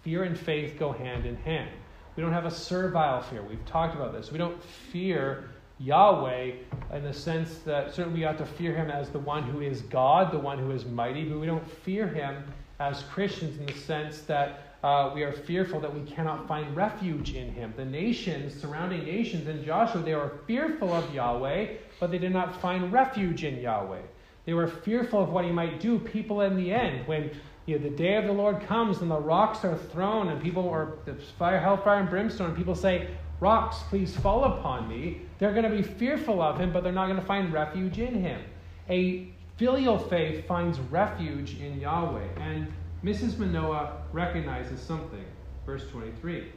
Fear 0.03 0.23
and 0.23 0.37
faith 0.37 0.77
go 0.77 0.91
hand 0.91 1.25
in 1.25 1.35
hand. 1.37 1.69
We 2.15 2.23
don't 2.23 2.33
have 2.33 2.45
a 2.45 2.51
servile 2.51 3.21
fear. 3.21 3.41
We've 3.41 3.65
talked 3.65 3.95
about 3.95 4.13
this. 4.13 4.31
We 4.31 4.37
don't 4.37 4.61
fear 4.63 5.49
Yahweh 5.79 6.51
in 6.93 7.03
the 7.03 7.13
sense 7.13 7.59
that 7.59 7.93
certainly 7.93 8.19
we 8.19 8.25
ought 8.25 8.37
to 8.37 8.45
fear 8.45 8.73
him 8.73 8.89
as 8.89 9.09
the 9.09 9.19
one 9.19 9.43
who 9.43 9.61
is 9.61 9.81
God, 9.81 10.31
the 10.31 10.39
one 10.39 10.57
who 10.57 10.71
is 10.71 10.85
mighty, 10.85 11.25
but 11.25 11.39
we 11.39 11.45
don't 11.45 11.69
fear 11.69 12.07
him 12.07 12.43
as 12.79 13.03
Christians 13.03 13.57
in 13.59 13.65
the 13.65 13.73
sense 13.73 14.21
that 14.21 14.77
uh, 14.83 15.11
we 15.15 15.23
are 15.23 15.31
fearful 15.31 15.79
that 15.79 15.93
we 15.93 16.01
cannot 16.01 16.47
find 16.47 16.75
refuge 16.75 17.33
in 17.33 17.51
him. 17.51 17.73
The 17.75 17.85
nations, 17.85 18.59
surrounding 18.59 19.03
nations 19.03 19.47
in 19.47 19.65
Joshua, 19.65 20.01
they 20.01 20.13
were 20.13 20.39
fearful 20.45 20.93
of 20.93 21.11
Yahweh, 21.13 21.67
but 21.99 22.11
they 22.11 22.19
did 22.19 22.31
not 22.31 22.61
find 22.61 22.93
refuge 22.93 23.43
in 23.43 23.59
Yahweh. 23.59 24.01
They 24.45 24.53
were 24.53 24.67
fearful 24.67 25.23
of 25.23 25.29
what 25.29 25.43
he 25.43 25.51
might 25.51 25.79
do. 25.79 25.97
People 25.97 26.41
in 26.41 26.55
the 26.55 26.71
end, 26.71 27.07
when 27.07 27.31
you 27.65 27.79
know, 27.79 27.89
the 27.89 27.95
day 27.95 28.15
of 28.15 28.25
the 28.25 28.31
Lord 28.31 28.61
comes 28.67 29.01
and 29.01 29.09
the 29.09 29.19
rocks 29.19 29.65
are 29.65 29.75
thrown 29.75 30.27
and 30.27 30.39
people 30.39 30.69
are 30.69 30.99
the 31.05 31.15
fire, 31.15 31.59
hellfire, 31.59 31.99
and 31.99 32.09
brimstone, 32.09 32.49
and 32.49 32.57
people 32.57 32.75
say, 32.75 33.07
Rocks, 33.39 33.77
please 33.89 34.15
fall 34.15 34.45
upon 34.45 34.87
me. 34.87 35.21
They're 35.39 35.53
going 35.53 35.69
to 35.69 35.75
be 35.75 35.83
fearful 35.83 36.41
of 36.41 36.59
him, 36.59 36.71
but 36.71 36.83
they're 36.83 36.93
not 36.93 37.07
going 37.07 37.19
to 37.19 37.25
find 37.25 37.51
refuge 37.51 37.99
in 37.99 38.15
him. 38.15 38.41
A 38.89 39.27
filial 39.57 39.97
faith 39.97 40.47
finds 40.47 40.79
refuge 40.79 41.59
in 41.59 41.79
Yahweh. 41.79 42.27
And 42.39 42.71
Mrs. 43.03 43.37
Manoah 43.37 43.97
recognizes 44.13 44.79
something. 44.79 45.25
Verse 45.65 45.87
23. 45.89 46.51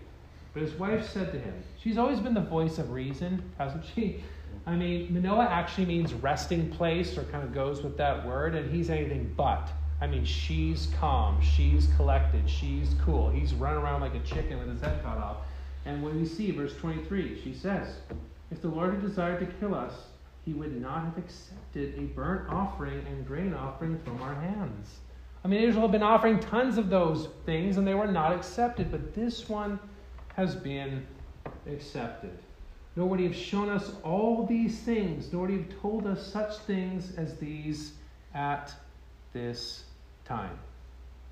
But 0.54 0.62
his 0.62 0.72
wife 0.74 1.08
said 1.08 1.32
to 1.32 1.38
him, 1.38 1.54
She's 1.78 1.98
always 1.98 2.20
been 2.20 2.34
the 2.34 2.40
voice 2.40 2.78
of 2.78 2.90
reason, 2.90 3.42
hasn't 3.58 3.84
she? 3.94 4.22
I 4.66 4.74
mean, 4.74 5.12
Manoah 5.12 5.46
actually 5.46 5.86
means 5.86 6.12
resting 6.14 6.70
place, 6.70 7.16
or 7.16 7.24
kind 7.24 7.42
of 7.42 7.52
goes 7.52 7.82
with 7.82 7.96
that 7.96 8.26
word, 8.26 8.54
and 8.54 8.70
he's 8.70 8.90
anything 8.90 9.32
but. 9.36 9.68
I 10.00 10.06
mean, 10.06 10.24
she's 10.24 10.88
calm, 11.00 11.40
she's 11.40 11.88
collected, 11.96 12.48
she's 12.48 12.94
cool. 13.04 13.30
He's 13.30 13.52
running 13.54 13.82
around 13.82 14.00
like 14.00 14.14
a 14.14 14.20
chicken 14.20 14.58
with 14.58 14.68
his 14.68 14.80
head 14.80 15.02
cut 15.02 15.18
off. 15.18 15.38
And 15.88 16.02
when 16.02 16.20
we 16.20 16.26
see 16.26 16.50
verse 16.50 16.76
23, 16.76 17.40
she 17.42 17.54
says, 17.54 17.88
If 18.50 18.60
the 18.60 18.68
Lord 18.68 18.92
had 18.92 19.00
desired 19.00 19.40
to 19.40 19.46
kill 19.58 19.74
us, 19.74 19.94
he 20.44 20.52
would 20.52 20.78
not 20.78 21.02
have 21.02 21.16
accepted 21.16 21.94
a 21.98 22.02
burnt 22.14 22.50
offering 22.50 23.02
and 23.06 23.26
grain 23.26 23.54
offering 23.54 23.98
from 24.00 24.22
our 24.22 24.34
hands. 24.34 24.98
I 25.42 25.48
mean, 25.48 25.62
Israel 25.62 25.82
had 25.82 25.92
been 25.92 26.02
offering 26.02 26.40
tons 26.40 26.76
of 26.76 26.90
those 26.90 27.28
things 27.46 27.78
and 27.78 27.88
they 27.88 27.94
were 27.94 28.06
not 28.06 28.32
accepted, 28.32 28.90
but 28.90 29.14
this 29.14 29.48
one 29.48 29.80
has 30.36 30.54
been 30.54 31.06
accepted. 31.66 32.38
Nor 32.94 33.08
would 33.08 33.20
he 33.20 33.26
have 33.26 33.36
shown 33.36 33.70
us 33.70 33.92
all 34.04 34.44
these 34.44 34.80
things, 34.80 35.32
nor 35.32 35.42
would 35.42 35.50
he 35.50 35.56
have 35.56 35.80
told 35.80 36.06
us 36.06 36.30
such 36.30 36.54
things 36.58 37.14
as 37.16 37.38
these 37.38 37.94
at 38.34 38.74
this 39.32 39.84
time. 40.26 40.58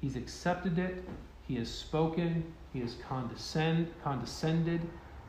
He's 0.00 0.16
accepted 0.16 0.78
it, 0.78 1.04
he 1.46 1.56
has 1.56 1.70
spoken, 1.70 2.42
he 2.76 2.82
has 2.82 2.96
condescend, 3.08 3.90
condescended, 4.04 4.82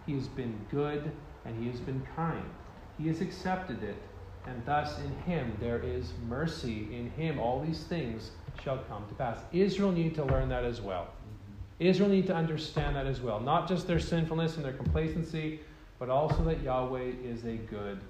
he 0.05 0.13
has 0.15 0.27
been 0.27 0.59
good, 0.69 1.09
and 1.45 1.57
he 1.57 1.69
has 1.69 1.79
been 1.79 2.05
kind. 2.13 2.43
He 2.97 3.07
has 3.07 3.21
accepted 3.21 3.81
it, 3.83 3.95
and 4.45 4.61
thus 4.65 4.99
in 4.99 5.15
him 5.31 5.55
there 5.61 5.79
is 5.81 6.11
mercy. 6.27 6.89
In 6.91 7.09
him 7.11 7.39
all 7.39 7.61
these 7.61 7.83
things 7.85 8.31
shall 8.61 8.79
come 8.89 9.07
to 9.07 9.15
pass. 9.15 9.39
Israel 9.53 9.93
need 9.93 10.13
to 10.15 10.25
learn 10.25 10.49
that 10.49 10.65
as 10.65 10.81
well. 10.81 11.07
Israel 11.79 12.09
need 12.09 12.27
to 12.27 12.35
understand 12.35 12.97
that 12.97 13.07
as 13.07 13.21
well. 13.21 13.39
Not 13.39 13.65
just 13.65 13.87
their 13.87 13.99
sinfulness 13.99 14.57
and 14.57 14.65
their 14.65 14.73
complacency, 14.73 15.61
but 15.99 16.09
also 16.09 16.43
that 16.43 16.61
Yahweh 16.61 17.13
is 17.23 17.45
a 17.45 17.55
good 17.55 18.01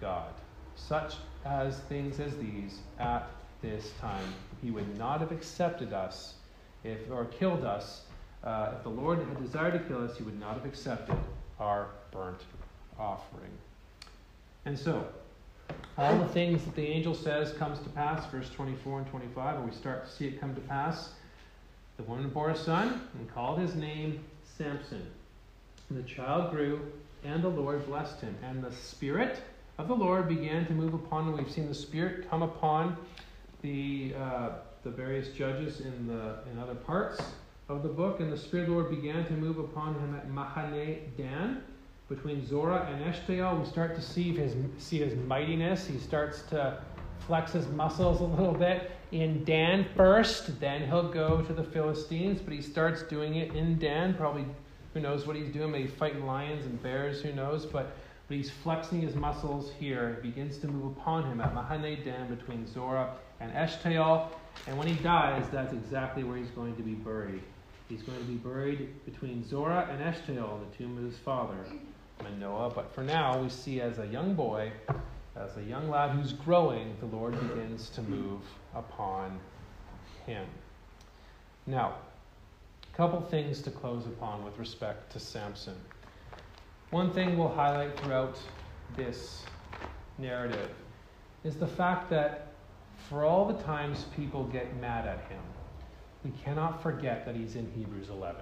God. 0.00 0.34
Such 0.76 1.14
as 1.44 1.80
things 1.88 2.20
as 2.20 2.36
these 2.36 2.78
at 3.00 3.28
this 3.60 3.90
time. 4.00 4.32
He 4.62 4.70
would 4.70 4.96
not 4.96 5.18
have 5.18 5.32
accepted 5.32 5.92
us 5.92 6.34
if, 6.84 7.10
or 7.10 7.24
killed 7.24 7.64
us. 7.64 8.02
Uh, 8.44 8.72
if 8.76 8.82
the 8.82 8.88
Lord 8.88 9.18
had 9.18 9.42
desired 9.42 9.72
to 9.72 9.80
kill 9.80 10.04
us, 10.04 10.16
he 10.16 10.22
would 10.22 10.38
not 10.38 10.54
have 10.54 10.64
accepted 10.64 11.16
our 11.58 11.88
burnt 12.12 12.40
offering. 12.98 13.50
And 14.64 14.78
so, 14.78 15.06
all 15.96 16.16
the 16.18 16.28
things 16.28 16.64
that 16.64 16.74
the 16.74 16.86
angel 16.86 17.14
says 17.14 17.52
comes 17.52 17.78
to 17.80 17.88
pass, 17.90 18.24
verse 18.30 18.48
24 18.50 19.00
and 19.00 19.08
25, 19.08 19.56
and 19.56 19.64
we 19.68 19.74
start 19.74 20.06
to 20.06 20.12
see 20.12 20.26
it 20.26 20.40
come 20.40 20.54
to 20.54 20.60
pass. 20.62 21.10
The 21.96 22.04
woman 22.04 22.28
bore 22.28 22.50
a 22.50 22.56
son 22.56 23.02
and 23.18 23.32
called 23.34 23.58
his 23.58 23.74
name 23.74 24.24
Samson. 24.56 25.04
And 25.88 25.98
the 25.98 26.08
child 26.08 26.52
grew, 26.52 26.80
and 27.24 27.42
the 27.42 27.48
Lord 27.48 27.84
blessed 27.86 28.20
him. 28.20 28.36
And 28.44 28.62
the 28.62 28.72
Spirit 28.72 29.42
of 29.78 29.88
the 29.88 29.96
Lord 29.96 30.28
began 30.28 30.64
to 30.66 30.72
move 30.72 30.94
upon 30.94 31.28
him. 31.28 31.36
We've 31.36 31.50
seen 31.50 31.68
the 31.68 31.74
Spirit 31.74 32.30
come 32.30 32.42
upon 32.42 32.96
the, 33.62 34.14
uh, 34.16 34.50
the 34.84 34.90
various 34.90 35.28
judges 35.30 35.80
in, 35.80 36.06
the, 36.06 36.36
in 36.52 36.58
other 36.58 36.74
parts 36.76 37.20
of 37.68 37.82
the 37.82 37.88
book, 37.88 38.20
and 38.20 38.32
the 38.32 38.36
Spirit 38.36 38.64
of 38.64 38.68
the 38.68 38.74
Lord 38.74 38.90
began 38.90 39.26
to 39.26 39.32
move 39.32 39.58
upon 39.58 39.94
him 39.94 40.14
at 40.14 40.28
Mahane 40.30 40.98
Dan, 41.16 41.62
between 42.08 42.46
Zorah 42.46 42.88
and 42.90 43.04
Eshtaol. 43.04 43.60
We 43.60 43.66
start 43.66 43.94
to 43.96 44.02
see 44.02 44.34
his, 44.34 44.54
see 44.78 44.98
his 44.98 45.14
mightiness. 45.26 45.86
He 45.86 45.98
starts 45.98 46.42
to 46.50 46.82
flex 47.26 47.52
his 47.52 47.66
muscles 47.68 48.20
a 48.20 48.24
little 48.24 48.54
bit 48.54 48.92
in 49.12 49.44
Dan 49.44 49.86
first, 49.96 50.60
then 50.60 50.86
he'll 50.86 51.10
go 51.10 51.42
to 51.42 51.52
the 51.52 51.64
Philistines, 51.64 52.40
but 52.40 52.52
he 52.52 52.60
starts 52.60 53.02
doing 53.02 53.36
it 53.36 53.54
in 53.54 53.78
Dan. 53.78 54.14
Probably, 54.14 54.44
who 54.94 55.00
knows 55.00 55.26
what 55.26 55.36
he's 55.36 55.52
doing? 55.52 55.70
Maybe 55.70 55.86
fighting 55.86 56.26
lions 56.26 56.66
and 56.66 56.82
bears, 56.82 57.22
who 57.22 57.32
knows? 57.32 57.64
But 57.66 57.96
but 58.28 58.36
he's 58.36 58.50
flexing 58.50 59.00
his 59.00 59.14
muscles 59.14 59.72
here. 59.80 60.18
He 60.22 60.28
begins 60.28 60.58
to 60.58 60.68
move 60.68 60.98
upon 60.98 61.24
him 61.24 61.40
at 61.40 61.54
Mahane 61.54 62.04
Dan 62.04 62.28
between 62.28 62.66
Zorah 62.66 63.14
and 63.40 63.50
Eshtaol. 63.52 64.26
And 64.66 64.76
when 64.76 64.86
he 64.86 65.02
dies, 65.02 65.46
that's 65.50 65.72
exactly 65.72 66.24
where 66.24 66.36
he's 66.36 66.50
going 66.50 66.76
to 66.76 66.82
be 66.82 66.92
buried. 66.92 67.40
He's 67.88 68.02
going 68.02 68.18
to 68.18 68.24
be 68.24 68.34
buried 68.34 69.04
between 69.06 69.46
Zorah 69.48 69.88
and 69.90 70.02
Eshtaol, 70.02 70.60
the 70.70 70.76
tomb 70.76 70.98
of 70.98 71.04
his 71.04 71.16
father, 71.18 71.56
Manoah. 72.22 72.70
But 72.74 72.94
for 72.94 73.02
now, 73.02 73.40
we 73.40 73.48
see 73.48 73.80
as 73.80 73.98
a 73.98 74.06
young 74.06 74.34
boy, 74.34 74.72
as 75.34 75.56
a 75.56 75.62
young 75.62 75.88
lad 75.88 76.10
who's 76.10 76.34
growing, 76.34 76.94
the 77.00 77.06
Lord 77.06 77.32
begins 77.48 77.88
to 77.90 78.02
move 78.02 78.42
upon 78.74 79.38
him. 80.26 80.46
Now, 81.66 81.94
a 82.92 82.96
couple 82.96 83.22
things 83.22 83.62
to 83.62 83.70
close 83.70 84.04
upon 84.06 84.44
with 84.44 84.58
respect 84.58 85.10
to 85.12 85.20
Samson. 85.20 85.76
One 86.90 87.10
thing 87.12 87.38
we'll 87.38 87.48
highlight 87.48 87.98
throughout 88.00 88.38
this 88.96 89.44
narrative 90.18 90.70
is 91.44 91.56
the 91.56 91.66
fact 91.66 92.10
that 92.10 92.52
for 93.08 93.24
all 93.24 93.46
the 93.46 93.62
times 93.62 94.04
people 94.14 94.44
get 94.44 94.78
mad 94.78 95.06
at 95.06 95.20
him, 95.30 95.40
we 96.24 96.30
cannot 96.44 96.82
forget 96.82 97.24
that 97.26 97.34
he's 97.34 97.56
in 97.56 97.70
Hebrews 97.76 98.08
11. 98.08 98.40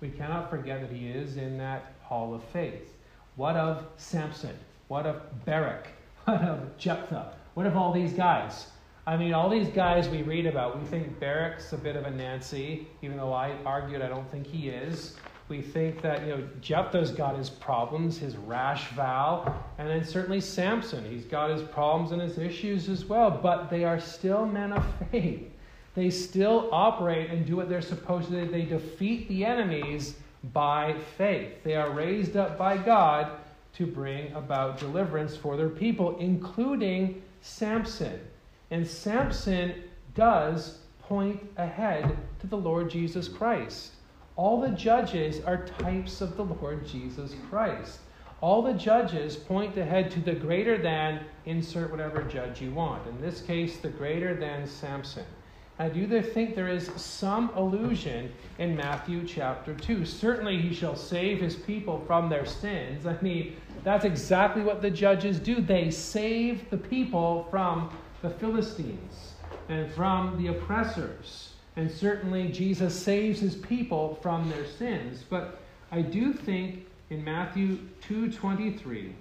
We 0.00 0.10
cannot 0.10 0.50
forget 0.50 0.80
that 0.80 0.94
he 0.94 1.08
is 1.08 1.36
in 1.36 1.58
that 1.58 1.94
hall 2.02 2.34
of 2.34 2.42
faith. 2.44 2.94
What 3.36 3.56
of 3.56 3.84
Samson? 3.96 4.56
What 4.88 5.06
of 5.06 5.22
Barak? 5.44 5.88
What 6.24 6.40
of 6.40 6.78
Jephthah? 6.78 7.34
What 7.52 7.66
of 7.66 7.76
all 7.76 7.92
these 7.92 8.14
guys? 8.14 8.68
I 9.06 9.18
mean, 9.18 9.34
all 9.34 9.50
these 9.50 9.68
guys 9.68 10.08
we 10.08 10.22
read 10.22 10.46
about, 10.46 10.80
we 10.80 10.86
think 10.86 11.20
Barak's 11.20 11.74
a 11.74 11.76
bit 11.76 11.96
of 11.96 12.06
a 12.06 12.10
Nancy, 12.10 12.86
even 13.02 13.18
though 13.18 13.34
I 13.34 13.54
argued 13.66 14.00
I 14.00 14.08
don't 14.08 14.30
think 14.30 14.46
he 14.46 14.70
is 14.70 15.16
we 15.48 15.60
think 15.60 16.00
that 16.02 16.22
you 16.22 16.28
know 16.28 16.48
Jephthah's 16.60 17.10
got 17.10 17.36
his 17.36 17.50
problems, 17.50 18.18
his 18.18 18.36
rash 18.36 18.88
vow, 18.92 19.62
and 19.78 19.88
then 19.88 20.04
certainly 20.04 20.40
Samson, 20.40 21.04
he's 21.04 21.24
got 21.24 21.50
his 21.50 21.62
problems 21.62 22.12
and 22.12 22.22
his 22.22 22.38
issues 22.38 22.88
as 22.88 23.04
well. 23.04 23.30
But 23.30 23.68
they 23.68 23.84
are 23.84 24.00
still 24.00 24.46
men 24.46 24.72
of 24.72 24.84
faith. 25.10 25.50
They 25.94 26.10
still 26.10 26.68
operate 26.72 27.30
and 27.30 27.46
do 27.46 27.56
what 27.56 27.68
they're 27.68 27.80
supposed 27.80 28.28
to 28.28 28.44
do. 28.44 28.50
They 28.50 28.62
defeat 28.62 29.28
the 29.28 29.44
enemies 29.44 30.16
by 30.52 30.96
faith. 31.16 31.62
They 31.62 31.76
are 31.76 31.90
raised 31.90 32.36
up 32.36 32.58
by 32.58 32.76
God 32.76 33.30
to 33.74 33.86
bring 33.86 34.32
about 34.32 34.78
deliverance 34.78 35.36
for 35.36 35.56
their 35.56 35.68
people, 35.68 36.16
including 36.18 37.22
Samson. 37.42 38.20
And 38.70 38.86
Samson 38.86 39.74
does 40.14 40.78
point 41.00 41.40
ahead 41.56 42.16
to 42.40 42.46
the 42.46 42.56
Lord 42.56 42.90
Jesus 42.90 43.28
Christ. 43.28 43.92
All 44.36 44.60
the 44.60 44.70
judges 44.70 45.44
are 45.44 45.66
types 45.66 46.20
of 46.20 46.36
the 46.36 46.44
Lord 46.44 46.86
Jesus 46.86 47.36
Christ. 47.48 48.00
All 48.40 48.62
the 48.62 48.74
judges 48.74 49.36
point 49.36 49.76
ahead 49.76 50.10
to 50.12 50.20
the 50.20 50.34
greater 50.34 50.76
than, 50.76 51.20
insert 51.46 51.90
whatever 51.90 52.22
judge 52.22 52.60
you 52.60 52.72
want. 52.72 53.06
In 53.06 53.20
this 53.20 53.40
case, 53.40 53.78
the 53.78 53.88
greater 53.88 54.34
than 54.34 54.66
Samson. 54.66 55.24
I 55.78 55.88
do 55.88 56.22
think 56.22 56.54
there 56.54 56.68
is 56.68 56.88
some 56.96 57.50
allusion 57.56 58.32
in 58.58 58.76
Matthew 58.76 59.26
chapter 59.26 59.74
2. 59.74 60.04
Certainly, 60.04 60.60
he 60.60 60.72
shall 60.72 60.94
save 60.94 61.40
his 61.40 61.56
people 61.56 62.04
from 62.06 62.28
their 62.28 62.46
sins. 62.46 63.06
I 63.06 63.16
mean, 63.20 63.56
that's 63.82 64.04
exactly 64.04 64.62
what 64.62 64.82
the 64.82 64.90
judges 64.90 65.40
do. 65.40 65.60
They 65.60 65.90
save 65.90 66.70
the 66.70 66.76
people 66.76 67.48
from 67.50 67.90
the 68.22 68.30
Philistines 68.30 69.32
and 69.68 69.90
from 69.92 70.38
the 70.38 70.48
oppressors. 70.48 71.54
And 71.74 71.90
certainly, 71.90 72.52
Jesus 72.52 72.94
saves 72.94 73.40
his 73.40 73.56
people 73.56 74.16
from 74.22 74.48
their 74.48 74.66
sins. 74.66 75.24
But 75.28 75.60
I 75.90 76.02
do 76.02 76.32
think 76.32 76.86
in 77.10 77.24
Matthew 77.24 77.78
2:23 78.08 79.12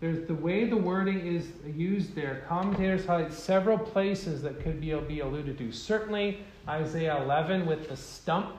there's 0.00 0.26
the 0.26 0.34
way 0.34 0.64
the 0.64 0.76
wording 0.76 1.26
is 1.26 1.48
used 1.76 2.14
there. 2.14 2.42
Commentators 2.48 3.04
highlight 3.04 3.34
several 3.34 3.76
places 3.76 4.40
that 4.42 4.62
could 4.62 4.80
be, 4.80 4.94
be 4.94 5.20
alluded 5.20 5.58
to. 5.58 5.72
Certainly, 5.72 6.38
Isaiah 6.66 7.22
11 7.22 7.66
with 7.66 7.88
the 7.88 7.96
stump, 7.96 8.56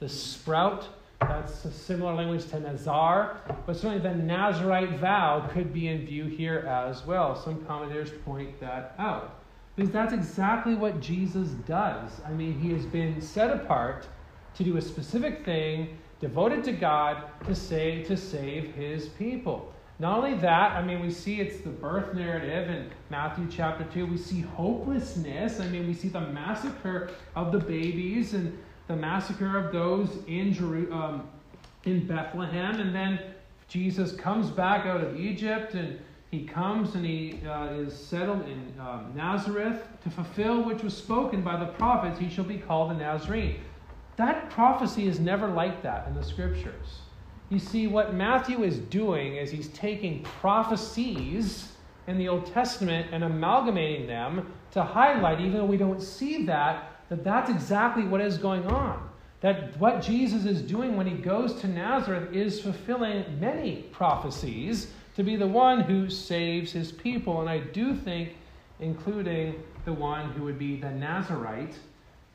the 0.00 0.08
sprout. 0.08 0.88
That's 1.20 1.64
a 1.64 1.70
similar 1.70 2.14
language 2.14 2.48
to 2.50 2.58
Nazar. 2.58 3.36
But 3.66 3.76
certainly, 3.76 4.00
the 4.00 4.14
Nazarite 4.16 4.98
vow 4.98 5.48
could 5.52 5.72
be 5.72 5.86
in 5.86 6.06
view 6.06 6.24
here 6.24 6.58
as 6.60 7.06
well. 7.06 7.36
Some 7.36 7.64
commentators 7.66 8.10
point 8.24 8.58
that 8.58 8.96
out. 8.98 9.36
Because 9.76 9.92
that's 9.92 10.12
exactly 10.12 10.74
what 10.74 11.00
Jesus 11.00 11.50
does. 11.68 12.20
I 12.26 12.32
mean, 12.32 12.58
he 12.58 12.72
has 12.72 12.84
been 12.84 13.20
set 13.20 13.50
apart 13.50 14.08
to 14.54 14.64
do 14.64 14.76
a 14.76 14.82
specific 14.82 15.44
thing, 15.44 15.96
devoted 16.20 16.64
to 16.64 16.72
God 16.72 17.22
to 17.46 17.54
say 17.54 18.02
to 18.04 18.16
save 18.16 18.74
his 18.74 19.06
people. 19.10 19.72
Not 20.00 20.16
only 20.16 20.34
that, 20.38 20.72
I 20.72 20.82
mean, 20.82 21.00
we 21.00 21.10
see 21.10 21.42
it's 21.42 21.60
the 21.60 21.68
birth 21.68 22.14
narrative 22.14 22.70
in 22.70 22.90
Matthew 23.10 23.46
chapter 23.50 23.84
2. 23.92 24.06
We 24.06 24.16
see 24.16 24.40
hopelessness. 24.40 25.60
I 25.60 25.68
mean, 25.68 25.86
we 25.86 25.92
see 25.92 26.08
the 26.08 26.22
massacre 26.22 27.10
of 27.36 27.52
the 27.52 27.58
babies 27.58 28.32
and 28.32 28.58
the 28.88 28.96
massacre 28.96 29.58
of 29.58 29.74
those 29.74 30.08
in, 30.26 30.56
um, 30.90 31.28
in 31.84 32.06
Bethlehem. 32.06 32.80
And 32.80 32.94
then 32.94 33.20
Jesus 33.68 34.12
comes 34.12 34.48
back 34.48 34.86
out 34.86 35.02
of 35.02 35.20
Egypt 35.20 35.74
and 35.74 36.00
he 36.30 36.46
comes 36.46 36.94
and 36.94 37.04
he 37.04 37.38
uh, 37.46 37.66
is 37.66 37.94
settled 37.94 38.48
in 38.48 38.72
um, 38.80 39.12
Nazareth 39.14 39.86
to 40.02 40.08
fulfill 40.08 40.62
which 40.62 40.82
was 40.82 40.96
spoken 40.96 41.42
by 41.42 41.58
the 41.58 41.66
prophets. 41.72 42.18
He 42.18 42.30
shall 42.30 42.44
be 42.44 42.56
called 42.56 42.90
a 42.92 42.94
Nazarene. 42.94 43.60
That 44.16 44.48
prophecy 44.48 45.06
is 45.06 45.20
never 45.20 45.46
like 45.46 45.82
that 45.82 46.08
in 46.08 46.14
the 46.14 46.24
scriptures. 46.24 47.00
You 47.50 47.58
see, 47.58 47.88
what 47.88 48.14
Matthew 48.14 48.62
is 48.62 48.78
doing 48.78 49.36
is 49.36 49.50
he's 49.50 49.68
taking 49.68 50.22
prophecies 50.22 51.72
in 52.06 52.16
the 52.16 52.28
Old 52.28 52.46
Testament 52.46 53.08
and 53.12 53.24
amalgamating 53.24 54.06
them 54.06 54.52
to 54.70 54.84
highlight, 54.84 55.40
even 55.40 55.54
though 55.54 55.64
we 55.64 55.76
don't 55.76 56.00
see 56.00 56.44
that, 56.46 56.92
that 57.08 57.24
that's 57.24 57.50
exactly 57.50 58.04
what 58.04 58.20
is 58.20 58.38
going 58.38 58.66
on. 58.66 59.08
That 59.40 59.76
what 59.80 60.00
Jesus 60.00 60.44
is 60.44 60.62
doing 60.62 60.96
when 60.96 61.06
he 61.06 61.14
goes 61.14 61.54
to 61.60 61.66
Nazareth 61.66 62.32
is 62.32 62.60
fulfilling 62.60 63.40
many 63.40 63.82
prophecies 63.90 64.92
to 65.16 65.24
be 65.24 65.34
the 65.34 65.46
one 65.46 65.80
who 65.80 66.08
saves 66.08 66.70
his 66.70 66.92
people. 66.92 67.40
And 67.40 67.50
I 67.50 67.58
do 67.58 67.96
think, 67.96 68.34
including 68.78 69.60
the 69.84 69.92
one 69.92 70.30
who 70.32 70.44
would 70.44 70.58
be 70.58 70.76
the 70.76 70.90
Nazarite, 70.90 71.74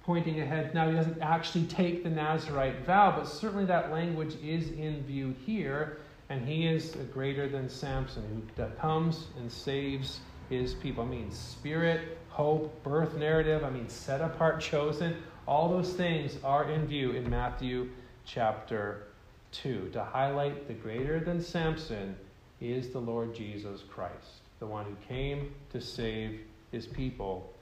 pointing 0.06 0.40
ahead. 0.40 0.74
Now, 0.76 0.88
he 0.88 0.96
doesn't 0.96 1.20
actually 1.20 1.66
take 1.66 2.04
the 2.04 2.10
Nazarite 2.10 2.86
vow, 2.86 3.16
but 3.18 3.28
certainly 3.28 3.66
that 3.66 3.92
language 3.92 4.36
is 4.44 4.70
in 4.70 5.04
view 5.04 5.34
here, 5.46 5.98
and 6.30 6.48
he 6.48 6.68
is 6.68 6.96
greater 7.12 7.50
than 7.50 7.68
Samson, 7.68 8.24
who 8.56 8.66
comes 8.80 9.28
and 9.40 9.52
saves 9.52 10.20
his 10.50 10.76
people. 10.76 11.04
I 11.04 11.08
mean, 11.08 11.32
spirit, 11.32 12.20
hope, 12.30 12.84
birth 12.84 13.16
narrative, 13.16 13.64
I 13.64 13.72
mean, 13.72 13.90
set 13.90 14.22
apart, 14.22 14.62
chosen. 14.62 15.16
All 15.48 15.70
those 15.70 15.94
things 15.94 16.38
are 16.44 16.70
in 16.70 16.86
view 16.86 17.12
in 17.12 17.28
Matthew 17.28 17.90
chapter 18.26 19.08
2 19.54 19.90
to 19.94 20.04
highlight 20.04 20.68
the 20.68 20.74
greater 20.74 21.20
than 21.20 21.42
Samson 21.42 22.16
is 22.62 22.90
the 22.90 23.00
Lord 23.00 23.34
Jesus 23.34 23.82
Christ, 23.90 24.42
the 24.60 24.68
one 24.68 24.86
who 24.86 24.96
came 25.08 25.54
to 25.72 25.82
save 25.82 26.42
his 26.72 26.86
people 26.86 27.54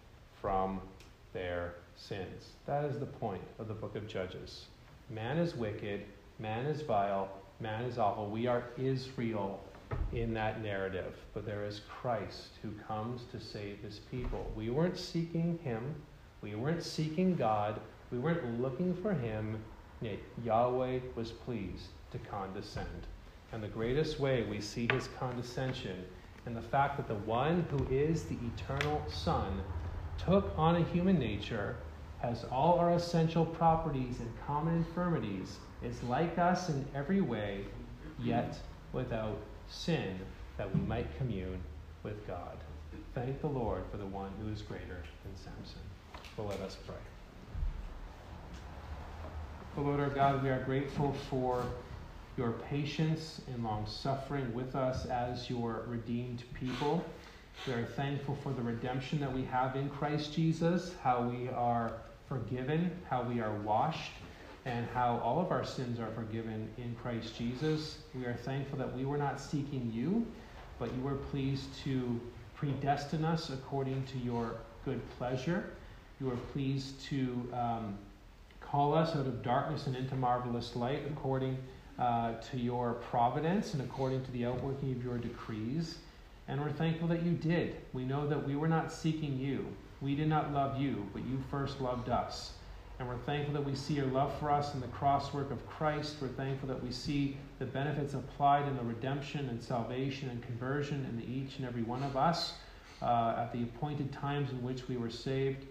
from 0.41 0.81
their 1.33 1.75
sins. 1.95 2.53
That 2.65 2.85
is 2.85 2.99
the 2.99 3.05
point 3.05 3.43
of 3.59 3.67
the 3.67 3.73
book 3.73 3.95
of 3.95 4.07
Judges. 4.07 4.65
Man 5.09 5.37
is 5.37 5.55
wicked, 5.55 6.05
man 6.39 6.65
is 6.65 6.81
vile, 6.81 7.29
man 7.59 7.83
is 7.83 7.97
awful. 7.97 8.29
We 8.29 8.47
are 8.47 8.63
Israel 8.77 9.63
in 10.11 10.33
that 10.33 10.61
narrative, 10.61 11.15
but 11.33 11.45
there 11.45 11.65
is 11.65 11.81
Christ 11.89 12.49
who 12.61 12.71
comes 12.87 13.23
to 13.31 13.39
save 13.39 13.79
his 13.79 13.99
people. 13.99 14.51
We 14.55 14.69
weren't 14.69 14.97
seeking 14.97 15.59
him, 15.63 15.95
we 16.41 16.55
weren't 16.55 16.83
seeking 16.83 17.35
God, 17.35 17.79
we 18.11 18.19
weren't 18.19 18.61
looking 18.61 18.95
for 18.95 19.13
him, 19.13 19.63
yet 20.01 20.19
Yahweh 20.43 20.99
was 21.15 21.31
pleased 21.31 21.87
to 22.11 22.17
condescend. 22.19 23.07
And 23.51 23.61
the 23.61 23.67
greatest 23.67 24.19
way 24.19 24.43
we 24.43 24.61
see 24.61 24.87
his 24.91 25.09
condescension 25.19 26.03
in 26.45 26.53
the 26.53 26.61
fact 26.61 26.97
that 26.97 27.07
the 27.07 27.15
one 27.25 27.65
who 27.69 27.87
is 27.93 28.23
the 28.23 28.37
eternal 28.55 29.01
Son 29.07 29.61
took 30.17 30.53
on 30.57 30.75
a 30.75 30.83
human 30.85 31.19
nature, 31.19 31.75
has 32.19 32.45
all 32.45 32.79
our 32.79 32.91
essential 32.91 33.45
properties 33.45 34.19
and 34.19 34.31
common 34.47 34.75
infirmities, 34.75 35.57
is 35.83 36.01
like 36.03 36.37
us 36.37 36.69
in 36.69 36.85
every 36.95 37.21
way, 37.21 37.65
yet 38.19 38.57
without 38.93 39.37
sin, 39.67 40.19
that 40.57 40.73
we 40.73 40.81
might 40.81 41.17
commune 41.17 41.61
with 42.03 42.25
God. 42.27 42.57
Thank 43.13 43.41
the 43.41 43.47
Lord 43.47 43.83
for 43.91 43.97
the 43.97 44.05
one 44.05 44.31
who 44.41 44.51
is 44.51 44.61
greater 44.61 45.03
than 45.23 45.35
Samson. 45.35 45.81
Well, 46.37 46.47
let 46.47 46.61
us 46.61 46.77
pray. 46.87 46.95
Oh, 49.77 49.81
Lord 49.81 49.99
our 49.99 50.09
God, 50.09 50.43
we 50.43 50.49
are 50.49 50.63
grateful 50.63 51.13
for 51.29 51.65
your 52.37 52.51
patience 52.69 53.41
and 53.51 53.63
long 53.63 53.85
suffering 53.85 54.53
with 54.53 54.75
us 54.75 55.05
as 55.05 55.49
your 55.49 55.83
redeemed 55.87 56.43
people. 56.53 57.03
We 57.67 57.73
are 57.73 57.85
thankful 57.85 58.37
for 58.43 58.51
the 58.51 58.61
redemption 58.61 59.19
that 59.21 59.31
we 59.31 59.43
have 59.45 59.75
in 59.75 59.89
Christ 59.89 60.33
Jesus, 60.33 60.95
how 61.01 61.21
we 61.21 61.47
are 61.49 61.93
forgiven, 62.27 62.91
how 63.09 63.23
we 63.23 63.39
are 63.39 63.53
washed, 63.61 64.11
and 64.65 64.85
how 64.93 65.19
all 65.23 65.39
of 65.39 65.51
our 65.51 65.63
sins 65.63 65.99
are 65.99 66.11
forgiven 66.11 66.69
in 66.77 66.95
Christ 67.01 67.37
Jesus. 67.37 67.99
We 68.13 68.25
are 68.25 68.33
thankful 68.33 68.77
that 68.79 68.93
we 68.95 69.05
were 69.05 69.17
not 69.17 69.39
seeking 69.39 69.91
you, 69.93 70.25
but 70.77 70.93
you 70.93 71.01
were 71.01 71.15
pleased 71.15 71.73
to 71.83 72.19
predestine 72.55 73.23
us 73.23 73.49
according 73.49 74.03
to 74.07 74.17
your 74.17 74.55
good 74.83 75.01
pleasure. 75.17 75.71
You 76.19 76.27
were 76.27 76.37
pleased 76.51 77.01
to 77.05 77.49
um, 77.53 77.97
call 78.59 78.93
us 78.93 79.15
out 79.15 79.27
of 79.27 79.41
darkness 79.43 79.87
and 79.87 79.95
into 79.95 80.15
marvelous 80.15 80.75
light 80.75 81.03
according 81.07 81.57
uh, 81.99 82.33
to 82.51 82.57
your 82.57 82.93
providence 82.93 83.73
and 83.73 83.83
according 83.83 84.23
to 84.25 84.31
the 84.31 84.45
outworking 84.45 84.91
of 84.91 85.03
your 85.03 85.17
decrees. 85.17 85.97
And 86.47 86.61
we're 86.61 86.71
thankful 86.71 87.07
that 87.09 87.23
you 87.23 87.31
did. 87.31 87.77
We 87.93 88.03
know 88.03 88.27
that 88.27 88.45
we 88.45 88.55
were 88.55 88.67
not 88.67 88.91
seeking 88.91 89.39
you. 89.39 89.65
We 90.01 90.15
did 90.15 90.27
not 90.27 90.53
love 90.53 90.79
you, 90.79 91.07
but 91.13 91.23
you 91.23 91.41
first 91.49 91.79
loved 91.79 92.09
us. 92.09 92.53
And 92.99 93.07
we're 93.07 93.17
thankful 93.17 93.53
that 93.53 93.65
we 93.65 93.75
see 93.75 93.95
your 93.95 94.05
love 94.07 94.37
for 94.39 94.51
us 94.51 94.73
in 94.73 94.81
the 94.81 94.87
crosswork 94.87 95.51
of 95.51 95.67
Christ. 95.67 96.17
We're 96.21 96.27
thankful 96.27 96.67
that 96.69 96.83
we 96.83 96.91
see 96.91 97.37
the 97.59 97.65
benefits 97.65 98.13
applied 98.13 98.67
in 98.67 98.77
the 98.77 98.83
redemption 98.83 99.49
and 99.49 99.61
salvation 99.61 100.29
and 100.29 100.43
conversion 100.43 101.05
in 101.05 101.21
each 101.21 101.57
and 101.57 101.67
every 101.67 101.83
one 101.83 102.03
of 102.03 102.15
us 102.15 102.53
uh, 103.01 103.35
at 103.37 103.51
the 103.51 103.63
appointed 103.63 104.11
times 104.13 104.51
in 104.51 104.61
which 104.61 104.87
we 104.87 104.97
were 104.97 105.09
saved. 105.09 105.65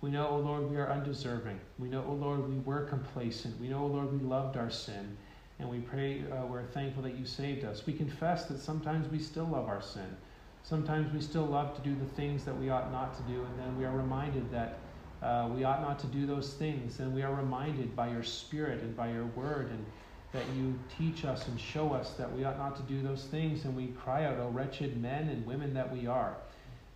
We 0.00 0.10
know, 0.10 0.28
O 0.28 0.36
oh 0.36 0.38
Lord, 0.38 0.70
we 0.70 0.76
are 0.76 0.90
undeserving. 0.90 1.58
We 1.78 1.88
know, 1.88 2.02
O 2.02 2.10
oh 2.10 2.14
Lord, 2.14 2.48
we 2.48 2.58
were 2.58 2.84
complacent. 2.84 3.58
We 3.60 3.68
know, 3.68 3.78
O 3.78 3.84
oh 3.84 3.86
Lord, 3.86 4.12
we 4.12 4.26
loved 4.26 4.56
our 4.56 4.70
sin. 4.70 5.16
And 5.58 5.70
we 5.70 5.78
pray, 5.78 6.22
uh, 6.30 6.44
we're 6.46 6.64
thankful 6.64 7.02
that 7.04 7.16
you 7.16 7.24
saved 7.24 7.64
us. 7.64 7.86
We 7.86 7.94
confess 7.94 8.44
that 8.46 8.60
sometimes 8.60 9.10
we 9.10 9.18
still 9.18 9.46
love 9.46 9.68
our 9.68 9.80
sin. 9.80 10.16
Sometimes 10.62 11.12
we 11.12 11.20
still 11.20 11.46
love 11.46 11.74
to 11.76 11.82
do 11.82 11.94
the 11.94 12.10
things 12.14 12.44
that 12.44 12.58
we 12.58 12.68
ought 12.68 12.92
not 12.92 13.16
to 13.16 13.22
do, 13.22 13.42
and 13.42 13.58
then 13.58 13.78
we 13.78 13.84
are 13.84 13.96
reminded 13.96 14.50
that 14.50 14.80
uh, 15.22 15.48
we 15.54 15.64
ought 15.64 15.80
not 15.80 15.98
to 16.00 16.06
do 16.08 16.26
those 16.26 16.54
things. 16.54 17.00
And 17.00 17.14
we 17.14 17.22
are 17.22 17.32
reminded 17.34 17.96
by 17.96 18.08
your 18.10 18.22
Spirit 18.22 18.82
and 18.82 18.94
by 18.94 19.10
your 19.10 19.26
word, 19.26 19.70
and 19.70 19.84
that 20.32 20.44
you 20.56 20.78
teach 20.98 21.24
us 21.24 21.48
and 21.48 21.58
show 21.58 21.92
us 21.92 22.10
that 22.14 22.30
we 22.30 22.44
ought 22.44 22.58
not 22.58 22.76
to 22.76 22.82
do 22.82 23.00
those 23.00 23.24
things. 23.24 23.64
And 23.64 23.74
we 23.74 23.86
cry 23.88 24.24
out, 24.24 24.38
O 24.38 24.48
wretched 24.48 25.00
men 25.00 25.28
and 25.28 25.46
women 25.46 25.72
that 25.74 25.90
we 25.90 26.06
are. 26.06 26.36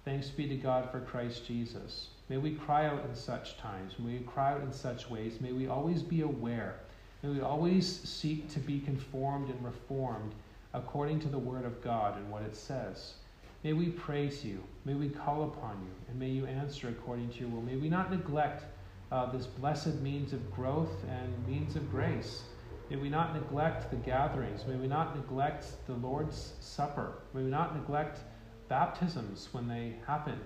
Thanks 0.04 0.28
be 0.28 0.46
to 0.48 0.56
God 0.56 0.90
for 0.90 1.00
Christ 1.00 1.46
Jesus. 1.46 2.08
May 2.28 2.36
we 2.36 2.54
cry 2.54 2.86
out 2.86 3.04
in 3.06 3.14
such 3.14 3.56
times. 3.58 3.94
May 3.98 4.18
we 4.18 4.24
cry 4.24 4.52
out 4.52 4.62
in 4.62 4.72
such 4.72 5.08
ways. 5.08 5.40
May 5.40 5.52
we 5.52 5.68
always 5.68 6.02
be 6.02 6.20
aware 6.20 6.76
May 7.22 7.30
we 7.30 7.40
always 7.40 7.86
seek 7.86 8.50
to 8.52 8.58
be 8.58 8.80
conformed 8.80 9.50
and 9.50 9.64
reformed 9.64 10.32
according 10.72 11.20
to 11.20 11.28
the 11.28 11.38
Word 11.38 11.64
of 11.64 11.82
God 11.82 12.16
and 12.16 12.30
what 12.30 12.42
it 12.42 12.56
says. 12.56 13.14
May 13.62 13.74
we 13.74 13.90
praise 13.90 14.44
you. 14.44 14.62
May 14.86 14.94
we 14.94 15.10
call 15.10 15.44
upon 15.44 15.82
you. 15.82 15.92
And 16.08 16.18
may 16.18 16.30
you 16.30 16.46
answer 16.46 16.88
according 16.88 17.30
to 17.30 17.40
your 17.40 17.48
will. 17.50 17.62
May 17.62 17.76
we 17.76 17.90
not 17.90 18.10
neglect 18.10 18.64
uh, 19.12 19.30
this 19.30 19.46
blessed 19.46 20.00
means 20.00 20.32
of 20.32 20.50
growth 20.50 21.04
and 21.08 21.46
means 21.46 21.76
of 21.76 21.90
grace. 21.90 22.44
May 22.88 22.96
we 22.96 23.10
not 23.10 23.34
neglect 23.34 23.90
the 23.90 23.96
gatherings. 23.96 24.66
May 24.66 24.76
we 24.76 24.86
not 24.86 25.14
neglect 25.14 25.66
the 25.86 25.94
Lord's 25.94 26.54
Supper. 26.60 27.18
May 27.34 27.42
we 27.42 27.50
not 27.50 27.76
neglect 27.76 28.20
baptisms 28.68 29.48
when 29.52 29.68
they 29.68 29.96
happen. 30.06 30.38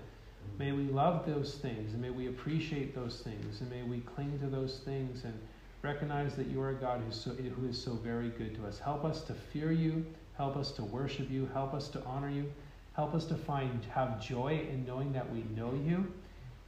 May 0.59 0.71
we 0.71 0.83
love 0.83 1.25
those 1.25 1.55
things 1.55 1.93
and 1.93 2.01
may 2.01 2.11
we 2.11 2.27
appreciate 2.27 2.93
those 2.93 3.21
things 3.21 3.61
and 3.61 3.69
may 3.69 3.83
we 3.83 4.01
cling 4.01 4.39
to 4.39 4.47
those 4.47 4.79
things 4.79 5.23
and 5.23 5.39
recognize 5.85 6.35
that 6.35 6.47
you 6.47 6.61
are 6.61 6.71
a 6.71 6.73
God 6.73 7.01
who's 7.05 7.19
so, 7.19 7.31
who 7.31 7.67
is 7.67 7.81
so 7.81 7.93
very 7.93 8.29
good 8.29 8.55
to 8.55 8.65
us. 8.65 8.79
Help 8.79 9.05
us 9.05 9.21
to 9.23 9.33
fear 9.33 9.71
you. 9.71 10.05
Help 10.37 10.57
us 10.57 10.71
to 10.71 10.83
worship 10.83 11.29
you. 11.29 11.49
Help 11.53 11.73
us 11.73 11.87
to 11.89 12.03
honor 12.03 12.29
you. 12.29 12.51
Help 12.95 13.13
us 13.13 13.25
to 13.25 13.35
find 13.35 13.85
have 13.93 14.21
joy 14.21 14.67
in 14.71 14.85
knowing 14.85 15.13
that 15.13 15.31
we 15.31 15.43
know 15.55 15.73
you. 15.85 16.11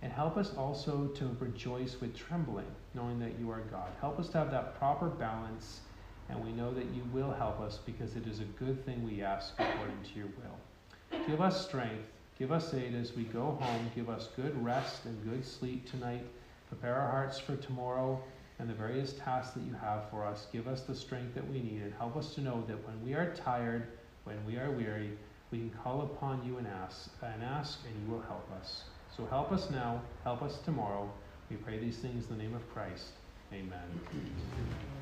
And 0.01 0.13
help 0.13 0.37
us 0.37 0.53
also 0.55 1.07
to 1.15 1.35
rejoice 1.39 1.99
with 1.99 2.15
trembling, 2.15 2.67
knowing 2.93 3.19
that 3.19 3.39
you 3.39 3.49
are 3.49 3.61
God. 3.71 3.89
Help 3.99 4.19
us 4.19 4.29
to 4.29 4.37
have 4.37 4.51
that 4.51 4.77
proper 4.77 5.07
balance, 5.07 5.81
and 6.29 6.43
we 6.43 6.51
know 6.51 6.71
that 6.73 6.85
you 6.93 7.01
will 7.11 7.31
help 7.31 7.59
us 7.59 7.79
because 7.83 8.15
it 8.15 8.27
is 8.27 8.39
a 8.39 8.45
good 8.63 8.85
thing 8.85 9.03
we 9.03 9.23
ask 9.23 9.53
according 9.57 9.97
to 10.03 10.19
your 10.19 10.27
will. 10.37 11.19
Give 11.27 11.41
us 11.41 11.65
strength 11.65 12.07
Give 12.37 12.51
us 12.51 12.71
aid 12.75 12.93
as 12.93 13.15
we 13.15 13.23
go 13.23 13.57
home. 13.59 13.91
Give 13.95 14.09
us 14.09 14.29
good 14.35 14.63
rest 14.63 15.05
and 15.05 15.23
good 15.23 15.43
sleep 15.43 15.89
tonight. 15.89 16.21
Prepare 16.69 16.93
our 16.93 17.09
hearts 17.09 17.39
for 17.39 17.55
tomorrow 17.55 18.21
and 18.59 18.69
the 18.69 18.73
various 18.73 19.13
tasks 19.13 19.53
that 19.53 19.63
you 19.63 19.73
have 19.73 20.09
for 20.09 20.25
us. 20.25 20.47
Give 20.51 20.67
us 20.67 20.81
the 20.81 20.95
strength 20.95 21.35
that 21.35 21.47
we 21.47 21.61
need 21.61 21.81
and 21.83 21.93
help 21.93 22.15
us 22.17 22.33
to 22.35 22.41
know 22.41 22.63
that 22.67 22.85
when 22.85 23.03
we 23.03 23.13
are 23.13 23.33
tired, 23.35 23.87
when 24.23 24.43
we 24.45 24.57
are 24.57 24.71
weary, 24.71 25.11
we 25.51 25.59
can 25.59 25.69
call 25.83 26.01
upon 26.01 26.45
you 26.45 26.57
and 26.57 26.67
ask 26.67 27.09
and 27.21 27.43
ask 27.43 27.79
and 27.85 27.95
you 28.03 28.13
will 28.13 28.21
help 28.21 28.49
us. 28.59 28.83
So 29.15 29.25
help 29.25 29.51
us 29.51 29.69
now, 29.69 30.01
help 30.23 30.41
us 30.41 30.57
tomorrow. 30.65 31.09
We 31.49 31.55
pray 31.57 31.77
these 31.77 31.97
things 31.97 32.25
in 32.29 32.37
the 32.37 32.43
name 32.43 32.55
of 32.55 32.67
Christ. 32.73 33.11
Amen. 33.53 33.71